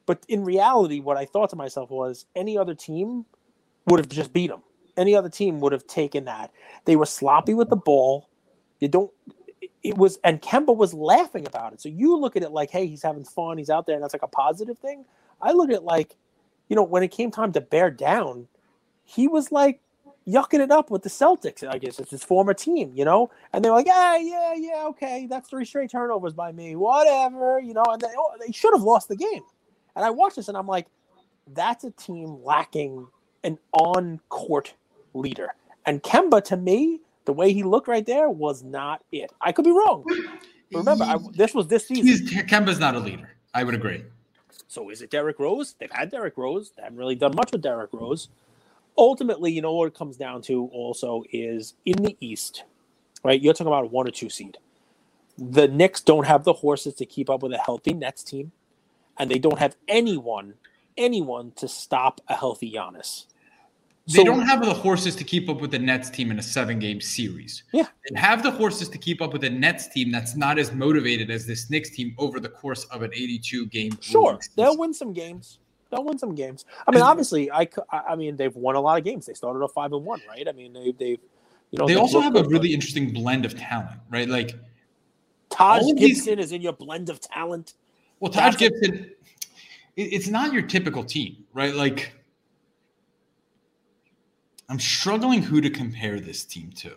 But 0.05 0.23
in 0.29 0.45
reality, 0.45 1.01
what 1.01 1.17
I 1.17 1.25
thought 1.25 1.49
to 1.49 1.55
myself 1.55 1.89
was, 1.89 2.25
any 2.35 2.57
other 2.57 2.73
team 2.73 3.25
would 3.87 3.99
have 3.99 4.07
just 4.07 4.31
beat 4.31 4.47
them. 4.47 4.61
Any 4.95 5.15
other 5.15 5.29
team 5.29 5.59
would 5.59 5.73
have 5.73 5.85
taken 5.87 6.25
that. 6.25 6.51
They 6.85 6.95
were 6.95 7.05
sloppy 7.05 7.53
with 7.53 7.69
the 7.69 7.75
ball. 7.75 8.29
You 8.79 8.87
don't. 8.87 9.11
It 9.83 9.97
was, 9.97 10.19
and 10.23 10.41
Kemba 10.41 10.75
was 10.75 10.93
laughing 10.93 11.45
about 11.45 11.73
it. 11.73 11.81
So 11.81 11.89
you 11.89 12.17
look 12.17 12.35
at 12.35 12.43
it 12.43 12.51
like, 12.51 12.71
hey, 12.71 12.87
he's 12.87 13.03
having 13.03 13.25
fun. 13.25 13.57
He's 13.57 13.69
out 13.69 13.85
there, 13.85 13.95
and 13.95 14.03
that's 14.03 14.13
like 14.13 14.23
a 14.23 14.27
positive 14.27 14.77
thing. 14.77 15.05
I 15.41 15.51
look 15.51 15.69
at 15.69 15.75
it 15.75 15.83
like, 15.83 16.15
you 16.69 16.75
know, 16.75 16.83
when 16.83 17.03
it 17.03 17.09
came 17.09 17.31
time 17.31 17.51
to 17.53 17.61
bear 17.61 17.89
down, 17.89 18.47
he 19.03 19.27
was 19.27 19.51
like 19.51 19.81
yucking 20.27 20.59
it 20.59 20.71
up 20.71 20.89
with 20.89 21.03
the 21.03 21.09
Celtics. 21.09 21.67
I 21.67 21.77
guess 21.77 21.99
it's 21.99 22.11
his 22.11 22.23
former 22.23 22.53
team, 22.53 22.91
you 22.95 23.05
know, 23.05 23.29
and 23.53 23.63
they're 23.63 23.71
like, 23.71 23.85
yeah, 23.85 24.17
yeah, 24.17 24.53
yeah, 24.55 24.83
okay, 24.87 25.27
that's 25.29 25.49
three 25.49 25.65
straight 25.65 25.91
turnovers 25.91 26.33
by 26.33 26.51
me, 26.51 26.75
whatever, 26.75 27.59
you 27.59 27.73
know, 27.73 27.85
and 27.87 28.01
they, 28.01 28.07
oh, 28.17 28.31
they 28.45 28.51
should 28.51 28.73
have 28.73 28.83
lost 28.83 29.07
the 29.07 29.15
game. 29.15 29.43
And 29.95 30.03
I 30.03 30.09
watched 30.09 30.35
this, 30.37 30.47
and 30.47 30.57
I'm 30.57 30.67
like, 30.67 30.87
that's 31.53 31.83
a 31.83 31.91
team 31.91 32.43
lacking 32.43 33.07
an 33.43 33.59
on-court 33.71 34.73
leader. 35.13 35.53
And 35.85 36.01
Kemba, 36.01 36.43
to 36.45 36.57
me, 36.57 37.01
the 37.25 37.33
way 37.33 37.53
he 37.53 37.63
looked 37.63 37.87
right 37.87 38.05
there 38.05 38.29
was 38.29 38.63
not 38.63 39.03
it. 39.11 39.31
I 39.41 39.51
could 39.51 39.65
be 39.65 39.71
wrong. 39.71 40.03
Remember, 40.73 41.03
I, 41.03 41.17
this 41.33 41.53
was 41.53 41.67
this 41.67 41.87
season. 41.87 42.07
He's, 42.07 42.21
Kemba's 42.43 42.79
not 42.79 42.95
a 42.95 42.99
leader. 42.99 43.29
I 43.53 43.63
would 43.63 43.75
agree. 43.75 44.03
So 44.67 44.89
is 44.89 45.01
it 45.01 45.11
Derrick 45.11 45.39
Rose? 45.39 45.75
They've 45.79 45.91
had 45.91 46.11
Derrick 46.11 46.37
Rose. 46.37 46.71
They 46.75 46.83
haven't 46.83 46.97
really 46.97 47.15
done 47.15 47.35
much 47.35 47.51
with 47.51 47.61
Derrick 47.61 47.91
Rose. 47.93 48.29
Ultimately, 48.97 49.51
you 49.51 49.61
know 49.61 49.73
what 49.73 49.87
it 49.87 49.95
comes 49.95 50.17
down 50.17 50.41
to 50.43 50.67
also 50.67 51.23
is 51.31 51.73
in 51.85 52.03
the 52.03 52.17
East, 52.21 52.63
right? 53.23 53.41
You're 53.41 53.53
talking 53.53 53.67
about 53.67 53.85
a 53.85 53.87
one 53.87 54.07
or 54.07 54.11
two 54.11 54.29
seed. 54.29 54.57
The 55.37 55.67
Knicks 55.67 56.01
don't 56.01 56.27
have 56.27 56.45
the 56.45 56.53
horses 56.53 56.93
to 56.95 57.05
keep 57.05 57.29
up 57.29 57.43
with 57.43 57.53
a 57.53 57.57
healthy 57.57 57.93
Nets 57.93 58.23
team, 58.23 58.53
and 59.17 59.29
they 59.29 59.39
don't 59.39 59.59
have 59.59 59.75
anyone, 59.87 60.55
anyone 60.97 61.51
to 61.57 61.67
stop 61.67 62.21
a 62.29 62.35
healthy 62.35 62.71
Giannis. 62.71 63.25
They 64.07 64.17
So- 64.19 64.23
don't 64.23 64.45
have 64.47 64.63
the 64.63 64.73
horses 64.73 65.15
to 65.15 65.23
keep 65.23 65.49
up 65.49 65.61
with 65.61 65.71
the 65.71 65.79
Nets 65.79 66.11
team 66.11 66.29
in 66.29 66.37
a 66.37 66.41
seven 66.43 66.77
game 66.77 67.01
series. 67.01 67.63
Yeah. 67.73 67.87
They 68.09 68.19
have 68.19 68.43
the 68.43 68.51
horses 68.51 68.87
to 68.89 68.99
keep 68.99 69.19
up 69.19 69.33
with 69.33 69.41
the 69.41 69.49
Nets 69.49 69.87
team 69.87 70.11
that's 70.11 70.35
not 70.35 70.59
as 70.59 70.71
motivated 70.71 71.31
as 71.31 71.47
this 71.47 71.71
Knicks 71.71 71.89
team 71.89 72.13
over 72.19 72.39
the 72.39 72.49
course 72.49 72.83
of 72.85 73.01
an 73.01 73.11
82 73.15 73.65
game. 73.67 73.97
Sure, 74.01 74.37
they'll 74.55 74.77
win 74.77 74.93
some 74.93 75.11
games. 75.11 75.57
They'll 75.89 76.03
win 76.03 76.19
some 76.19 76.35
games. 76.35 76.65
I 76.87 76.91
mean, 76.91 77.01
obviously, 77.01 77.49
I, 77.51 77.67
I 77.91 78.15
mean, 78.15 78.35
they've 78.37 78.55
won 78.55 78.75
a 78.75 78.81
lot 78.81 78.97
of 78.99 79.03
games. 79.03 79.25
They 79.25 79.33
started 79.33 79.59
off 79.63 79.73
five 79.73 79.91
and 79.93 80.05
one, 80.05 80.21
right? 80.27 80.47
I 80.47 80.51
mean, 80.51 80.73
they, 80.73 80.91
they've, 80.91 81.19
you 81.71 81.79
know, 81.79 81.87
They 81.87 81.95
also 81.95 82.19
have 82.19 82.35
a 82.35 82.43
good, 82.43 82.51
really 82.51 82.73
interesting 82.75 83.11
blend 83.11 83.43
of 83.45 83.57
talent, 83.57 83.99
right? 84.11 84.27
Like, 84.29 84.55
Taj 85.49 85.81
of 85.89 85.95
these- 85.97 86.17
Gibson 86.17 86.39
is 86.39 86.51
in 86.51 86.61
your 86.61 86.73
blend 86.73 87.09
of 87.09 87.19
talent. 87.21 87.73
well, 88.19 88.31
Taj 88.31 88.55
That's 88.55 88.57
Gibson, 88.57 89.11
it- 89.95 90.01
it's 90.13 90.27
not 90.27 90.53
your 90.53 90.61
typical 90.63 91.03
team, 91.03 91.43
right? 91.53 91.73
Like, 91.73 92.13
I'm 94.69 94.79
struggling 94.79 95.41
who 95.41 95.61
to 95.61 95.69
compare 95.69 96.19
this 96.19 96.43
team 96.43 96.71
to. 96.77 96.95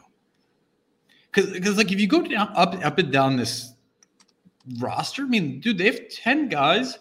Because, 1.30 1.52
because 1.52 1.76
like, 1.76 1.92
if 1.92 2.00
you 2.00 2.06
go 2.06 2.22
down 2.22 2.50
up, 2.54 2.74
up 2.84 2.98
and 2.98 3.12
down 3.12 3.36
this 3.36 3.74
roster, 4.78 5.22
I 5.22 5.26
mean, 5.26 5.60
dude, 5.60 5.78
they 5.78 5.86
have 5.86 6.08
10 6.08 6.48
guys. 6.48 6.98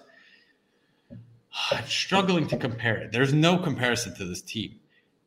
I'm 1.72 1.86
struggling 1.86 2.48
to 2.50 2.58
compare 2.58 2.98
it. 2.98 3.12
There's 3.12 3.34
no 3.34 3.58
comparison 3.58 4.14
to 4.16 4.26
this 4.26 4.42
team. 4.42 4.76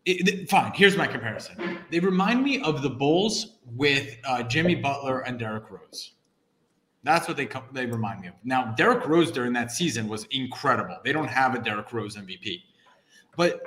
It- 0.05 0.29
it- 0.29 0.51
fine, 0.51 0.73
here's 0.75 0.97
my 0.97 1.07
comparison. 1.07 1.79
They 1.91 2.01
remind 2.01 2.43
me 2.43 2.61
of 2.63 2.83
the 2.83 2.91
Bulls 2.91 3.59
with 3.67 4.17
uh, 4.25 4.43
Jimmy 4.43 4.75
Butler 4.75 5.21
and 5.21 5.39
Derrick 5.39 5.71
Rose. 5.71 6.13
That's 7.03 7.27
what 7.27 7.39
they 7.39 7.49
they 7.73 7.87
remind 7.87 8.21
me 8.21 8.29
of. 8.29 8.35
Now, 8.45 8.73
Derrick 8.73 9.07
Rose 9.09 9.31
during 9.31 9.55
that 9.55 9.73
season 9.73 10.07
was 10.07 10.25
incredible. 10.33 10.99
They 11.03 11.13
don't 11.13 11.29
have 11.29 11.55
a 11.55 11.59
Derrick 11.59 11.93
Rose 11.95 12.15
MVP, 12.17 12.63
but 13.37 13.63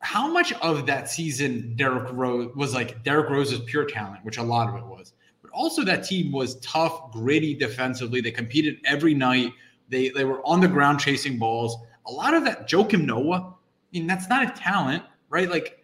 how 0.00 0.26
much 0.26 0.52
of 0.54 0.86
that 0.86 1.10
season 1.10 1.74
Derrick 1.76 2.08
Rose 2.12 2.54
was 2.56 2.74
like 2.74 3.02
Derrick 3.04 3.30
Rose's 3.30 3.60
pure 3.60 3.84
talent, 3.84 4.24
which 4.24 4.38
a 4.38 4.42
lot 4.42 4.68
of 4.68 4.74
it 4.76 4.84
was, 4.84 5.12
but 5.42 5.50
also 5.52 5.84
that 5.84 6.04
team 6.04 6.32
was 6.32 6.58
tough, 6.60 7.12
gritty 7.12 7.54
defensively. 7.54 8.20
They 8.20 8.30
competed 8.30 8.78
every 8.84 9.14
night. 9.14 9.52
They 9.88 10.08
they 10.08 10.24
were 10.24 10.44
on 10.46 10.60
the 10.60 10.68
ground 10.68 11.00
chasing 11.00 11.38
balls. 11.38 11.76
A 12.06 12.12
lot 12.12 12.34
of 12.34 12.44
that 12.44 12.68
Joakim 12.68 13.04
Noah. 13.04 13.54
I 13.54 13.98
mean, 13.98 14.06
that's 14.06 14.28
not 14.28 14.42
a 14.42 14.50
talent, 14.58 15.02
right? 15.28 15.50
Like 15.50 15.80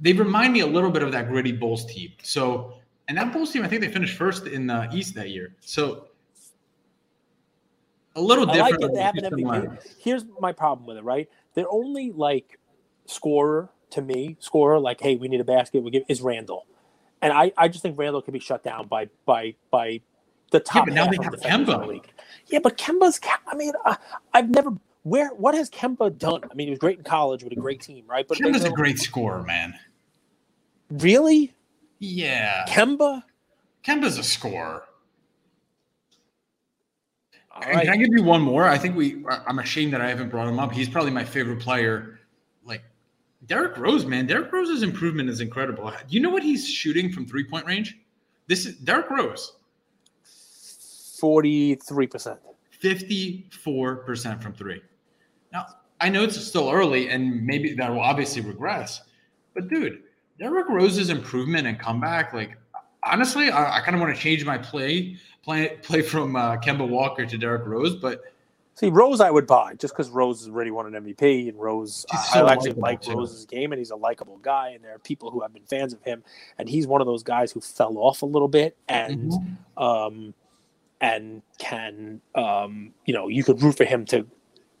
they 0.00 0.12
remind 0.12 0.52
me 0.52 0.60
a 0.60 0.66
little 0.66 0.90
bit 0.90 1.02
of 1.02 1.12
that 1.12 1.28
gritty 1.28 1.52
Bulls 1.52 1.84
team. 1.86 2.12
So, 2.22 2.74
and 3.08 3.16
that 3.16 3.32
Bulls 3.32 3.52
team, 3.52 3.64
I 3.64 3.68
think 3.68 3.80
they 3.80 3.88
finished 3.88 4.16
first 4.16 4.46
in 4.46 4.66
the 4.66 4.88
East 4.92 5.14
that 5.14 5.30
year. 5.30 5.54
So, 5.60 6.08
a 8.14 8.20
little 8.20 8.48
I 8.50 8.58
like 8.58 8.72
different. 8.74 8.92
it. 8.92 8.94
They 8.96 9.02
have 9.02 9.16
an 9.16 9.24
MVP. 9.24 9.94
Here's 9.98 10.24
my 10.40 10.52
problem 10.52 10.86
with 10.86 10.98
it, 10.98 11.04
right? 11.04 11.28
They're 11.58 11.72
only 11.72 12.12
like 12.12 12.56
scorer 13.06 13.68
to 13.90 14.00
me, 14.00 14.36
scorer 14.38 14.78
like, 14.78 15.00
hey, 15.00 15.16
we 15.16 15.26
need 15.26 15.40
a 15.40 15.44
basket. 15.44 15.82
We 15.82 15.90
give 15.90 16.04
is 16.06 16.22
Randle, 16.22 16.66
and 17.20 17.32
I, 17.32 17.50
I 17.56 17.66
just 17.66 17.82
think 17.82 17.98
Randle 17.98 18.22
can 18.22 18.32
be 18.32 18.38
shut 18.38 18.62
down 18.62 18.86
by 18.86 19.08
by 19.26 19.56
by 19.72 20.02
the 20.52 20.60
top. 20.60 20.86
but 20.86 20.94
now 20.94 21.08
they 21.08 21.16
have 21.20 21.34
Kemba. 21.34 21.80
the 21.80 21.86
league. 21.88 22.12
Yeah, 22.46 22.60
but 22.60 22.78
Kemba's. 22.78 23.18
I 23.48 23.56
mean, 23.56 23.72
uh, 23.84 23.96
I've 24.32 24.50
never. 24.50 24.70
Where 25.02 25.30
what 25.30 25.56
has 25.56 25.68
Kemba 25.68 26.16
done? 26.16 26.42
I 26.48 26.54
mean, 26.54 26.68
he 26.68 26.70
was 26.70 26.78
great 26.78 26.98
in 26.98 27.02
college 27.02 27.42
with 27.42 27.52
a 27.52 27.56
great 27.56 27.80
team, 27.80 28.04
right? 28.06 28.24
But 28.28 28.38
Kemba's 28.38 28.64
a 28.64 28.70
great 28.70 29.00
scorer, 29.00 29.42
man. 29.42 29.74
really 30.90 31.54
Yeah, 31.98 32.66
Kemba. 32.68 33.24
Kemba's 33.84 34.16
a 34.16 34.22
scorer. 34.22 34.84
Can 37.62 37.88
I 37.88 37.96
give 37.96 38.08
you 38.10 38.22
one 38.22 38.42
more? 38.42 38.64
I 38.64 38.78
think 38.78 38.96
we. 38.96 39.24
I'm 39.46 39.58
ashamed 39.58 39.92
that 39.92 40.00
I 40.00 40.08
haven't 40.08 40.28
brought 40.28 40.48
him 40.48 40.58
up. 40.58 40.72
He's 40.72 40.88
probably 40.88 41.10
my 41.10 41.24
favorite 41.24 41.60
player. 41.60 42.20
Like 42.64 42.82
Derrick 43.46 43.76
Rose, 43.76 44.04
man. 44.06 44.26
Derrick 44.26 44.52
Rose's 44.52 44.82
improvement 44.82 45.28
is 45.28 45.40
incredible. 45.40 45.90
Do 45.90 46.14
you 46.14 46.20
know 46.20 46.30
what 46.30 46.42
he's 46.42 46.68
shooting 46.68 47.12
from 47.12 47.26
three 47.26 47.44
point 47.44 47.66
range? 47.66 47.98
This 48.46 48.66
is 48.66 48.76
Derrick 48.76 49.10
Rose, 49.10 49.56
Forty 51.18 51.74
three 51.74 52.06
percent. 52.06 52.38
54% 52.82 54.42
from 54.42 54.52
three. 54.52 54.80
Now, 55.52 55.66
I 56.00 56.08
know 56.08 56.22
it's 56.22 56.40
still 56.40 56.70
early 56.70 57.08
and 57.08 57.44
maybe 57.44 57.74
that 57.74 57.90
will 57.90 58.00
obviously 58.00 58.40
regress, 58.40 59.02
but 59.54 59.68
dude, 59.68 60.02
Derrick 60.38 60.68
Rose's 60.68 61.10
improvement 61.10 61.66
and 61.66 61.78
comeback, 61.78 62.32
like 62.32 62.56
honestly, 63.02 63.50
I, 63.50 63.78
I 63.78 63.80
kind 63.80 63.94
of 63.94 64.00
want 64.00 64.14
to 64.14 64.20
change 64.20 64.44
my 64.44 64.58
play, 64.58 65.16
play, 65.42 65.78
play 65.82 66.02
from 66.02 66.36
uh, 66.36 66.56
Kemba 66.56 66.88
Walker 66.88 67.26
to 67.26 67.38
Derrick 67.38 67.66
Rose, 67.66 67.96
but 67.96 68.22
See, 68.78 68.90
Rose, 68.90 69.20
I 69.20 69.28
would 69.28 69.48
buy 69.48 69.74
just 69.74 69.92
because 69.92 70.08
Rose 70.08 70.38
has 70.38 70.48
already 70.50 70.70
won 70.70 70.94
an 70.94 71.04
MVP, 71.04 71.48
and 71.48 71.58
Rose, 71.58 72.06
I, 72.12 72.16
so 72.32 72.46
I 72.46 72.52
actually 72.52 72.74
like 72.74 73.00
too. 73.02 73.16
Rose's 73.16 73.44
game, 73.44 73.72
and 73.72 73.78
he's 73.80 73.90
a 73.90 73.96
likable 73.96 74.38
guy, 74.38 74.68
and 74.68 74.84
there 74.84 74.94
are 74.94 75.00
people 75.00 75.32
who 75.32 75.40
have 75.40 75.52
been 75.52 75.64
fans 75.64 75.92
of 75.92 76.00
him, 76.04 76.22
and 76.58 76.68
he's 76.68 76.86
one 76.86 77.00
of 77.00 77.08
those 77.08 77.24
guys 77.24 77.50
who 77.50 77.60
fell 77.60 77.98
off 77.98 78.22
a 78.22 78.26
little 78.26 78.46
bit, 78.46 78.76
and 78.88 79.32
Mm-hmm. 79.32 79.82
um, 79.82 80.34
and 81.00 81.42
can, 81.58 82.20
um, 82.36 82.92
you 83.04 83.14
know, 83.14 83.26
you 83.26 83.42
could 83.42 83.60
root 83.60 83.76
for 83.76 83.84
him 83.84 84.04
to, 84.06 84.24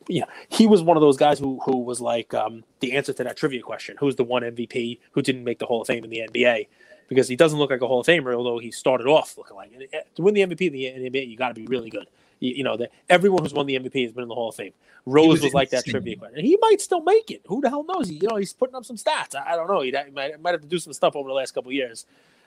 you 0.06 0.20
know, 0.20 0.26
he 0.48 0.68
was 0.68 0.80
one 0.80 0.96
of 0.96 1.00
those 1.00 1.16
guys 1.16 1.40
who 1.40 1.58
who 1.64 1.78
was 1.78 2.00
like 2.00 2.32
um, 2.34 2.62
the 2.78 2.92
answer 2.92 3.12
to 3.12 3.24
that 3.24 3.36
trivia 3.36 3.62
question: 3.62 3.96
who's 3.98 4.14
the 4.14 4.22
one 4.22 4.44
MVP 4.44 5.00
who 5.10 5.22
didn't 5.22 5.42
make 5.42 5.58
the 5.58 5.66
Hall 5.66 5.80
of 5.80 5.88
Fame 5.88 6.04
in 6.04 6.10
the 6.10 6.22
NBA? 6.32 6.68
Because 7.08 7.26
he 7.26 7.36
doesn't 7.36 7.58
look 7.58 7.70
like 7.70 7.80
a 7.80 7.86
Hall 7.86 8.00
of 8.00 8.06
Famer, 8.06 8.34
although 8.34 8.58
he 8.58 8.70
started 8.70 9.06
off 9.06 9.36
looking 9.38 9.56
like 9.56 9.72
it. 9.72 10.08
To 10.16 10.22
win 10.22 10.34
the 10.34 10.42
MVP 10.42 10.66
in 10.94 11.02
the 11.02 11.10
NBA, 11.10 11.28
you 11.28 11.36
got 11.36 11.48
to 11.48 11.54
be 11.54 11.66
really 11.66 11.88
good. 11.88 12.06
You, 12.40 12.56
you 12.56 12.64
know 12.64 12.76
that 12.76 12.92
everyone 13.08 13.42
who's 13.42 13.54
won 13.54 13.66
the 13.66 13.78
MVP 13.78 14.02
has 14.02 14.12
been 14.12 14.22
in 14.22 14.28
the 14.28 14.34
Hall 14.34 14.50
of 14.50 14.54
Fame. 14.54 14.72
Rose 15.06 15.28
was 15.28 15.42
was, 15.42 15.54
like 15.54 15.70
that 15.70 15.86
trivia 15.86 16.16
question, 16.16 16.38
and 16.38 16.46
he 16.46 16.58
might 16.60 16.80
still 16.80 17.00
make 17.00 17.30
it. 17.30 17.42
Who 17.46 17.60
the 17.60 17.70
hell 17.70 17.84
knows? 17.84 18.10
You 18.10 18.28
know, 18.28 18.36
he's 18.36 18.52
putting 18.52 18.76
up 18.76 18.84
some 18.84 18.96
stats. 18.96 19.34
I, 19.34 19.52
I 19.52 19.56
don't 19.56 19.68
know. 19.68 19.80
He 19.80 19.92
might, 20.14 20.40
might 20.40 20.52
have 20.52 20.60
to 20.60 20.68
do 20.68 20.78
some 20.78 20.92
stuff 20.92 21.16
over 21.16 21.28
the 21.28 21.34
last 21.34 21.52
couple 21.52 21.70
of 21.70 21.74
years. 21.74 22.04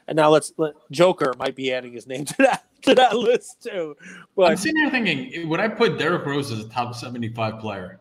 And 0.08 0.16
now 0.16 0.30
let's 0.30 0.54
let 0.58 0.74
Joker 0.92 1.34
might 1.38 1.56
be 1.56 1.72
adding 1.74 1.94
his 1.94 2.08
name 2.08 2.26
to 2.26 2.36
that 2.40 2.66
to 2.84 2.96
that 2.96 3.18
list 3.18 3.64
too. 3.64 3.96
But 4.36 4.52
I'm 4.52 4.58
sitting 4.58 4.78
here 4.78 4.90
thinking, 4.90 5.50
would 5.50 5.60
I 5.60 5.68
put 5.68 5.98
Derrick 5.98 6.26
Rose 6.26 6.52
as 6.52 6.60
a 6.60 6.70
top 6.70 6.96
75 6.96 7.60
player? 7.60 8.00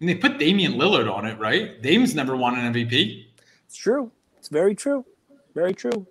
And 0.00 0.08
they 0.08 0.16
put 0.16 0.38
Damian 0.38 0.74
Lillard 0.74 1.12
on 1.12 1.26
it, 1.26 1.38
right? 1.38 1.80
Dame's 1.80 2.14
never 2.14 2.36
won 2.36 2.58
an 2.58 2.74
MVP. 2.74 3.26
it's 3.66 3.76
true. 3.76 4.10
It's 4.36 4.48
very 4.48 4.74
true. 4.74 5.04
Very 5.54 5.74
true. 5.74 6.06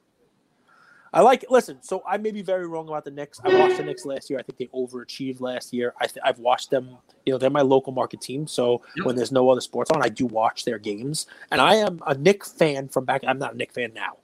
I 1.14 1.20
like. 1.22 1.44
Listen, 1.50 1.78
so 1.82 2.02
I 2.08 2.18
may 2.18 2.32
be 2.32 2.42
very 2.42 2.66
wrong 2.68 2.88
about 2.88 3.04
the 3.04 3.12
Knicks. 3.12 3.42
I 3.44 3.54
watched 3.60 3.76
the 3.78 3.84
Knicks 3.84 4.06
last 4.06 4.30
year. 4.30 4.40
I 4.40 4.44
think 4.44 4.58
they 4.58 4.68
overachieved 4.68 5.42
last 5.42 5.74
year. 5.74 5.94
I 6.00 6.06
th- 6.08 6.20
I've 6.24 6.40
watched 6.40 6.70
them. 6.70 6.98
You 7.26 7.34
know, 7.34 7.38
they're 7.38 7.50
my 7.50 7.62
local 7.64 7.92
market 7.92 8.22
team. 8.22 8.48
So 8.48 8.82
Yep. 8.96 9.06
when 9.06 9.16
there's 9.18 9.32
no 9.32 9.50
other 9.50 9.60
sports 9.60 9.92
on, 9.92 10.02
I 10.02 10.08
do 10.08 10.26
watch 10.26 10.64
their 10.64 10.80
games. 10.80 11.28
And 11.52 11.60
I 11.60 11.76
am 11.76 12.00
a 12.08 12.14
Knick 12.16 12.46
fan 12.46 12.88
from 12.88 13.04
back. 13.04 13.24
I'm 13.28 13.40
not 13.40 13.56
a 13.56 13.58
Knick 13.58 13.74
fan 13.74 13.92
now. 13.94 14.18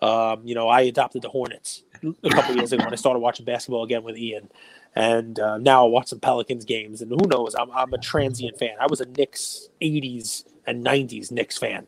Um, 0.00 0.40
you 0.46 0.54
know, 0.54 0.66
I 0.68 0.80
adopted 0.82 1.20
the 1.20 1.28
Hornets 1.28 1.82
a 2.24 2.30
couple 2.30 2.56
years 2.56 2.72
ago 2.72 2.84
when 2.84 2.92
I 2.94 2.96
started 2.96 3.18
watching 3.18 3.44
basketball 3.44 3.84
again 3.84 4.02
with 4.02 4.16
Ian, 4.16 4.48
and 4.96 5.38
uh, 5.38 5.58
now 5.58 5.84
I 5.84 5.88
watch 5.90 6.08
some 6.08 6.20
Pelicans 6.20 6.64
games. 6.64 7.02
And 7.02 7.10
who 7.10 7.28
knows? 7.28 7.54
I'm 7.54 7.70
I'm 7.72 7.92
a 7.92 7.98
transient 7.98 8.58
fan. 8.58 8.76
I 8.80 8.86
was 8.88 9.02
a 9.02 9.04
Knicks 9.04 9.68
'80s 9.82 10.44
and 10.66 10.82
'90s 10.82 11.30
Knicks 11.30 11.58
fan. 11.58 11.86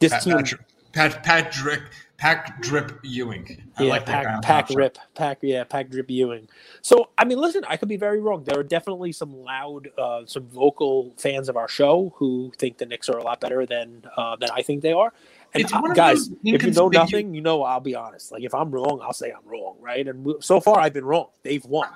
This 0.00 0.10
Pat, 0.10 0.22
team, 0.24 0.36
Patrick, 0.38 0.60
Pat, 0.92 1.22
Patrick, 1.22 1.82
Pack 2.22 2.62
Drip 2.62 3.00
Ewing. 3.02 3.64
I 3.76 3.82
yeah, 3.82 3.90
like 3.90 4.06
pack, 4.06 4.42
pack 4.42 4.70
rip, 4.70 4.96
pack, 5.16 5.38
yeah, 5.42 5.64
pack 5.64 5.90
drip 5.90 6.08
Ewing. 6.08 6.46
So, 6.80 7.10
I 7.18 7.24
mean, 7.24 7.38
listen, 7.38 7.64
I 7.66 7.76
could 7.76 7.88
be 7.88 7.96
very 7.96 8.20
wrong. 8.20 8.44
There 8.44 8.60
are 8.60 8.62
definitely 8.62 9.10
some 9.10 9.42
loud, 9.42 9.88
uh, 9.98 10.24
some 10.26 10.46
vocal 10.46 11.14
fans 11.18 11.48
of 11.48 11.56
our 11.56 11.66
show 11.66 12.14
who 12.14 12.52
think 12.58 12.78
the 12.78 12.86
Knicks 12.86 13.08
are 13.08 13.18
a 13.18 13.24
lot 13.24 13.40
better 13.40 13.66
than 13.66 14.04
uh, 14.16 14.36
than 14.36 14.50
I 14.52 14.62
think 14.62 14.82
they 14.82 14.92
are. 14.92 15.12
And 15.52 15.64
of 15.64 15.96
guys, 15.96 16.30
if 16.44 16.62
you 16.62 16.70
know 16.70 16.86
nothing, 16.86 17.34
you 17.34 17.40
know 17.40 17.64
I'll 17.64 17.80
be 17.80 17.96
honest. 17.96 18.30
Like 18.30 18.44
if 18.44 18.54
I'm 18.54 18.70
wrong, 18.70 19.00
I'll 19.02 19.12
say 19.12 19.32
I'm 19.32 19.44
wrong, 19.44 19.78
right? 19.80 20.06
And 20.06 20.24
we- 20.24 20.36
so 20.38 20.60
far, 20.60 20.78
I've 20.78 20.92
been 20.92 21.04
wrong. 21.04 21.30
They've 21.42 21.64
won. 21.64 21.88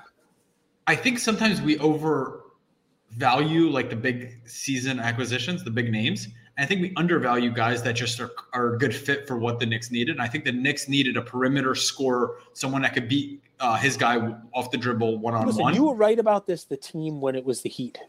I 0.87 0.95
think 0.97 1.19
sometimes 1.19 1.61
we 1.61 1.77
overvalue 1.79 3.69
like 3.69 3.89
the 3.89 3.95
big 3.95 4.41
season 4.43 4.99
acquisitions, 4.99 5.63
the 5.63 5.71
big 5.71 5.89
names. 5.89 6.27
I 6.57 6.65
think 6.65 6.81
we 6.81 6.93
undervalue 6.95 7.51
guys 7.51 7.83
that 7.83 7.93
just 7.93 8.19
are, 8.19 8.31
are 8.53 8.73
a 8.73 8.77
good 8.77 8.95
fit 8.95 9.27
for 9.27 9.37
what 9.37 9.59
the 9.59 9.65
Knicks 9.65 9.91
needed. 9.91 10.13
And 10.13 10.21
I 10.21 10.27
think 10.27 10.43
the 10.43 10.51
Knicks 10.51 10.87
needed 10.87 11.15
a 11.15 11.21
perimeter 11.21 11.75
scorer, 11.75 12.37
someone 12.53 12.81
that 12.81 12.93
could 12.93 13.07
beat 13.07 13.43
uh, 13.59 13.77
his 13.77 13.95
guy 13.95 14.35
off 14.53 14.71
the 14.71 14.77
dribble 14.77 15.19
one 15.19 15.35
on 15.35 15.53
one. 15.55 15.75
you 15.75 15.85
were 15.85 15.95
right 15.95 16.17
about 16.17 16.47
this. 16.47 16.63
The 16.63 16.77
team 16.77 17.21
when 17.21 17.35
it 17.35 17.45
was 17.45 17.61
the 17.61 17.69
Heat, 17.69 17.99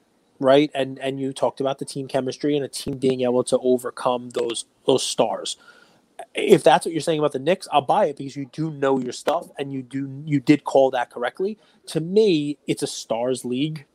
right? 0.40 0.70
And 0.74 0.98
and 0.98 1.20
you 1.20 1.32
talked 1.32 1.60
about 1.60 1.78
the 1.78 1.84
team 1.84 2.08
chemistry 2.08 2.56
and 2.56 2.64
a 2.64 2.68
team 2.68 2.96
being 2.96 3.20
able 3.22 3.44
to 3.44 3.58
overcome 3.58 4.30
those 4.30 4.64
those 4.86 5.02
stars. 5.02 5.56
If 6.34 6.64
that's 6.64 6.84
what 6.84 6.92
you're 6.92 7.00
saying 7.00 7.18
about 7.18 7.32
the 7.32 7.38
Knicks, 7.38 7.68
I'll 7.70 7.80
buy 7.80 8.06
it 8.06 8.16
because 8.16 8.34
you 8.34 8.46
do 8.46 8.70
know 8.70 8.98
your 8.98 9.12
stuff 9.12 9.48
and 9.58 9.72
you 9.72 9.82
do 9.82 10.22
you 10.24 10.40
did 10.40 10.64
call 10.64 10.90
that 10.92 11.10
correctly. 11.10 11.58
To 11.88 12.00
me, 12.00 12.58
it's 12.66 12.82
a 12.82 12.86
stars 12.86 13.44
league, 13.44 13.86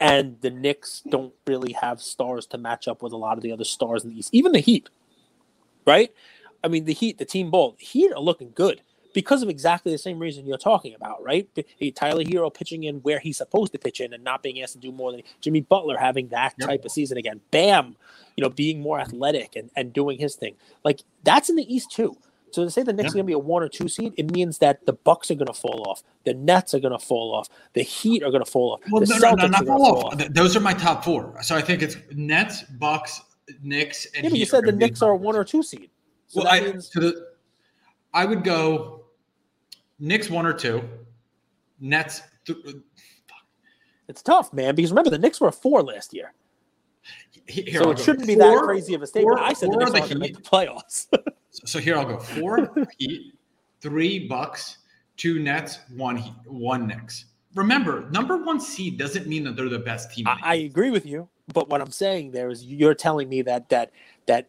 and 0.00 0.40
the 0.40 0.50
Knicks 0.50 1.02
don't 1.08 1.34
really 1.46 1.72
have 1.74 2.02
stars 2.02 2.46
to 2.48 2.58
match 2.58 2.88
up 2.88 3.02
with 3.02 3.12
a 3.12 3.16
lot 3.16 3.38
of 3.38 3.42
the 3.42 3.52
other 3.52 3.64
stars 3.64 4.04
in 4.04 4.10
the 4.10 4.18
East. 4.18 4.30
Even 4.32 4.52
the 4.52 4.60
Heat, 4.60 4.88
right? 5.86 6.12
I 6.64 6.68
mean, 6.68 6.84
the 6.84 6.94
Heat, 6.94 7.18
the 7.18 7.24
team 7.24 7.50
ball, 7.50 7.76
Heat 7.78 8.12
are 8.12 8.20
looking 8.20 8.52
good 8.54 8.82
because 9.14 9.42
of 9.42 9.48
exactly 9.48 9.92
the 9.92 9.98
same 9.98 10.18
reason 10.18 10.46
you're 10.46 10.58
talking 10.58 10.94
about, 10.94 11.22
right? 11.24 11.48
Tyler 11.94 12.24
Herro 12.24 12.52
pitching 12.52 12.84
in 12.84 12.96
where 12.96 13.18
he's 13.18 13.38
supposed 13.38 13.72
to 13.72 13.78
pitch 13.78 14.00
in 14.00 14.12
and 14.12 14.22
not 14.24 14.42
being 14.42 14.60
asked 14.62 14.74
to 14.74 14.78
do 14.78 14.92
more 14.92 15.12
than 15.12 15.22
Jimmy 15.40 15.62
Butler 15.62 15.96
having 15.98 16.28
that 16.28 16.54
Yep. 16.58 16.68
type 16.68 16.84
of 16.84 16.92
season 16.92 17.18
again. 17.18 17.40
Bam, 17.50 17.96
you 18.36 18.42
know, 18.42 18.50
being 18.50 18.80
more 18.80 19.00
athletic 19.00 19.56
and, 19.56 19.70
and 19.76 19.92
doing 19.92 20.18
his 20.18 20.36
thing. 20.36 20.56
Like 20.84 21.02
that's 21.24 21.48
in 21.50 21.56
the 21.56 21.74
East 21.74 21.92
too. 21.92 22.16
So 22.52 22.64
to 22.64 22.70
say 22.70 22.82
the 22.82 22.92
Knicks 22.92 23.06
Yeah. 23.06 23.10
are 23.10 23.14
going 23.14 23.24
to 23.24 23.26
be 23.26 23.32
a 23.34 23.38
one 23.38 23.62
or 23.62 23.68
two 23.68 23.88
seed, 23.88 24.14
it 24.16 24.30
means 24.32 24.58
that 24.58 24.86
the 24.86 24.92
Bucks 24.92 25.30
are 25.30 25.34
going 25.34 25.46
to 25.48 25.52
fall 25.52 25.84
off, 25.88 26.02
the 26.24 26.32
Nets 26.34 26.74
are 26.74 26.80
going 26.80 26.92
to 26.92 26.98
fall 26.98 27.34
off, 27.34 27.48
the 27.74 27.82
Heat 27.82 28.22
are 28.22 28.30
going 28.30 28.44
to 28.44 28.50
fall 28.50 28.72
off, 28.74 28.80
well, 28.90 29.00
the 29.00 29.06
no, 29.08 29.16
Celtics 29.16 29.36
no, 29.38 29.46
no, 29.46 29.48
not 29.48 29.66
fall 29.66 30.06
off. 30.06 30.20
off. 30.20 30.28
Those 30.30 30.56
are 30.56 30.60
my 30.60 30.72
top 30.72 31.04
four. 31.04 31.36
So 31.42 31.54
I 31.56 31.60
think 31.60 31.82
it's 31.82 31.96
Nets, 32.12 32.62
Bucks, 32.78 33.20
Knicks, 33.62 34.06
and 34.14 34.24
Yeah, 34.24 34.30
but 34.30 34.38
you 34.38 34.46
said 34.46 34.64
the 34.64 34.72
Knicks 34.72 35.02
are 35.02 35.10
a 35.12 35.16
one 35.16 35.36
or 35.36 35.44
two 35.44 35.62
seed. 35.62 35.90
So 36.28 36.42
well, 36.42 36.52
I, 36.52 36.60
means 36.60 36.88
to 36.90 37.00
the, 37.00 37.26
I 38.14 38.24
would 38.24 38.42
go 38.42 39.04
Knicks 39.98 40.30
one 40.30 40.46
or 40.46 40.52
two, 40.52 40.82
Nets. 41.80 42.22
Th- 42.46 42.58
uh, 42.66 42.72
it's 44.08 44.22
tough, 44.22 44.52
man. 44.52 44.74
Because 44.74 44.92
remember, 44.92 45.10
the 45.10 45.18
Knicks 45.18 45.40
were 45.40 45.48
a 45.48 45.52
four 45.52 45.82
last 45.82 46.14
year. 46.14 46.32
here 47.46 47.82
so 47.82 47.90
it 47.90 47.98
shouldn't 47.98 48.26
be 48.26 48.34
that 48.36 48.62
crazy 48.62 48.94
of 48.94 49.02
a 49.02 49.06
statement. 49.06 49.38
four- 49.38 49.46
I 49.46 49.52
said 49.52 49.68
the 49.70 49.74
four 49.74 49.80
Knicks 49.80 49.90
are 49.90 49.98
going 50.00 50.08
to 50.10 50.18
make 50.18 50.34
the 50.36 50.42
playoffs. 50.42 51.06
So 51.64 51.78
here 51.78 51.96
I'll 51.96 52.04
go: 52.04 52.18
four 52.18 52.72
Heat, 52.98 53.34
three 53.80 54.26
Bucks, 54.26 54.78
two 55.16 55.38
Nets, 55.38 55.80
one 55.94 56.16
Heat, 56.16 56.34
one 56.46 56.86
Knicks. 56.86 57.26
Remember, 57.54 58.08
number 58.10 58.36
one 58.36 58.60
seed 58.60 58.98
doesn't 58.98 59.26
mean 59.26 59.44
that 59.44 59.56
they're 59.56 59.68
the 59.68 59.78
best 59.78 60.12
team. 60.12 60.26
I, 60.28 60.38
I 60.42 60.54
agree 60.56 60.90
with 60.90 61.06
you, 61.06 61.28
but 61.52 61.70
what 61.70 61.80
I'm 61.80 61.90
saying 61.90 62.32
there 62.32 62.50
is 62.50 62.64
you're 62.64 62.94
telling 62.94 63.28
me 63.28 63.42
that 63.42 63.70
that 63.70 63.92
that 64.26 64.48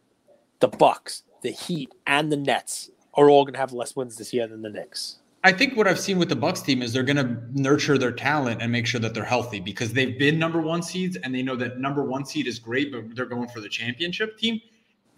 the 0.60 0.68
Bucks, 0.68 1.24
the 1.41 1.51
Heat, 1.51 1.93
and 2.05 2.32
the 2.32 2.38
Nets 2.38 2.89
are 3.14 3.30
all 3.30 3.45
going 3.45 3.53
to 3.53 3.60
have 3.60 3.74
less 3.74 3.95
wins 3.95 4.18
this 4.18 4.34
year 4.34 4.47
than 4.47 4.62
the 4.62 4.70
Knicks. 4.70 5.20
I 5.43 5.51
think 5.51 5.78
what 5.78 5.88
I've 5.88 5.99
seen 5.99 6.18
with 6.20 6.30
the 6.30 6.36
Bucks 6.36 6.62
team 6.62 6.82
is 6.82 6.91
they're 6.91 7.03
going 7.03 7.18
to 7.18 7.39
nurture 7.53 7.97
their 7.97 8.12
talent 8.12 8.62
and 8.62 8.72
make 8.72 8.86
sure 8.86 8.99
that 8.99 9.14
they're 9.14 9.24
healthy 9.24 9.60
because 9.60 9.93
they've 9.93 10.18
been 10.18 10.38
number 10.38 10.60
one 10.60 10.82
seeds 10.82 11.16
and 11.16 11.34
they 11.34 11.41
know 11.41 11.55
that 11.55 11.80
number 11.80 12.03
one 12.03 12.26
seed 12.26 12.47
is 12.47 12.60
great, 12.60 12.91
but 12.91 13.16
they're 13.16 13.26
going 13.26 13.47
for 13.47 13.62
the 13.62 13.70
championship 13.70 14.38
team. 14.38 14.60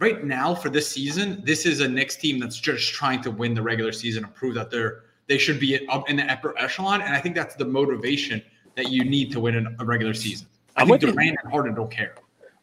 Right 0.00 0.24
now, 0.24 0.54
for 0.54 0.70
this 0.70 0.88
season, 0.88 1.42
this 1.44 1.66
is 1.66 1.80
a 1.80 1.88
Knicks 1.88 2.16
team 2.16 2.38
that's 2.38 2.58
just 2.58 2.92
trying 2.94 3.20
to 3.20 3.30
win 3.30 3.52
the 3.52 3.60
regular 3.60 3.92
season 3.92 4.24
and 4.24 4.34
prove 4.34 4.54
that 4.54 4.70
they're 4.70 5.04
they 5.26 5.38
should 5.38 5.60
be 5.60 5.86
up 5.88 6.10
in 6.10 6.16
the 6.16 6.24
upper 6.24 6.58
echelon. 6.58 7.02
And 7.02 7.14
I 7.14 7.20
think 7.20 7.36
that's 7.36 7.54
the 7.54 7.64
motivation 7.64 8.42
that 8.74 8.90
you 8.90 9.04
need 9.04 9.30
to 9.32 9.40
win 9.40 9.76
a 9.78 9.84
regular 9.84 10.14
season. 10.14 10.48
I 10.74 10.82
I'm 10.82 10.88
think. 10.88 11.02
Durant 11.02 11.36
and 11.42 11.52
Harden 11.52 11.74
don't 11.74 11.90
care. 11.90 12.14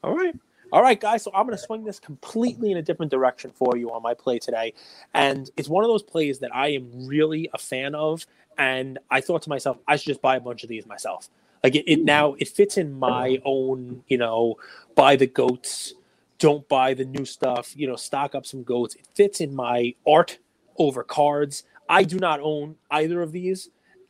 All 0.04 0.16
right. 0.16 0.36
All 0.74 0.82
right, 0.82 1.00
guys. 1.00 1.24
So 1.24 1.32
I'm 1.34 1.46
going 1.46 1.58
to 1.58 1.64
swing 1.64 1.86
this 1.86 2.00
completely 2.00 2.72
in 2.72 2.78
a 2.78 2.82
different 2.82 3.10
direction 3.10 3.52
for 3.52 3.78
you 3.78 3.92
on 3.92 4.02
my 4.02 4.14
play 4.14 4.40
today. 4.40 4.74
And 5.14 5.50
it's 5.56 5.70
one 5.70 5.84
of 5.84 5.90
those 5.90 6.04
plays 6.04 6.40
that 6.40 6.54
I 6.54 6.70
am 6.70 7.08
really 7.08 7.50
a 7.54 7.58
fan 7.58 7.96
of. 7.96 8.26
And 8.58 9.00
I 9.12 9.22
thought 9.22 9.44
to 9.44 9.50
myself, 9.50 9.78
I 9.88 9.96
should 9.96 10.08
just 10.08 10.22
buy 10.22 10.36
a 10.36 10.42
bunch 10.42 10.64
of 10.64 10.70
these 10.70 10.86
myself. 10.86 11.30
Like 11.64 11.76
it, 11.76 11.86
it 11.88 12.00
mm-hmm. 12.00 12.06
now, 12.06 12.34
it 12.34 12.50
fits 12.50 12.78
in 12.78 13.00
my 13.00 13.40
own, 13.46 14.04
you 14.08 14.18
know, 14.18 14.56
buy 14.96 15.16
the 15.16 15.28
goats, 15.28 15.94
don't 16.40 16.68
buy 16.68 16.94
the 16.94 17.06
new 17.06 17.26
stuff, 17.26 17.74
you 17.76 17.88
know, 17.88 17.96
stock 17.96 18.36
up 18.36 18.46
some 18.46 18.64
goats. 18.64 18.96
It 18.96 19.08
fits 19.16 19.42
in 19.42 19.56
my 19.56 19.94
art 20.06 20.38
over 20.78 21.04
cards. 21.04 21.64
I 21.90 22.04
do 22.04 22.20
not 22.20 22.40
own 22.42 22.76
either 22.92 23.22
of 23.22 23.32
these. 23.32 23.70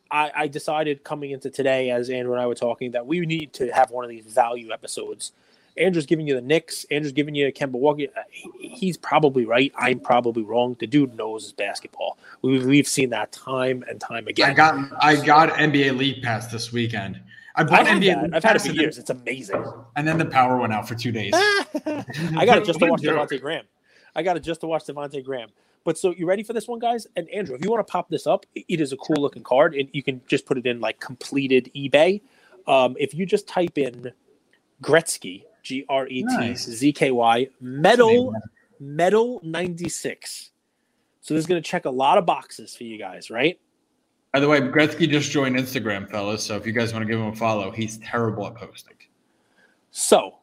I, 0.09 0.31
I 0.35 0.47
decided 0.47 1.03
coming 1.03 1.31
into 1.31 1.49
today, 1.49 1.89
as 1.91 2.09
Andrew 2.09 2.33
and 2.33 2.41
I 2.41 2.47
were 2.47 2.55
talking, 2.55 2.91
that 2.91 3.05
we 3.05 3.19
need 3.21 3.53
to 3.53 3.71
have 3.73 3.91
one 3.91 4.05
of 4.05 4.09
these 4.09 4.25
value 4.25 4.71
episodes. 4.71 5.33
Andrew's 5.77 6.05
giving 6.05 6.27
you 6.27 6.33
the 6.33 6.41
Knicks. 6.41 6.85
Andrew's 6.89 7.11
giving 7.11 7.35
you 7.35 7.51
Kemba 7.51 7.73
Walker. 7.73 8.03
Uh, 8.15 8.21
He's 8.59 8.97
probably 8.97 9.45
right. 9.45 9.71
I'm 9.77 9.99
probably 9.99 10.43
wrong. 10.43 10.75
The 10.79 10.87
dude 10.87 11.15
knows 11.15 11.43
his 11.43 11.53
basketball. 11.53 12.17
We've, 12.41 12.65
we've 12.65 12.87
seen 12.87 13.11
that 13.11 13.31
time 13.31 13.83
and 13.87 13.99
time 14.01 14.27
again. 14.27 14.49
I 14.49 14.53
got 14.53 14.91
I 15.01 15.15
got 15.23 15.49
NBA 15.49 15.97
League 15.97 16.23
Pass 16.23 16.47
this 16.47 16.71
weekend. 16.71 17.21
I 17.57 17.61
I 17.61 17.63
bought 17.63 17.87
have 17.87 17.97
NBA. 18.01 18.33
I've 18.33 18.43
had 18.43 18.55
it 18.55 18.61
for 18.61 18.67
then- 18.69 18.75
years. 18.77 18.97
It's 18.97 19.09
amazing. 19.09 19.63
and 19.95 20.07
then 20.07 20.17
the 20.17 20.25
power 20.25 20.57
went 20.57 20.71
out 20.73 20.87
for 20.87 20.95
two 20.95 21.11
days. 21.11 21.33
I 21.35 22.45
got 22.45 22.59
it 22.59 22.65
just 22.65 22.79
to 22.79 22.85
watch. 22.87 23.01
Devonte' 23.01 23.41
Graham. 23.41 23.65
I 24.15 24.23
got 24.23 24.37
it 24.37 24.41
just 24.43 24.61
to 24.61 24.67
watch 24.67 24.85
Devonte' 24.85 25.23
Graham. 25.25 25.49
But 25.83 25.97
so 25.97 26.13
you 26.13 26.25
ready 26.27 26.43
for 26.43 26.53
this 26.53 26.67
one, 26.67 26.79
guys? 26.79 27.07
And 27.15 27.29
Andrew, 27.29 27.55
if 27.55 27.63
you 27.63 27.71
want 27.71 27.85
to 27.85 27.91
pop 27.91 28.09
this 28.09 28.27
up, 28.27 28.45
it 28.55 28.79
is 28.81 28.91
a 28.93 28.97
cool 28.97 29.21
looking 29.21 29.43
card, 29.43 29.73
and 29.73 29.89
you 29.93 30.03
can 30.03 30.21
just 30.27 30.45
put 30.45 30.57
it 30.57 30.65
in 30.65 30.79
like 30.79 30.99
completed 30.99 31.71
eBay. 31.75 32.21
Um, 32.67 32.95
if 32.99 33.13
you 33.13 33.25
just 33.25 33.47
type 33.47 33.77
in 33.77 34.11
Gretzky, 34.83 35.43
G 35.63 35.85
R 35.89 36.07
E 36.07 36.23
T. 36.37 36.55
Z 36.55 36.91
K 36.93 37.11
Y, 37.11 37.47
metal 37.61 38.33
metal 38.79 39.39
ninety 39.43 39.89
six. 39.89 40.51
So 41.21 41.33
this 41.33 41.41
is 41.41 41.47
going 41.47 41.61
to 41.61 41.67
check 41.67 41.85
a 41.85 41.89
lot 41.89 42.17
of 42.17 42.25
boxes 42.25 42.75
for 42.75 42.83
you 42.83 42.97
guys, 42.97 43.29
right? 43.29 43.59
By 44.33 44.39
the 44.39 44.47
way, 44.47 44.59
Gretzky 44.59 45.09
just 45.09 45.31
joined 45.31 45.55
Instagram, 45.55 46.09
fellas. 46.09 46.43
So 46.43 46.55
if 46.55 46.65
you 46.65 46.73
guys 46.73 46.93
want 46.93 47.03
to 47.03 47.11
give 47.11 47.19
him 47.19 47.27
a 47.27 47.35
follow, 47.35 47.71
he's 47.71 47.97
terrible 47.97 48.45
at 48.47 48.55
posting. 48.55 48.95
So, 49.91 50.37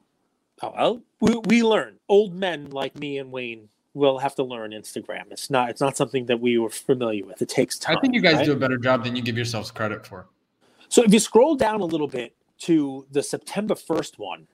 oh, 0.62 0.72
well, 0.76 1.02
we, 1.20 1.36
we 1.44 1.62
learn. 1.62 1.96
Old 2.08 2.34
men 2.34 2.70
like 2.70 2.98
me 2.98 3.18
and 3.18 3.30
Wayne 3.30 3.68
will 3.94 4.18
have 4.18 4.34
to 4.34 4.42
learn 4.42 4.72
Instagram. 4.72 5.30
It's 5.30 5.48
not 5.48 5.70
it's 5.70 5.80
not 5.80 5.96
something 5.96 6.26
that 6.26 6.40
we 6.40 6.58
were 6.58 6.70
familiar 6.70 7.24
with. 7.24 7.40
It 7.40 7.48
takes 7.48 7.78
time. 7.78 7.96
I 7.96 8.00
think 8.00 8.14
you 8.14 8.20
guys 8.20 8.36
right? 8.36 8.46
do 8.46 8.52
a 8.52 8.56
better 8.56 8.76
job 8.76 9.04
than 9.04 9.14
you 9.16 9.22
give 9.22 9.36
yourselves 9.36 9.70
credit 9.70 10.04
for. 10.06 10.26
So 10.88 11.02
if 11.02 11.12
you 11.12 11.20
scroll 11.20 11.54
down 11.54 11.80
a 11.80 11.84
little 11.84 12.08
bit 12.08 12.34
to 12.58 13.06
the 13.10 13.22
September 13.22 13.74
1st 13.74 14.18
one, 14.18 14.46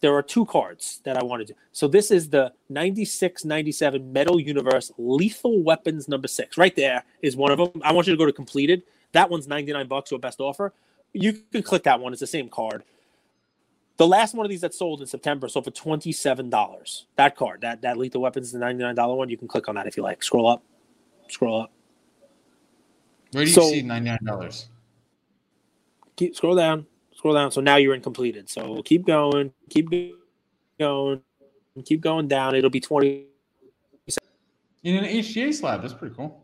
there 0.00 0.14
are 0.14 0.22
two 0.22 0.46
cards 0.46 1.00
that 1.04 1.16
I 1.16 1.22
wanted 1.22 1.48
to. 1.48 1.54
So 1.72 1.86
this 1.86 2.10
is 2.10 2.28
the 2.28 2.52
96 2.68 3.44
97 3.44 4.12
Metal 4.12 4.40
Universe 4.40 4.90
Lethal 4.98 5.62
Weapons 5.62 6.08
number 6.08 6.28
six. 6.28 6.56
Right 6.56 6.74
there 6.74 7.04
is 7.22 7.36
one 7.36 7.50
of 7.52 7.58
them. 7.58 7.82
I 7.84 7.92
want 7.92 8.06
you 8.06 8.14
to 8.14 8.18
go 8.18 8.26
to 8.26 8.32
completed. 8.32 8.82
That 9.12 9.28
one's 9.28 9.46
99 9.46 9.88
bucks 9.88 10.12
or 10.12 10.18
best 10.18 10.40
offer. 10.40 10.72
You 11.12 11.32
can 11.52 11.62
click 11.62 11.82
that 11.82 12.00
one. 12.00 12.12
It's 12.12 12.20
the 12.20 12.26
same 12.26 12.48
card. 12.48 12.84
The 13.96 14.06
last 14.06 14.34
one 14.34 14.46
of 14.46 14.50
these 14.50 14.62
that 14.62 14.72
sold 14.72 15.02
in 15.02 15.06
September 15.06 15.46
sold 15.48 15.66
for 15.66 15.70
$27. 15.72 17.04
That 17.16 17.36
card, 17.36 17.60
that, 17.60 17.82
that 17.82 17.98
Lethal 17.98 18.22
Weapons, 18.22 18.46
is 18.46 18.52
the 18.52 18.58
$99 18.58 19.16
one. 19.16 19.28
You 19.28 19.36
can 19.36 19.48
click 19.48 19.68
on 19.68 19.74
that 19.74 19.86
if 19.86 19.96
you 19.96 20.02
like. 20.02 20.22
Scroll 20.22 20.46
up. 20.48 20.62
Scroll 21.28 21.62
up. 21.62 21.72
Where 23.32 23.44
do 23.44 23.50
you 23.50 23.54
So- 23.54 23.68
see 23.68 23.82
ninety 23.82 24.08
nine 24.08 24.24
dollars? 24.24 24.68
keep 26.16 26.34
scroll 26.36 26.54
down, 26.54 26.86
Scroll 27.20 27.34
down. 27.34 27.50
So 27.50 27.60
now 27.60 27.76
you're 27.76 27.94
in 27.94 28.00
completed. 28.00 28.48
So 28.48 28.80
keep 28.82 29.04
going, 29.04 29.52
keep 29.68 29.90
going, 30.78 31.20
keep 31.84 32.00
going 32.00 32.28
down. 32.28 32.54
It'll 32.54 32.70
be 32.70 32.80
20. 32.80 33.26
In 34.84 34.96
an 34.96 35.04
HGA 35.04 35.52
slab. 35.52 35.82
That's 35.82 35.92
pretty 35.92 36.14
cool. 36.14 36.42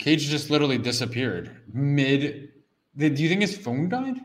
Cage 0.00 0.26
just 0.26 0.50
literally 0.50 0.76
disappeared 0.76 1.54
mid. 1.72 2.48
Do 2.96 3.06
you 3.06 3.28
think 3.28 3.42
his 3.42 3.56
phone 3.56 3.88
died? 3.88 4.16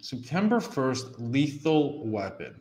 September 0.00 0.60
1st, 0.60 1.14
lethal 1.18 2.06
weapon. 2.06 2.60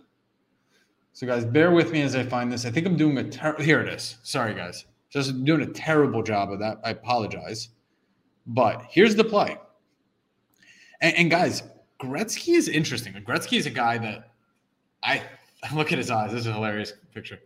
So, 1.13 1.27
guys, 1.27 1.45
bear 1.45 1.69
with 1.69 1.91
me 1.91 2.01
as 2.01 2.15
I 2.15 2.23
find 2.23 2.51
this. 2.51 2.65
I 2.65 2.71
think 2.71 2.87
I'm 2.87 2.97
doing 2.97 3.19
a 3.19 3.29
ter- 3.29 3.61
Here 3.61 3.81
it 3.81 3.93
is. 3.93 4.17
Sorry, 4.23 4.55
guys. 4.55 4.85
Just 5.11 5.43
doing 5.43 5.61
a 5.61 5.67
terrible 5.67 6.23
job 6.23 6.51
of 6.51 6.59
that. 6.59 6.79
I 6.83 6.91
apologize. 6.91 7.69
But 8.47 8.85
here's 8.89 9.15
the 9.15 9.23
play. 9.23 9.57
And, 11.01 11.15
and 11.15 11.31
guys, 11.31 11.63
Gretzky 12.01 12.55
is 12.55 12.67
interesting. 12.67 13.13
Gretzky 13.13 13.57
is 13.57 13.65
a 13.65 13.71
guy 13.71 13.97
that 13.97 14.31
I 15.03 15.21
look 15.75 15.91
at 15.91 15.97
his 15.97 16.09
eyes. 16.09 16.31
This 16.31 16.41
is 16.41 16.47
a 16.47 16.53
hilarious 16.53 16.93
picture. 17.13 17.39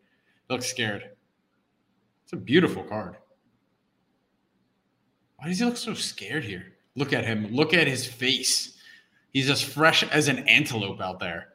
He 0.47 0.53
looks 0.53 0.67
scared. 0.67 1.09
It's 2.23 2.33
a 2.33 2.37
beautiful 2.37 2.83
card. 2.83 3.17
Why 5.37 5.47
does 5.47 5.59
he 5.59 5.65
look 5.65 5.77
so 5.77 5.93
scared 5.93 6.43
here? 6.43 6.73
Look 6.95 7.13
at 7.13 7.25
him. 7.25 7.47
Look 7.47 7.73
at 7.73 7.87
his 7.87 8.05
face. 8.05 8.77
He's 9.33 9.49
as 9.49 9.61
fresh 9.61 10.03
as 10.03 10.27
an 10.27 10.39
antelope 10.47 11.01
out 11.01 11.19
there. 11.19 11.49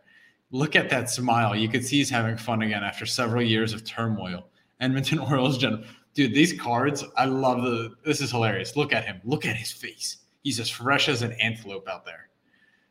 Look 0.51 0.77
at 0.77 0.91
that 0.91 1.09
smile. 1.09 1.57
You 1.57 1.69
can 1.69 1.83
see 1.83 1.99
he's 1.99 2.11
having 2.11 2.37
fun 2.37 2.63
again 2.63 2.85
after 2.85 3.07
several 3.07 3.43
years 3.43 3.73
of 3.73 3.85
turmoil. 3.85 4.49
Edmonton 4.81 5.19
Orioles 5.21 5.59
general. 5.59 5.85
Dude, 6.15 6.35
these 6.35 6.53
cards, 6.53 7.05
I 7.17 7.27
love 7.27 7.63
the. 7.63 7.95
This 8.05 8.21
is 8.21 8.31
hilarious. 8.31 8.77
Look 8.77 8.93
at 8.93 9.05
him. 9.05 9.21
Look 9.25 9.47
at 9.47 9.57
his 9.57 9.71
face. 9.71 10.19
He's 10.43 10.59
as 10.59 10.69
fresh 10.69 11.09
as 11.09 11.23
an 11.23 11.33
antelope 11.33 11.89
out 11.89 12.05
there. 12.05 12.31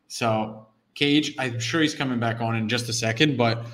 So, 0.07 0.67
Cage, 0.95 1.35
I'm 1.37 1.59
sure 1.59 1.81
he's 1.81 1.95
coming 1.95 2.19
back 2.19 2.41
on 2.41 2.55
in 2.55 2.69
just 2.69 2.89
a 2.89 2.93
second, 2.93 3.37
but 3.37 3.65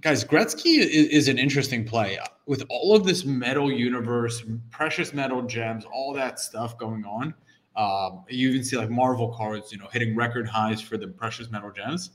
guys, 0.00 0.24
Gretzky 0.24 0.78
is, 0.78 0.86
is, 0.86 1.28
an 1.28 1.38
interesting 1.38 1.84
play 1.84 2.18
with 2.46 2.64
all 2.70 2.94
of 2.96 3.04
this 3.04 3.24
metal 3.24 3.70
universe, 3.70 4.42
precious 4.70 5.12
metal 5.12 5.42
gems, 5.42 5.84
all 5.84 6.12
that 6.14 6.40
stuff 6.40 6.78
going 6.78 7.04
on. 7.04 7.34
Um, 7.76 8.24
you 8.28 8.50
even 8.50 8.64
see 8.64 8.76
like 8.76 8.90
Marvel 8.90 9.28
cards, 9.28 9.70
you 9.70 9.78
know, 9.78 9.88
hitting 9.92 10.16
record 10.16 10.48
highs 10.48 10.80
for 10.80 10.96
the 10.96 11.08
precious 11.08 11.50
metal 11.50 11.70
gems. 11.70 12.10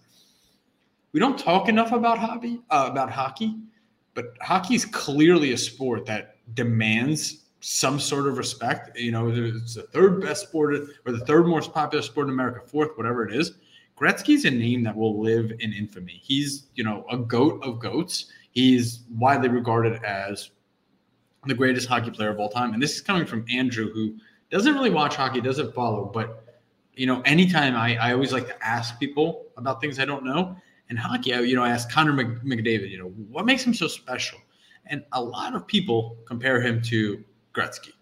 We 1.11 1.19
don't 1.19 1.37
talk 1.37 1.69
enough 1.69 1.91
about 1.91 2.17
hobby 2.17 2.61
uh, 2.69 2.87
about 2.91 3.09
hockey, 3.09 3.55
but 4.13 4.35
hockey 4.41 4.75
is 4.75 4.85
clearly 4.85 5.53
a 5.53 5.57
sport 5.57 6.05
that 6.07 6.34
demands 6.53 7.45
some 7.59 7.99
sort 7.99 8.27
of 8.27 8.37
respect. 8.37 8.97
You 8.97 9.11
know, 9.11 9.29
it's 9.29 9.75
the 9.75 9.83
third 9.83 10.21
best 10.21 10.47
sport 10.47 10.75
or 11.05 11.11
the 11.11 11.25
third 11.25 11.47
most 11.47 11.73
popular 11.73 12.03
sport 12.03 12.27
in 12.27 12.33
America, 12.33 12.61
fourth, 12.65 12.91
whatever 12.95 13.27
it 13.27 13.35
is. 13.35 13.53
Gretzky's 13.97 14.45
a 14.45 14.51
name 14.51 14.83
that 14.83 14.95
will 14.95 15.21
live 15.21 15.51
in 15.59 15.73
infamy. 15.73 16.19
He's, 16.21 16.67
you 16.75 16.83
know, 16.83 17.05
a 17.09 17.17
goat 17.17 17.63
of 17.63 17.79
goats. 17.79 18.31
He's 18.51 19.03
widely 19.09 19.49
regarded 19.49 20.03
as 20.03 20.51
the 21.45 21.53
greatest 21.53 21.87
hockey 21.87 22.11
player 22.11 22.29
of 22.29 22.39
all 22.39 22.49
time. 22.49 22.73
And 22.73 22.81
this 22.81 22.95
is 22.95 23.01
coming 23.01 23.25
from 23.25 23.45
Andrew, 23.49 23.91
who 23.91 24.17
doesn't 24.51 24.73
really 24.73 24.89
watch 24.89 25.15
hockey, 25.15 25.41
doesn't 25.41 25.73
follow, 25.73 26.05
but 26.05 26.45
you 26.95 27.05
know, 27.05 27.21
anytime 27.21 27.75
I, 27.75 27.97
I 27.97 28.13
always 28.13 28.31
like 28.31 28.47
to 28.47 28.65
ask 28.65 28.99
people 28.99 29.45
about 29.57 29.81
things 29.81 29.99
I 29.99 30.05
don't 30.05 30.23
know. 30.23 30.55
And 30.89 30.99
hockey, 30.99 31.33
I, 31.33 31.39
you 31.39 31.55
know, 31.55 31.63
I 31.63 31.69
asked 31.69 31.91
Connor 31.91 32.13
McDavid, 32.13 32.89
you 32.89 32.99
know, 32.99 33.07
what 33.29 33.45
makes 33.45 33.63
him 33.63 33.73
so 33.73 33.87
special? 33.87 34.39
And 34.87 35.03
a 35.13 35.21
lot 35.21 35.55
of 35.55 35.65
people 35.65 36.17
compare 36.25 36.61
him 36.61 36.81
to 36.83 37.23
Gretzky. 37.53 37.93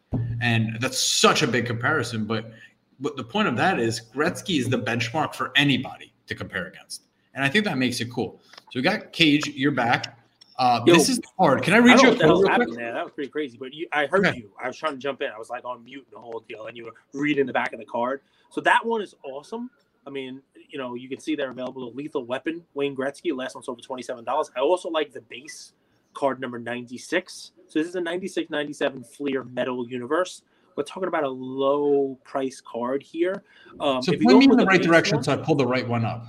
And 0.42 0.78
that's 0.80 1.00
such 1.00 1.42
a 1.42 1.48
big 1.48 1.66
comparison. 1.66 2.26
But 2.26 2.52
but 3.00 3.18
the 3.18 3.24
point 3.24 3.48
of 3.48 3.58
that 3.58 3.80
is 3.80 4.02
Gretzky 4.14 4.60
is 4.60 4.70
the 4.70 4.78
benchmark 4.78 5.34
for 5.34 5.52
anybody 5.56 6.14
to 6.28 6.36
compare 6.36 6.68
against. 6.68 7.04
And 7.34 7.44
I 7.44 7.50
think 7.50 7.66
that 7.66 7.78
makes 7.78 8.00
it 8.00 8.12
cool. 8.12 8.40
So 8.72 8.80
we 8.80 8.82
got 8.82 9.12
Cage, 9.12 9.48
you're 9.48 9.72
back. 9.72 10.20
Uh, 10.58 10.82
Yo, 10.86 10.94
this 10.94 11.10
is 11.10 11.20
hard. 11.38 11.64
Can 11.64 11.74
I 11.74 11.78
read 11.78 12.00
I 12.00 12.04
you? 12.04 12.12
That, 12.12 12.94
that 12.94 13.04
was 13.04 13.12
pretty 13.14 13.30
crazy. 13.30 13.58
But 13.58 13.74
you, 13.74 13.88
I 13.92 14.06
heard 14.06 14.26
okay. 14.28 14.38
you. 14.38 14.52
I 14.62 14.68
was 14.68 14.78
trying 14.78 14.94
to 14.94 15.00
jump 15.00 15.22
in. 15.22 15.30
I 15.32 15.38
was 15.40 15.50
like 15.50 15.66
on 15.66 15.84
mute 15.84 16.06
the 16.12 16.20
whole 16.20 16.44
deal, 16.48 16.68
and 16.68 16.78
you 16.78 16.86
were 16.86 16.94
reading 17.14 17.48
the 17.48 17.54
back 17.54 17.74
of 17.74 17.80
the 17.80 17.86
card. 17.86 18.22
So 18.52 18.62
that 18.62 18.86
one 18.86 19.02
is 19.02 19.16
awesome. 19.24 19.72
I 20.06 20.12
mean, 20.12 20.42
you 20.70 20.78
know, 20.78 20.94
you 20.94 21.10
can 21.10 21.20
see 21.20 21.36
they're 21.36 21.50
available. 21.50 21.92
Lethal 21.94 22.24
Weapon, 22.26 22.64
Wayne 22.76 22.96
Gretzky. 22.96 23.36
Last 23.36 23.56
one 23.56 23.64
sold 23.64 23.80
for 23.80 23.84
twenty 23.84 24.04
seven 24.04 24.24
dollars. 24.24 24.52
I 24.56 24.60
also 24.60 24.90
like 24.90 25.12
the 25.12 25.22
base 25.22 25.74
card 26.14 26.40
number 26.40 26.60
ninety 26.60 26.98
six. 26.98 27.52
So 27.68 27.80
this 27.80 27.88
is 27.88 27.96
a 27.96 28.02
96, 28.02 28.52
97 28.52 29.04
Fleer 29.04 29.44
Metal 29.46 29.90
Universe. 29.90 30.44
We're 30.76 30.84
talking 30.84 31.08
about 31.08 31.24
a 31.24 31.30
low 31.30 32.20
price 32.24 32.62
card 32.62 33.02
here. 33.02 33.44
Um, 33.80 34.02
so 34.04 34.12
point 34.12 34.40
me 34.40 34.46
in 34.46 34.58
the 34.58 34.66
right 34.66 34.82
direction 34.82 35.16
one, 35.18 35.24
so 35.24 35.34
I 35.34 35.38
pull 35.38 35.56
the 35.56 35.66
right 35.66 35.88
one 35.88 36.06
up. 36.06 36.24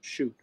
Shoot. 0.00 0.34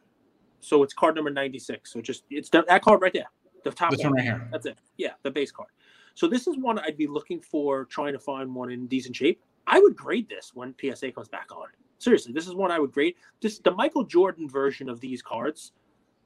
So 0.62 0.82
it's 0.82 0.94
card 0.94 1.16
number 1.16 1.30
96. 1.30 1.92
So 1.92 2.00
just 2.00 2.24
it's 2.30 2.50
that, 2.52 2.68
that 2.68 2.82
card 2.82 3.02
right 3.02 3.12
there. 3.12 3.30
The 3.66 3.72
top 3.72 3.92
this 3.92 4.02
one. 4.02 4.14
right 4.14 4.24
here. 4.24 4.48
That's 4.52 4.66
it. 4.66 4.78
Yeah, 4.98 5.12
the 5.24 5.32
base 5.32 5.52
card. 5.52 5.70
So 6.16 6.28
this 6.28 6.48
is 6.48 6.58
one 6.58 6.80
I'd 6.80 6.98
be 6.98 7.08
looking 7.08 7.42
for 7.42 7.86
trying 7.86 8.14
to 8.14 8.20
find 8.20 8.54
one 8.54 8.72
in 8.72 8.88
decent 8.88 9.16
shape. 9.16 9.42
I 9.68 9.80
would 9.80 9.96
grade 9.96 10.30
this 10.30 10.52
when 10.54 10.76
PSA 10.80 11.12
comes 11.12 11.28
back 11.28 11.48
on. 11.52 11.64
It. 11.64 11.76
Seriously, 11.98 12.34
this 12.34 12.48
is 12.48 12.56
one 12.56 12.72
I 12.72 12.80
would 12.80 12.92
grade. 12.92 13.16
This 13.42 13.60
the 13.60 13.72
Michael 13.72 14.04
Jordan 14.04 14.48
version 14.50 14.90
of 14.90 15.00
these 15.00 15.22
cards 15.22 15.72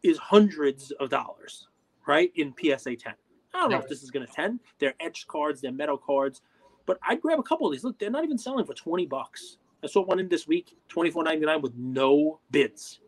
is 0.03 0.17
hundreds 0.17 0.91
of 0.91 1.09
dollars, 1.09 1.67
right? 2.07 2.31
In 2.35 2.53
PSA 2.59 2.95
10. 2.95 3.13
I 3.53 3.59
don't 3.59 3.71
know 3.71 3.79
if 3.79 3.87
this 3.87 4.03
is 4.03 4.11
going 4.11 4.25
to 4.25 4.31
10. 4.31 4.59
They're 4.79 4.93
etched 4.99 5.27
cards, 5.27 5.61
they're 5.61 5.71
metal 5.71 5.97
cards, 5.97 6.41
but 6.85 6.99
I'd 7.07 7.21
grab 7.21 7.39
a 7.39 7.43
couple 7.43 7.67
of 7.67 7.73
these. 7.73 7.83
Look, 7.83 7.99
they're 7.99 8.09
not 8.09 8.23
even 8.23 8.37
selling 8.37 8.65
for 8.65 8.73
20 8.73 9.05
bucks. 9.05 9.57
I 9.83 9.87
saw 9.87 10.03
one 10.03 10.19
in 10.19 10.27
this 10.27 10.47
week, 10.47 10.75
24.99 10.89 11.61
with 11.61 11.75
no 11.75 12.39
bids. 12.51 12.99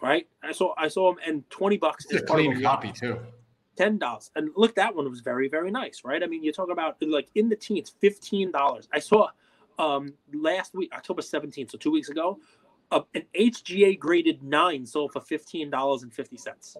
Right? 0.00 0.26
I 0.42 0.50
saw 0.50 0.74
I 0.76 0.88
saw 0.88 1.12
them 1.12 1.22
and 1.24 1.48
20 1.50 1.76
bucks 1.76 2.06
is 2.06 2.22
a 2.22 2.24
clean 2.24 2.60
copy 2.60 2.90
too. 2.90 3.20
Ten 3.76 3.98
dollars. 3.98 4.32
And 4.34 4.50
look, 4.56 4.74
that 4.74 4.94
one 4.94 5.08
was 5.08 5.20
very, 5.20 5.48
very 5.48 5.70
nice, 5.70 6.02
right? 6.04 6.22
I 6.22 6.26
mean, 6.26 6.42
you 6.42 6.52
talk 6.52 6.70
about 6.70 6.96
like 7.00 7.28
in 7.36 7.48
the 7.48 7.54
teens, 7.54 7.94
fifteen 8.00 8.50
dollars. 8.50 8.88
I 8.92 8.98
saw 8.98 9.28
um 9.78 10.12
last 10.34 10.74
week, 10.74 10.92
October 10.92 11.22
17th, 11.22 11.70
so 11.70 11.78
two 11.78 11.92
weeks 11.92 12.08
ago, 12.08 12.40
uh, 12.90 13.02
an 13.14 13.22
HGA 13.38 13.98
graded 13.98 14.42
nine 14.42 14.84
sold 14.84 15.12
for 15.12 15.20
fifteen 15.20 15.70
dollars 15.70 16.02
and 16.02 16.12
fifty 16.12 16.36
cents. 16.36 16.76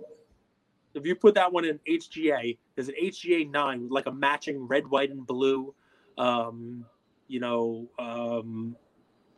If 0.94 1.06
you 1.06 1.14
put 1.14 1.34
that 1.34 1.52
one 1.52 1.64
in 1.64 1.78
HGA, 1.88 2.58
there's 2.74 2.88
an 2.88 2.94
HGA 3.02 3.50
nine 3.50 3.82
with 3.82 3.92
like 3.92 4.06
a 4.06 4.12
matching 4.12 4.66
red, 4.66 4.86
white, 4.86 5.10
and 5.10 5.26
blue, 5.26 5.74
um, 6.18 6.84
you 7.28 7.40
know, 7.40 7.88
um, 7.98 8.76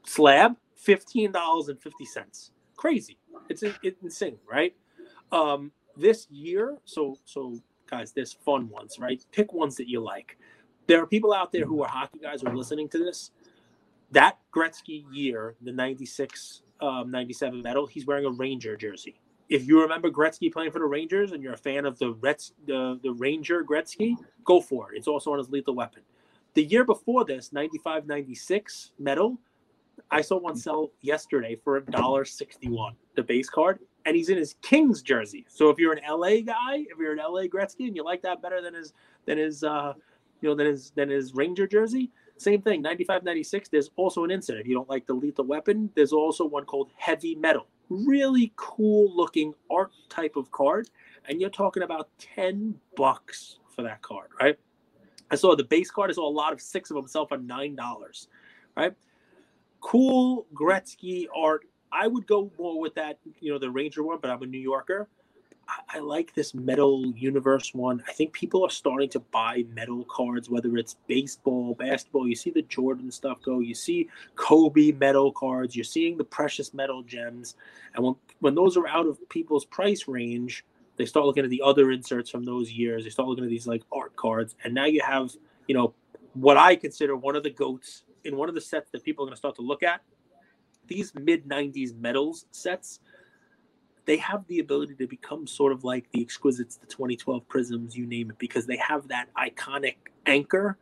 slab, 0.05 0.57
fifteen 0.77 1.33
dollars 1.33 1.69
and 1.69 1.81
fifty 1.81 2.05
cents. 2.05 2.51
Crazy. 2.77 3.19
It's, 3.49 3.63
it's 3.63 4.03
insane, 4.03 4.39
right? 4.51 4.75
Um, 5.31 5.71
this 5.97 6.27
year, 6.31 6.79
so 6.85 7.19
so 7.25 7.61
guys, 7.89 8.13
there's 8.13 8.33
fun 8.33 8.69
ones, 8.69 8.99
right? 8.99 9.25
Pick 9.33 9.53
ones 9.53 9.77
that 9.77 9.89
you 9.89 10.01
like. 10.01 10.39
There 10.87 11.01
are 11.03 11.07
people 11.07 11.33
out 11.33 11.53
there 11.53 11.65
who 11.65 11.83
are 11.83 11.89
hockey 11.89 12.19
guys 12.19 12.43
who 12.43 12.49
are 12.49 12.57
listening 12.57 12.89
to 12.91 12.99
this. 12.99 13.31
That 14.11 14.39
Gretzky 14.55 15.05
year, 15.11 15.57
the 15.63 15.73
96, 15.73 16.63
um, 16.81 17.11
97 17.11 17.63
metal, 17.63 17.87
he's 17.87 18.07
wearing 18.07 18.27
a 18.27 18.31
Ranger 18.31 18.77
jersey 18.77 19.19
if 19.49 19.67
you 19.67 19.81
remember 19.81 20.11
Gretzky 20.11 20.53
playing 20.53 20.71
for 20.71 20.79
the 20.79 20.87
Rangers 20.87 21.33
and 21.33 21.43
you're 21.43 21.55
a 21.55 21.59
fan 21.59 21.85
of 21.85 21.99
the 21.99 22.13
Rets, 22.13 22.53
the, 22.67 22.99
the 23.03 23.13
Ranger 23.13 23.65
Gretzky, 23.65 24.17
go 24.45 24.61
for 24.61 24.93
it. 24.93 24.99
It's 24.99 25.09
also 25.09 25.33
on 25.33 25.39
his 25.39 25.51
lethal 25.51 25.75
weapon. 25.75 26.03
The 26.55 26.65
year 26.65 26.85
before 26.85 27.25
this, 27.25 27.53
95 27.53 28.07
96 28.07 28.93
metal, 28.99 29.39
I 30.11 30.21
saw 30.21 30.39
one 30.39 30.57
sell 30.57 30.91
yesterday 31.03 31.57
for 31.63 31.77
a 31.77 31.85
dollar 31.85 32.25
sixty-one, 32.25 32.95
the 33.15 33.23
base 33.23 33.49
card, 33.49 33.81
and 34.05 34.17
he's 34.17 34.29
in 34.29 34.37
his 34.37 34.57
Kings 34.63 35.03
jersey. 35.03 35.45
So 35.49 35.71
if 35.71 35.79
you're 35.79 35.93
an 35.93 36.01
LA 36.09 36.41
guy, 36.41 36.85
if 36.91 36.99
you're 36.99 37.13
an 37.13 37.19
LA 37.19 37.43
Gretzky 37.43 37.87
and 37.87 37.97
you 37.97 38.05
like 38.05 38.23
that 38.23 38.43
better 38.43 38.61
than 38.61 38.75
his 38.75 38.93
than 39.27 39.39
his 39.39 39.63
uh 39.65 39.95
you 40.41 40.49
know 40.49 40.55
than 40.55 40.67
his 40.67 40.91
than 40.91 41.09
his 41.09 41.35
Ranger 41.35 41.67
jersey, 41.67 42.11
same 42.37 42.61
thing, 42.61 42.83
95 42.83 43.25
96. 43.25 43.69
There's 43.69 43.91
also 43.97 44.25
an 44.25 44.31
insert. 44.31 44.61
If 44.61 44.67
you 44.67 44.75
don't 44.75 44.89
like 44.89 45.07
the 45.07 45.15
lethal 45.15 45.45
weapon, 45.45 45.91
there's 45.95 46.13
also 46.13 46.45
one 46.45 46.65
called 46.65 46.91
heavy 46.97 47.35
metal 47.35 47.67
really 47.89 48.53
cool 48.57 49.15
looking 49.15 49.55
art 49.71 49.93
type 50.09 50.37
of 50.37 50.51
card 50.51 50.89
and 51.29 51.41
you're 51.41 51.51
talking 51.51 51.83
about 51.83 52.09
10 52.19 52.75
bucks 52.97 53.59
for 53.75 53.83
that 53.83 54.03
card 54.03 54.29
right? 54.41 54.59
I 55.31 55.37
saw 55.37 55.57
the 55.57 55.65
base 55.65 55.91
card 55.91 56.11
i 56.11 56.15
saw 56.15 56.29
a 56.29 56.31
lot 56.31 56.53
of 56.53 56.61
six 56.61 56.91
of 56.91 56.97
them 56.97 57.09
sell 57.09 57.27
for 57.27 57.39
nine 57.39 57.75
dollars 57.75 58.29
right? 58.77 58.95
Cool 59.81 60.47
gretzky 60.55 61.27
art. 61.37 61.67
I 61.93 62.07
would 62.09 62.27
go 62.27 62.51
more 62.59 62.81
with 62.81 62.95
that 62.95 63.19
you 63.41 63.53
know 63.53 63.59
the 63.59 63.71
ranger 63.71 64.03
one 64.03 64.19
but 64.21 64.31
i'm 64.31 64.43
a 64.43 64.47
new 64.47 64.59
yorker 64.59 65.09
I, 65.69 65.99
like 66.01 66.35
this 66.35 66.55
metal 66.55 67.07
universe 67.17 67.73
one. 67.75 68.03
I 68.09 68.13
think 68.13 68.33
people 68.33 68.65
are 68.65 68.71
starting 68.71 69.09
to 69.11 69.21
buy 69.21 69.65
metal 69.75 70.05
cards, 70.05 70.51
whether 70.51 70.77
it's 70.77 70.97
baseball, 71.07 71.75
basketball. 71.75 72.29
You 72.29 72.35
see 72.35 72.51
the 72.51 72.63
Jordan 72.63 73.11
stuff 73.11 73.41
go. 73.43 73.61
You 73.61 73.75
see 73.75 74.09
Kobe 74.37 74.93
metal 74.93 75.33
cards. 75.33 75.75
You're 75.77 75.85
seeing 75.85 76.17
the 76.17 76.25
precious 76.25 76.75
metal 76.75 77.03
gems, 77.03 77.55
and 77.95 78.05
when 78.05 78.17
when 78.41 78.55
those 78.55 78.77
are 78.77 78.89
out 78.89 79.07
of 79.07 79.19
people's 79.29 79.65
price 79.65 80.09
range, 80.09 80.65
they 80.97 81.07
start 81.07 81.27
looking 81.27 81.45
at 81.45 81.51
the 81.51 81.63
other 81.65 81.91
inserts 81.91 82.31
from 82.31 82.45
those 82.45 82.71
years. 82.71 83.05
They 83.05 83.11
start 83.11 83.29
looking 83.29 83.45
at 83.45 83.51
these 83.51 83.67
like 83.67 83.83
art 83.93 84.15
cards, 84.17 84.57
and 84.65 84.75
now 84.75 84.87
you 84.87 85.03
have 85.03 85.33
you 85.67 85.75
know 85.75 85.95
what 86.35 86.57
I 86.57 86.77
consider 86.77 87.17
one 87.17 87.37
of 87.37 87.43
the 87.43 87.51
goats 87.51 88.03
in 88.25 88.37
one 88.37 88.49
of 88.49 88.55
the 88.55 88.61
sets 88.61 88.91
that 88.91 89.05
people 89.05 89.25
are 89.25 89.27
going 89.27 89.35
to 89.35 89.39
start 89.39 89.57
to 89.57 89.63
look 89.63 89.83
at. 89.83 90.03
These 90.87 91.15
mid 91.15 91.49
'90s 91.49 91.97
metals 91.97 92.47
sets 92.51 93.01
they 94.07 94.17
have 94.19 94.47
the 94.49 94.59
ability 94.59 94.95
to 94.97 95.07
become 95.07 95.47
sort 95.47 95.73
of 95.73 95.85
like 95.85 96.11
the 96.13 96.21
exquisites, 96.21 96.77
the 96.77 96.87
2012 96.87 97.47
prisms, 97.49 97.97
you 97.97 98.07
name 98.07 98.31
it, 98.31 98.39
because 98.39 98.67
they 98.67 98.77
have 98.77 99.09
that 99.09 99.29
iconic 99.37 99.97
anchor, 100.27 100.79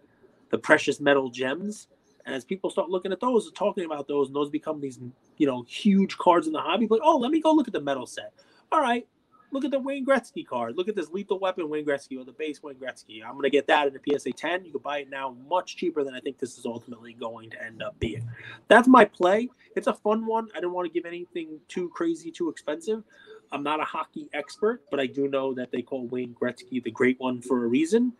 the 0.50 0.58
precious 0.58 1.00
metal 1.00 1.30
gems. 1.30 1.88
And 2.24 2.34
as 2.34 2.44
people 2.44 2.70
start 2.70 2.88
looking 2.88 3.12
at 3.12 3.20
those, 3.20 3.50
talking 3.52 3.84
about 3.84 4.06
those, 4.06 4.28
and 4.28 4.36
those 4.36 4.50
become 4.50 4.80
these, 4.80 5.00
you 5.38 5.46
know, 5.46 5.64
huge 5.68 6.16
cards 6.18 6.46
in 6.46 6.52
the 6.52 6.60
hobby, 6.60 6.86
like, 6.88 7.00
oh, 7.02 7.16
let 7.16 7.30
me 7.30 7.40
go 7.40 7.52
look 7.52 7.66
at 7.66 7.72
the 7.72 7.80
metal 7.80 8.06
set. 8.06 8.32
All 8.70 8.80
right, 8.80 9.06
look 9.52 9.64
at 9.64 9.70
the 9.70 9.78
Wayne 9.78 10.04
Gretzky 10.04 10.46
card. 10.46 10.76
Look 10.76 10.88
at 10.88 10.96
this 10.96 11.10
Lethal 11.10 11.38
Weapon 11.38 11.68
Wayne 11.68 11.84
Gretzky 11.84 12.18
or 12.18 12.24
the 12.24 12.32
base 12.32 12.62
Wayne 12.62 12.76
Gretzky. 12.76 13.22
I'm 13.24 13.40
to 13.40 13.50
get 13.50 13.66
that 13.66 13.86
in 13.86 13.94
a 13.94 14.18
PSA 14.18 14.32
10. 14.32 14.64
You 14.64 14.72
can 14.72 14.80
buy 14.80 14.98
it 14.98 15.10
now 15.10 15.36
much 15.48 15.76
cheaper 15.76 16.02
than 16.02 16.14
I 16.14 16.20
think 16.20 16.38
this 16.38 16.58
is 16.58 16.64
ultimately 16.64 17.12
going 17.12 17.50
to 17.50 17.62
end 17.62 17.82
up 17.82 17.98
being. 18.00 18.28
That's 18.68 18.88
my 18.88 19.04
play. 19.04 19.50
It's 19.76 19.86
a 19.86 19.94
fun 19.94 20.26
one. 20.26 20.48
I 20.56 20.60
don't 20.60 20.72
want 20.72 20.90
to 20.90 20.92
give 20.92 21.06
anything 21.06 21.60
too 21.68 21.90
crazy, 21.90 22.30
too 22.30 22.48
expensive. 22.48 23.04
I'm 23.52 23.62
not 23.62 23.80
a 23.80 23.84
hockey 23.84 24.30
expert, 24.32 24.82
but 24.90 24.98
I 24.98 25.06
do 25.06 25.28
know 25.28 25.52
that 25.54 25.70
they 25.70 25.82
call 25.82 26.06
Wayne 26.06 26.34
Gretzky 26.34 26.82
the 26.82 26.90
great 26.90 27.20
one 27.20 27.42
for 27.42 27.64
a 27.64 27.68
reason. 27.68 28.14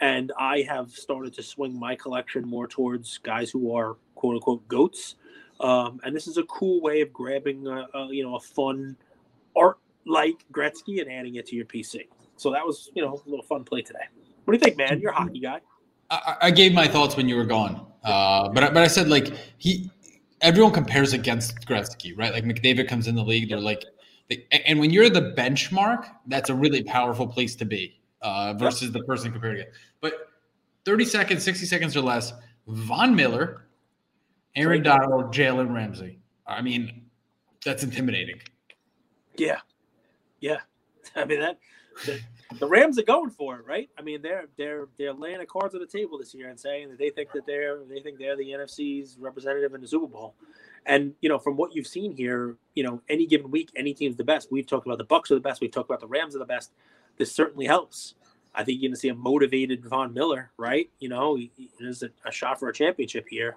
And 0.00 0.32
I 0.38 0.60
have 0.68 0.90
started 0.90 1.32
to 1.34 1.42
swing 1.42 1.78
my 1.78 1.94
collection 1.94 2.46
more 2.46 2.66
towards 2.66 3.16
guys 3.18 3.50
who 3.50 3.74
are 3.74 3.96
quote 4.14 4.34
unquote 4.34 4.68
goats. 4.68 5.14
Um, 5.60 6.00
and 6.04 6.14
this 6.14 6.26
is 6.26 6.36
a 6.36 6.42
cool 6.42 6.82
way 6.82 7.00
of 7.00 7.12
grabbing, 7.12 7.66
a, 7.66 7.86
a, 7.94 8.08
you 8.10 8.22
know, 8.22 8.34
a 8.34 8.40
fun 8.40 8.96
art 9.56 9.78
like 10.06 10.44
Gretzky 10.52 11.00
and 11.00 11.10
adding 11.10 11.36
it 11.36 11.46
to 11.46 11.56
your 11.56 11.66
PC. 11.66 12.08
So 12.36 12.50
that 12.52 12.64
was, 12.64 12.90
you 12.94 13.02
know, 13.02 13.20
a 13.26 13.28
little 13.28 13.44
fun 13.44 13.64
play 13.64 13.82
today. 13.82 14.04
What 14.44 14.52
do 14.52 14.58
you 14.58 14.60
think, 14.60 14.76
man? 14.76 15.00
You're 15.00 15.12
a 15.12 15.14
hockey 15.14 15.40
guy. 15.40 15.60
I, 16.10 16.36
I 16.42 16.50
gave 16.50 16.74
my 16.74 16.86
thoughts 16.86 17.16
when 17.16 17.28
you 17.28 17.36
were 17.36 17.44
gone, 17.44 17.86
uh, 18.04 18.48
but 18.50 18.74
but 18.74 18.82
I 18.82 18.86
said 18.86 19.08
like 19.08 19.32
he, 19.58 19.90
everyone 20.40 20.72
compares 20.72 21.12
against 21.12 21.66
Gretzky, 21.66 22.16
right? 22.16 22.32
Like 22.32 22.44
McDavid 22.44 22.88
comes 22.88 23.08
in 23.08 23.14
the 23.14 23.24
league, 23.24 23.48
they're 23.48 23.58
like, 23.58 23.84
they, 24.28 24.46
and 24.66 24.78
when 24.78 24.90
you're 24.90 25.10
the 25.10 25.34
benchmark, 25.36 26.06
that's 26.26 26.50
a 26.50 26.54
really 26.54 26.82
powerful 26.82 27.26
place 27.26 27.54
to 27.56 27.64
be 27.64 28.00
uh, 28.22 28.54
versus 28.54 28.92
the 28.92 29.02
person 29.04 29.32
compared 29.32 29.60
against. 29.60 29.78
But 30.00 30.28
30 30.84 31.04
seconds, 31.06 31.42
60 31.42 31.66
seconds 31.66 31.96
or 31.96 32.02
less, 32.02 32.32
Von 32.66 33.14
Miller, 33.14 33.66
Aaron 34.56 34.82
Donald, 34.82 35.32
Jalen 35.32 35.74
Ramsey. 35.74 36.18
I 36.46 36.62
mean, 36.62 37.06
that's 37.64 37.82
intimidating. 37.82 38.40
Yeah, 39.36 39.58
yeah, 40.44 40.58
I 41.16 41.24
mean 41.24 41.40
that 41.40 41.58
the, 42.04 42.20
the, 42.58 42.66
Rams 42.66 42.98
are 42.98 43.02
going 43.02 43.30
for 43.30 43.56
it, 43.56 43.66
right? 43.66 43.88
I 43.98 44.02
mean 44.02 44.20
they're 44.20 44.46
they're 44.58 44.88
they're 44.98 45.14
laying 45.14 45.38
the 45.38 45.46
cards 45.46 45.74
on 45.74 45.80
the 45.80 45.86
table 45.86 46.18
this 46.18 46.34
year 46.34 46.50
and 46.50 46.60
saying 46.60 46.90
that 46.90 46.98
they 46.98 47.08
think 47.08 47.32
that 47.32 47.46
they're 47.46 47.82
they 47.88 48.00
think 48.00 48.18
they're 48.18 48.36
the 48.36 48.50
NFC's 48.50 49.16
representative 49.18 49.74
in 49.74 49.80
the 49.80 49.88
Super 49.88 50.06
Bowl. 50.06 50.34
And 50.84 51.14
you 51.22 51.30
know, 51.30 51.38
from 51.38 51.56
what 51.56 51.74
you've 51.74 51.86
seen 51.86 52.12
here, 52.12 52.58
you 52.74 52.82
know, 52.82 53.00
any 53.08 53.26
given 53.26 53.50
week, 53.50 53.70
any 53.74 53.94
team's 53.94 54.16
the 54.16 54.24
best. 54.24 54.52
We've 54.52 54.66
talked 54.66 54.86
about 54.86 54.98
the 54.98 55.04
Bucks 55.04 55.30
are 55.30 55.34
the 55.34 55.40
best. 55.40 55.62
We've 55.62 55.70
talked 55.70 55.88
about 55.88 56.00
the 56.00 56.06
Rams 56.06 56.36
are 56.36 56.40
the 56.40 56.44
best. 56.44 56.72
This 57.16 57.32
certainly 57.32 57.64
helps. 57.64 58.16
I 58.54 58.64
think 58.64 58.82
you're 58.82 58.88
going 58.88 58.94
to 58.94 59.00
see 59.00 59.08
a 59.08 59.14
motivated 59.14 59.84
Von 59.86 60.12
Miller, 60.12 60.52
right? 60.58 60.90
You 61.00 61.08
know, 61.08 61.38
there's 61.80 62.02
a, 62.02 62.10
a, 62.24 62.30
shot 62.30 62.60
for 62.60 62.68
a 62.68 62.72
championship 62.72 63.26
here. 63.28 63.56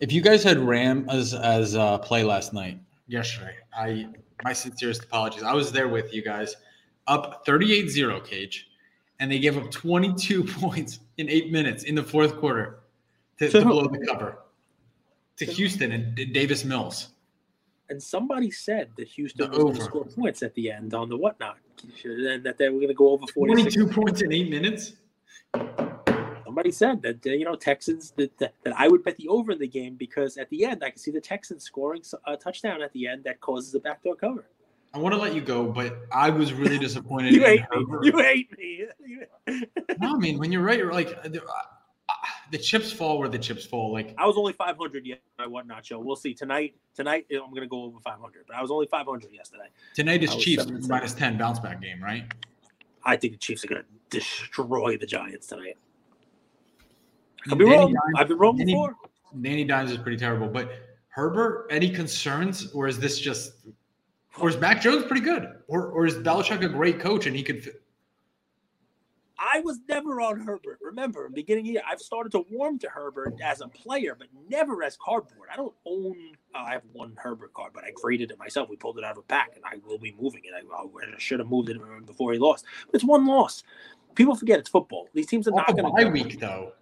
If 0.00 0.12
you 0.12 0.20
guys 0.20 0.42
had 0.42 0.58
Ram 0.58 1.08
as 1.08 1.34
as 1.34 1.76
uh, 1.76 1.98
play 1.98 2.24
last 2.24 2.52
night, 2.52 2.80
yesterday, 3.06 3.54
I 3.72 4.08
my 4.44 4.52
sincerest 4.52 5.04
apologies. 5.04 5.42
I 5.42 5.54
was 5.54 5.72
there 5.72 5.88
with 5.88 6.12
you 6.12 6.22
guys, 6.22 6.56
up 7.06 7.46
38-0 7.46 8.24
cage, 8.24 8.70
and 9.20 9.30
they 9.30 9.38
gave 9.38 9.56
up 9.56 9.70
22 9.70 10.44
points 10.60 11.00
in 11.16 11.28
eight 11.28 11.50
minutes 11.50 11.84
in 11.84 11.94
the 11.94 12.02
fourth 12.02 12.36
quarter 12.36 12.80
to, 13.38 13.48
to 13.48 13.62
blow 13.62 13.86
the 13.88 14.04
cover 14.06 14.38
to 15.36 15.44
Houston 15.44 15.92
and 15.92 16.14
Davis 16.32 16.64
Mills. 16.64 17.10
And 17.90 18.02
somebody 18.02 18.50
said 18.50 18.90
that 18.96 19.08
Houston 19.08 19.48
was 19.48 19.58
going 19.58 19.74
to 19.74 19.80
score 19.80 20.04
points 20.04 20.42
at 20.42 20.54
the 20.54 20.70
end 20.70 20.92
on 20.92 21.08
the 21.08 21.16
whatnot, 21.16 21.56
and 22.04 22.44
that 22.44 22.58
they 22.58 22.68
were 22.68 22.76
going 22.76 22.88
to 22.88 22.94
go 22.94 23.10
over 23.10 23.26
42 23.34 23.86
points 23.86 24.20
in 24.20 24.32
eight 24.32 24.50
minutes. 24.50 24.92
Somebody 26.58 26.72
said 26.72 27.02
that 27.02 27.24
uh, 27.24 27.30
you 27.30 27.44
know 27.44 27.54
Texans 27.54 28.12
that, 28.16 28.36
that, 28.38 28.52
that 28.64 28.74
I 28.76 28.88
would 28.88 29.04
bet 29.04 29.16
the 29.16 29.28
over 29.28 29.52
in 29.52 29.60
the 29.60 29.68
game 29.68 29.94
because 29.94 30.36
at 30.38 30.50
the 30.50 30.64
end 30.64 30.82
I 30.82 30.90
can 30.90 30.98
see 30.98 31.12
the 31.12 31.20
Texans 31.20 31.62
scoring 31.62 32.02
a 32.26 32.36
touchdown 32.36 32.82
at 32.82 32.92
the 32.94 33.06
end 33.06 33.22
that 33.24 33.40
causes 33.40 33.72
a 33.76 33.78
backdoor 33.78 34.16
cover. 34.16 34.44
I 34.92 34.98
want 34.98 35.14
to 35.14 35.20
let 35.20 35.36
you 35.36 35.40
go, 35.40 35.66
but 35.70 35.98
I 36.10 36.30
was 36.30 36.52
really 36.52 36.76
disappointed. 36.86 37.32
you, 37.32 37.44
hate 37.44 37.60
me. 37.70 37.86
you 38.02 38.18
hate 38.18 38.50
me. 38.58 39.62
no, 40.00 40.16
I 40.16 40.18
mean 40.18 40.36
when 40.36 40.50
you're 40.50 40.62
right, 40.62 40.78
you're 40.78 40.92
like 40.92 41.16
uh, 41.24 41.28
uh, 41.28 42.12
the 42.50 42.58
chips 42.58 42.90
fall 42.90 43.20
where 43.20 43.28
the 43.28 43.38
chips 43.38 43.64
fall. 43.64 43.92
Like 43.92 44.16
I 44.18 44.26
was 44.26 44.36
only 44.36 44.52
500 44.52 45.06
yet. 45.06 45.20
I 45.38 45.46
whatnot 45.46 45.86
show. 45.86 46.00
We'll 46.00 46.16
see 46.16 46.34
tonight. 46.34 46.74
Tonight 46.92 47.26
I'm 47.30 47.54
gonna 47.54 47.68
go 47.68 47.84
over 47.84 48.00
500, 48.00 48.46
but 48.48 48.56
I 48.56 48.62
was 48.62 48.72
only 48.72 48.86
500 48.86 49.32
yesterday. 49.32 49.68
Tonight 49.94 50.24
is 50.24 50.34
Chiefs 50.34 50.66
minus 50.88 51.14
10 51.14 51.38
bounce 51.38 51.60
back 51.60 51.80
game, 51.80 52.02
right? 52.02 52.24
I 53.04 53.16
think 53.16 53.34
the 53.34 53.38
Chiefs 53.38 53.64
are 53.64 53.68
gonna 53.68 53.84
destroy 54.10 54.96
the 54.96 55.06
Giants 55.06 55.46
tonight. 55.46 55.76
I've 57.50 57.58
been 57.58 57.68
wrong. 57.68 57.92
Dimes, 57.92 58.14
I've 58.16 58.28
been 58.28 58.38
wrong 58.38 58.56
Danny, 58.56 58.72
before. 58.72 58.96
Danny 59.40 59.64
Dimes 59.64 59.90
is 59.90 59.98
pretty 59.98 60.16
terrible, 60.16 60.48
but 60.48 60.70
Herbert, 61.08 61.66
any 61.70 61.90
concerns, 61.90 62.70
or 62.72 62.86
is 62.86 62.98
this 62.98 63.18
just, 63.18 63.52
or 64.40 64.48
is 64.48 64.56
Mac 64.58 64.80
Jones 64.80 65.04
pretty 65.04 65.22
good, 65.22 65.48
or 65.66 65.88
or 65.88 66.06
is 66.06 66.14
Belichick 66.14 66.64
a 66.64 66.68
great 66.68 67.00
coach 67.00 67.26
and 67.26 67.34
he 67.34 67.42
could? 67.42 67.72
I 69.38 69.60
was 69.60 69.78
never 69.88 70.20
on 70.20 70.40
Herbert. 70.40 70.78
Remember, 70.82 71.26
in 71.26 71.32
the 71.32 71.36
beginning 71.36 71.62
of 71.62 71.66
the 71.66 71.72
year, 71.74 71.82
I've 71.88 72.00
started 72.00 72.32
to 72.32 72.44
warm 72.50 72.78
to 72.80 72.88
Herbert 72.88 73.34
as 73.42 73.60
a 73.60 73.68
player, 73.68 74.16
but 74.18 74.26
never 74.48 74.82
as 74.82 74.96
cardboard. 74.96 75.48
I 75.52 75.56
don't 75.56 75.74
own. 75.86 76.16
Uh, 76.54 76.58
I 76.58 76.72
have 76.72 76.82
one 76.92 77.14
Herbert 77.16 77.52
card, 77.54 77.72
but 77.72 77.84
I 77.84 77.92
created 77.92 78.32
it 78.32 78.38
myself. 78.38 78.68
We 78.68 78.76
pulled 78.76 78.98
it 78.98 79.04
out 79.04 79.12
of 79.12 79.18
a 79.18 79.22
pack, 79.22 79.52
and 79.54 79.64
I 79.64 79.76
will 79.86 79.98
be 79.98 80.14
moving 80.20 80.42
it. 80.44 80.52
I, 80.54 80.60
I 80.82 81.18
should 81.18 81.38
have 81.38 81.48
moved 81.48 81.68
it 81.68 81.78
before 82.06 82.32
he 82.32 82.38
lost. 82.38 82.64
But 82.86 82.96
it's 82.96 83.04
one 83.04 83.26
loss. 83.26 83.62
People 84.16 84.34
forget 84.34 84.58
it's 84.58 84.68
football. 84.68 85.08
These 85.14 85.28
teams 85.28 85.46
are 85.46 85.52
not 85.52 85.68
going 85.68 85.84
to. 85.84 85.90
Bye 85.90 86.10
week 86.10 86.40
though 86.40 86.72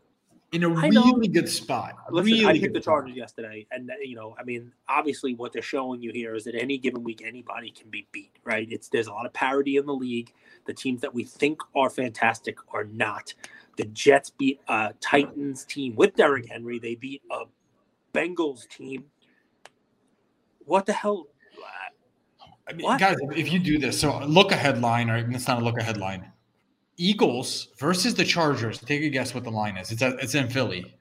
in 0.52 0.62
a 0.62 0.68
really 0.68 1.28
good 1.28 1.48
spot. 1.48 1.96
Listen, 2.10 2.32
really 2.32 2.46
I 2.46 2.58
picked 2.58 2.74
the 2.74 2.80
Chargers 2.80 3.10
spot. 3.10 3.16
yesterday, 3.16 3.66
and 3.70 3.90
uh, 3.90 3.94
you 4.02 4.14
know, 4.14 4.36
I 4.38 4.44
mean, 4.44 4.72
obviously, 4.88 5.34
what 5.34 5.52
they're 5.52 5.62
showing 5.62 6.02
you 6.02 6.12
here 6.12 6.34
is 6.34 6.44
that 6.44 6.54
any 6.54 6.78
given 6.78 7.02
week, 7.02 7.22
anybody 7.24 7.70
can 7.70 7.90
be 7.90 8.06
beat. 8.12 8.32
Right? 8.44 8.66
It's 8.70 8.88
there's 8.88 9.08
a 9.08 9.12
lot 9.12 9.26
of 9.26 9.32
parity 9.32 9.76
in 9.76 9.86
the 9.86 9.94
league. 9.94 10.32
The 10.66 10.74
teams 10.74 11.00
that 11.00 11.12
we 11.12 11.24
think 11.24 11.60
are 11.74 11.90
fantastic 11.90 12.58
are 12.72 12.84
not. 12.84 13.34
The 13.76 13.84
Jets 13.86 14.30
beat 14.30 14.60
a 14.68 14.94
Titans 15.00 15.64
team 15.64 15.94
with 15.96 16.14
Derrick 16.14 16.48
Henry. 16.48 16.78
They 16.78 16.94
beat 16.94 17.22
a 17.30 17.44
Bengals 18.14 18.68
team. 18.68 19.04
What 20.64 20.86
the 20.86 20.92
hell? 20.92 21.28
I 22.68 22.72
mean, 22.72 22.84
what? 22.84 22.98
guys, 22.98 23.16
if 23.36 23.52
you 23.52 23.60
do 23.60 23.78
this, 23.78 24.00
so 24.00 24.18
look 24.24 24.50
a 24.50 24.56
headline, 24.56 25.08
or 25.08 25.16
it's 25.16 25.46
not 25.46 25.62
a 25.62 25.64
look 25.64 25.78
a 25.78 25.84
headline. 25.84 26.32
Eagles 26.96 27.68
versus 27.78 28.14
the 28.14 28.24
Chargers. 28.24 28.78
Take 28.78 29.02
a 29.02 29.08
guess 29.08 29.34
what 29.34 29.44
the 29.44 29.50
line 29.50 29.76
is. 29.76 29.92
It's 29.92 30.02
a, 30.02 30.16
it's 30.16 30.34
in 30.34 30.48
Philly. 30.48 30.94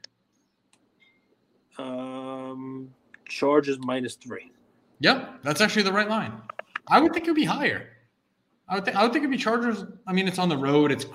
Um, 1.78 2.93
Chargers 3.28 3.78
minus 3.80 4.16
three. 4.16 4.52
Yep, 5.00 5.43
that's 5.43 5.62
actually 5.62 5.84
the 5.84 5.93
right 5.93 6.10
line. 6.10 6.34
I 6.88 7.02
would 7.02 7.14
think 7.14 7.26
it 7.28 7.32
would 7.32 7.36
be 7.36 7.46
higher. 7.46 7.89
I 8.68 8.76
would 8.76 8.86
think 8.86 8.98
I 8.98 9.04
would 9.04 9.14
think 9.14 9.24
it'd 9.24 9.32
be 9.32 9.38
Chargers. 9.38 9.84
I 10.08 10.14
mean, 10.14 10.28
it's 10.28 10.39
on 10.39 10.50
the 10.50 10.58
road. 10.58 10.91
It's 10.91 11.06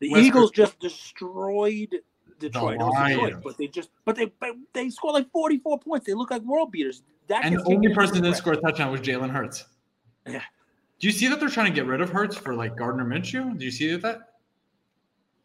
the 0.00 0.10
West 0.10 0.24
Eagles 0.24 0.50
Coast. 0.50 0.54
just 0.54 0.80
destroyed 0.80 1.94
Detroit, 2.38 2.78
Detroit, 2.78 3.42
but 3.42 3.56
they 3.56 3.66
just 3.66 3.90
but 4.04 4.16
they 4.16 4.30
they 4.72 4.90
scored 4.90 5.14
like 5.14 5.30
forty 5.30 5.58
four 5.58 5.78
points. 5.78 6.06
They 6.06 6.14
look 6.14 6.30
like 6.30 6.42
world 6.42 6.72
beaters. 6.72 7.02
That 7.28 7.44
and 7.44 7.56
the 7.56 7.64
only 7.64 7.92
person 7.94 8.22
that 8.22 8.36
scored 8.36 8.58
a 8.58 8.60
touchdown 8.60 8.90
was 8.90 9.00
Jalen 9.00 9.30
Hurts. 9.30 9.66
Yeah. 10.26 10.42
Do 10.98 11.06
you 11.06 11.12
see 11.12 11.28
that 11.28 11.38
they're 11.38 11.48
trying 11.48 11.72
to 11.72 11.74
get 11.74 11.86
rid 11.86 12.00
of 12.00 12.10
Hurts 12.10 12.36
for 12.36 12.54
like 12.54 12.76
Gardner 12.76 13.04
Minshew? 13.04 13.56
Do 13.56 13.64
you 13.64 13.70
see 13.70 13.94
that? 13.96 14.27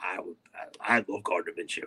I 0.03 0.19
would, 0.19 0.35
I, 0.81 0.97
I 0.97 1.05
love 1.07 1.23
Gardner 1.23 1.53
Minshew. 1.53 1.83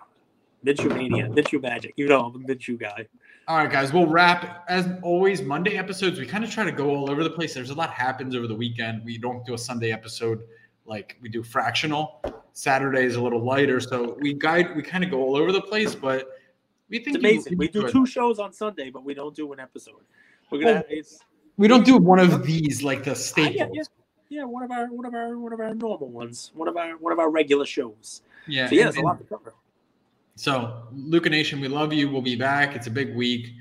Minshew 0.64 0.94
mania, 0.94 1.28
Minshew 1.28 1.62
magic. 1.62 1.94
You 1.96 2.08
know, 2.08 2.24
I'm 2.24 2.34
a 2.34 2.46
Minshew 2.46 2.78
guy. 2.78 3.06
All 3.46 3.58
right, 3.58 3.70
guys, 3.70 3.92
we'll 3.92 4.06
wrap. 4.06 4.64
As 4.68 4.88
always, 5.02 5.42
Monday 5.42 5.76
episodes, 5.76 6.18
we 6.18 6.26
kind 6.26 6.42
of 6.42 6.50
try 6.50 6.64
to 6.64 6.72
go 6.72 6.88
all 6.90 7.10
over 7.10 7.22
the 7.22 7.30
place. 7.30 7.54
There's 7.54 7.70
a 7.70 7.74
lot 7.74 7.90
happens 7.90 8.34
over 8.34 8.48
the 8.48 8.54
weekend. 8.54 9.04
We 9.04 9.18
don't 9.18 9.44
do 9.46 9.54
a 9.54 9.58
Sunday 9.58 9.92
episode 9.92 10.42
like 10.84 11.16
we 11.20 11.28
do 11.28 11.42
fractional. 11.42 12.20
Saturday 12.52 13.04
is 13.04 13.16
a 13.16 13.22
little 13.22 13.44
lighter, 13.44 13.78
so 13.80 14.16
we 14.20 14.34
guide. 14.34 14.74
We 14.74 14.82
kind 14.82 15.04
of 15.04 15.10
go 15.10 15.22
all 15.22 15.36
over 15.36 15.52
the 15.52 15.60
place, 15.60 15.94
but 15.94 16.28
we 16.88 16.98
think 16.98 17.16
it's 17.16 17.24
amazing. 17.24 17.52
You, 17.52 17.58
we 17.58 17.68
do 17.68 17.88
two 17.88 18.06
shows 18.06 18.38
on 18.38 18.52
Sunday, 18.52 18.90
but 18.90 19.04
we 19.04 19.14
don't 19.14 19.34
do 19.34 19.52
an 19.52 19.60
episode. 19.60 20.02
We're 20.50 20.60
gonna. 20.60 20.84
Well, 20.88 21.02
we 21.56 21.68
don't 21.68 21.84
do 21.84 21.96
one 21.98 22.18
of 22.18 22.44
these 22.44 22.82
like 22.82 23.04
the 23.04 23.14
staples. 23.14 23.56
Yeah, 23.56 23.68
yeah, 23.72 23.82
yeah, 24.28 24.44
one 24.44 24.62
of 24.62 24.70
our 24.70 24.86
one 24.86 25.06
of 25.06 25.14
our 25.14 25.38
one 25.38 25.52
of 25.52 25.60
our 25.60 25.74
normal 25.74 26.08
ones, 26.08 26.50
one 26.54 26.68
of 26.68 26.76
our 26.76 26.96
one 26.96 27.12
of 27.12 27.18
our 27.18 27.30
regular 27.30 27.66
shows. 27.66 28.22
Yeah, 28.46 28.68
so, 28.68 28.74
yeah, 28.74 28.84
there's 28.84 28.96
a 28.96 29.02
lot 29.02 29.18
to 29.18 29.24
cover. 29.24 29.54
So, 30.36 30.82
Luca 30.92 31.30
Nation, 31.30 31.60
we 31.60 31.68
love 31.68 31.92
you. 31.92 32.10
We'll 32.10 32.22
be 32.22 32.36
back. 32.36 32.76
It's 32.76 32.86
a 32.86 32.90
big 32.90 33.16
week. 33.16 33.54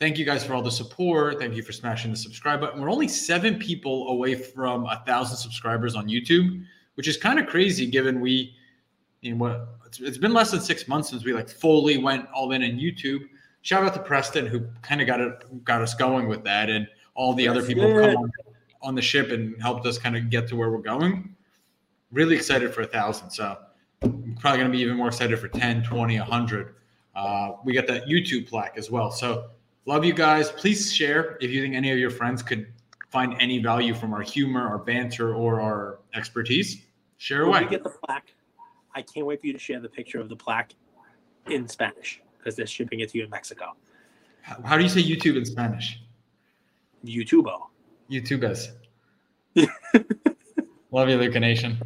Thank 0.00 0.18
you 0.18 0.24
guys 0.24 0.42
for 0.44 0.54
all 0.54 0.62
the 0.62 0.70
support. 0.70 1.38
Thank 1.38 1.54
you 1.54 1.62
for 1.62 1.72
smashing 1.72 2.10
the 2.10 2.16
subscribe 2.16 2.60
button. 2.60 2.80
We're 2.80 2.90
only 2.90 3.06
seven 3.06 3.58
people 3.58 4.08
away 4.08 4.34
from 4.34 4.86
a 4.86 5.02
thousand 5.06 5.36
subscribers 5.36 5.94
on 5.94 6.08
YouTube, 6.08 6.64
which 6.94 7.06
is 7.06 7.16
kind 7.16 7.38
of 7.38 7.46
crazy 7.46 7.86
given 7.86 8.20
we, 8.20 8.54
you 9.20 9.32
know, 9.32 9.36
what 9.36 9.68
it's, 9.86 10.00
it's 10.00 10.18
been 10.18 10.32
less 10.32 10.50
than 10.50 10.60
six 10.60 10.88
months 10.88 11.10
since 11.10 11.24
we 11.24 11.32
like 11.32 11.48
fully 11.48 11.98
went 11.98 12.26
all 12.34 12.52
in 12.52 12.62
on 12.62 12.70
YouTube. 12.70 13.20
Shout 13.60 13.84
out 13.84 13.94
to 13.94 14.00
Preston 14.00 14.46
who 14.46 14.66
kind 14.80 15.00
of 15.00 15.06
got 15.06 15.20
it 15.20 15.64
got 15.64 15.82
us 15.82 15.94
going 15.94 16.26
with 16.26 16.42
that, 16.44 16.68
and 16.70 16.88
all 17.14 17.34
the 17.34 17.46
other 17.46 17.62
people 17.62 17.84
who 17.84 18.00
come 18.00 18.16
on 18.16 18.32
on 18.82 18.94
the 18.94 19.02
ship 19.02 19.30
and 19.30 19.60
helped 19.60 19.86
us 19.86 19.98
kind 19.98 20.16
of 20.16 20.30
get 20.30 20.48
to 20.48 20.56
where 20.56 20.70
we're 20.70 20.78
going. 20.78 21.34
Really 22.10 22.36
excited 22.36 22.74
for 22.74 22.82
a 22.82 22.86
thousand. 22.86 23.30
So 23.30 23.56
I'm 24.02 24.36
probably 24.40 24.58
going 24.58 24.70
to 24.70 24.76
be 24.76 24.82
even 24.82 24.96
more 24.96 25.08
excited 25.08 25.38
for 25.38 25.48
10, 25.48 25.84
20, 25.84 26.18
100. 26.18 26.74
Uh, 27.14 27.52
we 27.64 27.72
got 27.72 27.86
that 27.86 28.06
YouTube 28.06 28.48
plaque 28.48 28.76
as 28.76 28.90
well. 28.90 29.10
So 29.10 29.50
love 29.86 30.04
you 30.04 30.12
guys. 30.12 30.50
Please 30.50 30.92
share 30.92 31.38
if 31.40 31.50
you 31.50 31.62
think 31.62 31.74
any 31.74 31.90
of 31.90 31.98
your 31.98 32.10
friends 32.10 32.42
could 32.42 32.66
find 33.10 33.36
any 33.40 33.58
value 33.58 33.94
from 33.94 34.12
our 34.14 34.22
humor, 34.22 34.66
our 34.66 34.78
banter, 34.78 35.34
or 35.34 35.60
our 35.60 35.98
expertise. 36.14 36.82
Share 37.18 37.46
When 37.46 37.50
away. 37.50 37.64
we 37.64 37.70
get 37.70 37.84
the 37.84 37.90
plaque, 37.90 38.34
I 38.94 39.02
can't 39.02 39.26
wait 39.26 39.40
for 39.40 39.46
you 39.46 39.52
to 39.52 39.58
share 39.58 39.80
the 39.80 39.88
picture 39.88 40.18
of 40.18 40.28
the 40.28 40.36
plaque 40.36 40.74
in 41.48 41.68
Spanish 41.68 42.20
because 42.38 42.56
they're 42.56 42.66
shipping 42.66 43.00
it 43.00 43.10
to 43.10 43.18
you 43.18 43.24
in 43.24 43.30
Mexico. 43.30 43.72
How 44.40 44.60
how 44.64 44.76
do 44.76 44.82
you 44.82 44.88
say 44.88 45.02
YouTube 45.02 45.36
in 45.36 45.44
Spanish? 45.44 46.00
YouTubo. 47.04 47.60
YouTubes. 48.12 48.72
love 50.90 51.08
you, 51.08 51.16
Luca 51.16 51.40
Nation. 51.40 51.78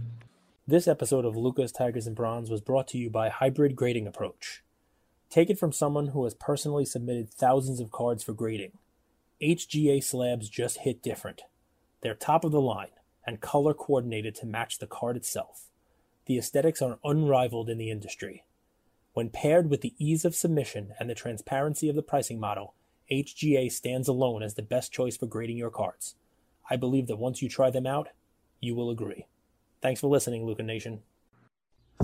This 0.66 0.88
episode 0.88 1.24
of 1.24 1.36
Lucas 1.36 1.70
Tigers 1.70 2.08
and 2.08 2.16
Bronze 2.16 2.50
was 2.50 2.60
brought 2.60 2.88
to 2.88 2.98
you 2.98 3.08
by 3.08 3.28
Hybrid 3.28 3.76
Grading 3.76 4.08
Approach. 4.08 4.64
Take 5.30 5.50
it 5.50 5.58
from 5.58 5.70
someone 5.70 6.08
who 6.08 6.24
has 6.24 6.34
personally 6.34 6.84
submitted 6.84 7.30
thousands 7.30 7.78
of 7.78 7.92
cards 7.92 8.24
for 8.24 8.32
grading. 8.32 8.72
HGA 9.40 10.02
slabs 10.02 10.48
just 10.48 10.78
hit 10.78 11.00
different. 11.00 11.42
They're 12.00 12.16
top 12.16 12.44
of 12.44 12.50
the 12.50 12.60
line 12.60 12.90
and 13.24 13.40
color 13.40 13.72
coordinated 13.72 14.34
to 14.36 14.46
match 14.46 14.78
the 14.78 14.88
card 14.88 15.16
itself. 15.16 15.66
The 16.26 16.38
aesthetics 16.38 16.82
are 16.82 16.98
unrivaled 17.04 17.70
in 17.70 17.78
the 17.78 17.90
industry. 17.92 18.42
When 19.12 19.30
paired 19.30 19.70
with 19.70 19.80
the 19.80 19.94
ease 19.96 20.24
of 20.24 20.34
submission 20.34 20.92
and 20.98 21.08
the 21.08 21.14
transparency 21.14 21.88
of 21.88 21.94
the 21.94 22.02
pricing 22.02 22.40
model, 22.40 22.74
HGA 23.10 23.70
stands 23.70 24.08
alone 24.08 24.42
as 24.42 24.54
the 24.54 24.62
best 24.62 24.92
choice 24.92 25.16
for 25.16 25.26
grading 25.26 25.56
your 25.56 25.70
cards. 25.70 26.16
I 26.68 26.76
believe 26.76 27.06
that 27.06 27.16
once 27.16 27.42
you 27.42 27.48
try 27.48 27.70
them 27.70 27.86
out, 27.86 28.08
you 28.60 28.74
will 28.74 28.90
agree. 28.90 29.26
Thanks 29.80 30.00
for 30.00 30.08
listening, 30.08 30.44
Luca 30.44 30.62
Nation. 30.62 31.02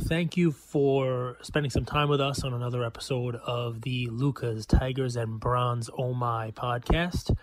Thank 0.00 0.36
you 0.36 0.52
for 0.52 1.36
spending 1.42 1.70
some 1.70 1.84
time 1.84 2.08
with 2.08 2.20
us 2.20 2.44
on 2.44 2.54
another 2.54 2.84
episode 2.84 3.36
of 3.36 3.82
the 3.82 4.06
Lucas 4.06 4.64
Tigers 4.64 5.16
and 5.16 5.38
Bronze 5.38 5.90
Oh 5.98 6.14
My 6.14 6.50
podcast. 6.52 7.36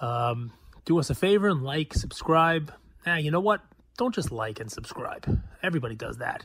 Um, 0.00 0.52
do 0.84 0.98
us 0.98 1.10
a 1.10 1.14
favor 1.14 1.48
and 1.48 1.62
like, 1.62 1.94
subscribe. 1.94 2.72
Ah, 3.06 3.16
you 3.16 3.30
know 3.30 3.40
what? 3.40 3.60
Don't 3.96 4.14
just 4.14 4.30
like 4.30 4.60
and 4.60 4.70
subscribe. 4.70 5.40
Everybody 5.62 5.96
does 5.96 6.18
that. 6.18 6.44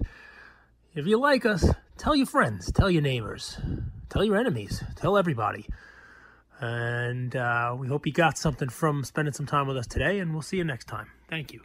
If 0.95 1.05
you 1.05 1.19
like 1.19 1.45
us, 1.45 1.69
tell 1.97 2.15
your 2.15 2.25
friends, 2.25 2.71
tell 2.71 2.89
your 2.89 3.01
neighbors, 3.01 3.59
tell 4.09 4.23
your 4.23 4.37
enemies, 4.37 4.83
tell 4.95 5.17
everybody. 5.17 5.67
And 6.59 7.35
uh, 7.35 7.75
we 7.77 7.87
hope 7.87 8.05
you 8.05 8.11
got 8.11 8.37
something 8.37 8.69
from 8.69 9.03
spending 9.03 9.33
some 9.33 9.45
time 9.45 9.67
with 9.67 9.77
us 9.77 9.87
today, 9.87 10.19
and 10.19 10.33
we'll 10.33 10.41
see 10.41 10.57
you 10.57 10.65
next 10.65 10.85
time. 10.85 11.07
Thank 11.29 11.53
you. 11.53 11.61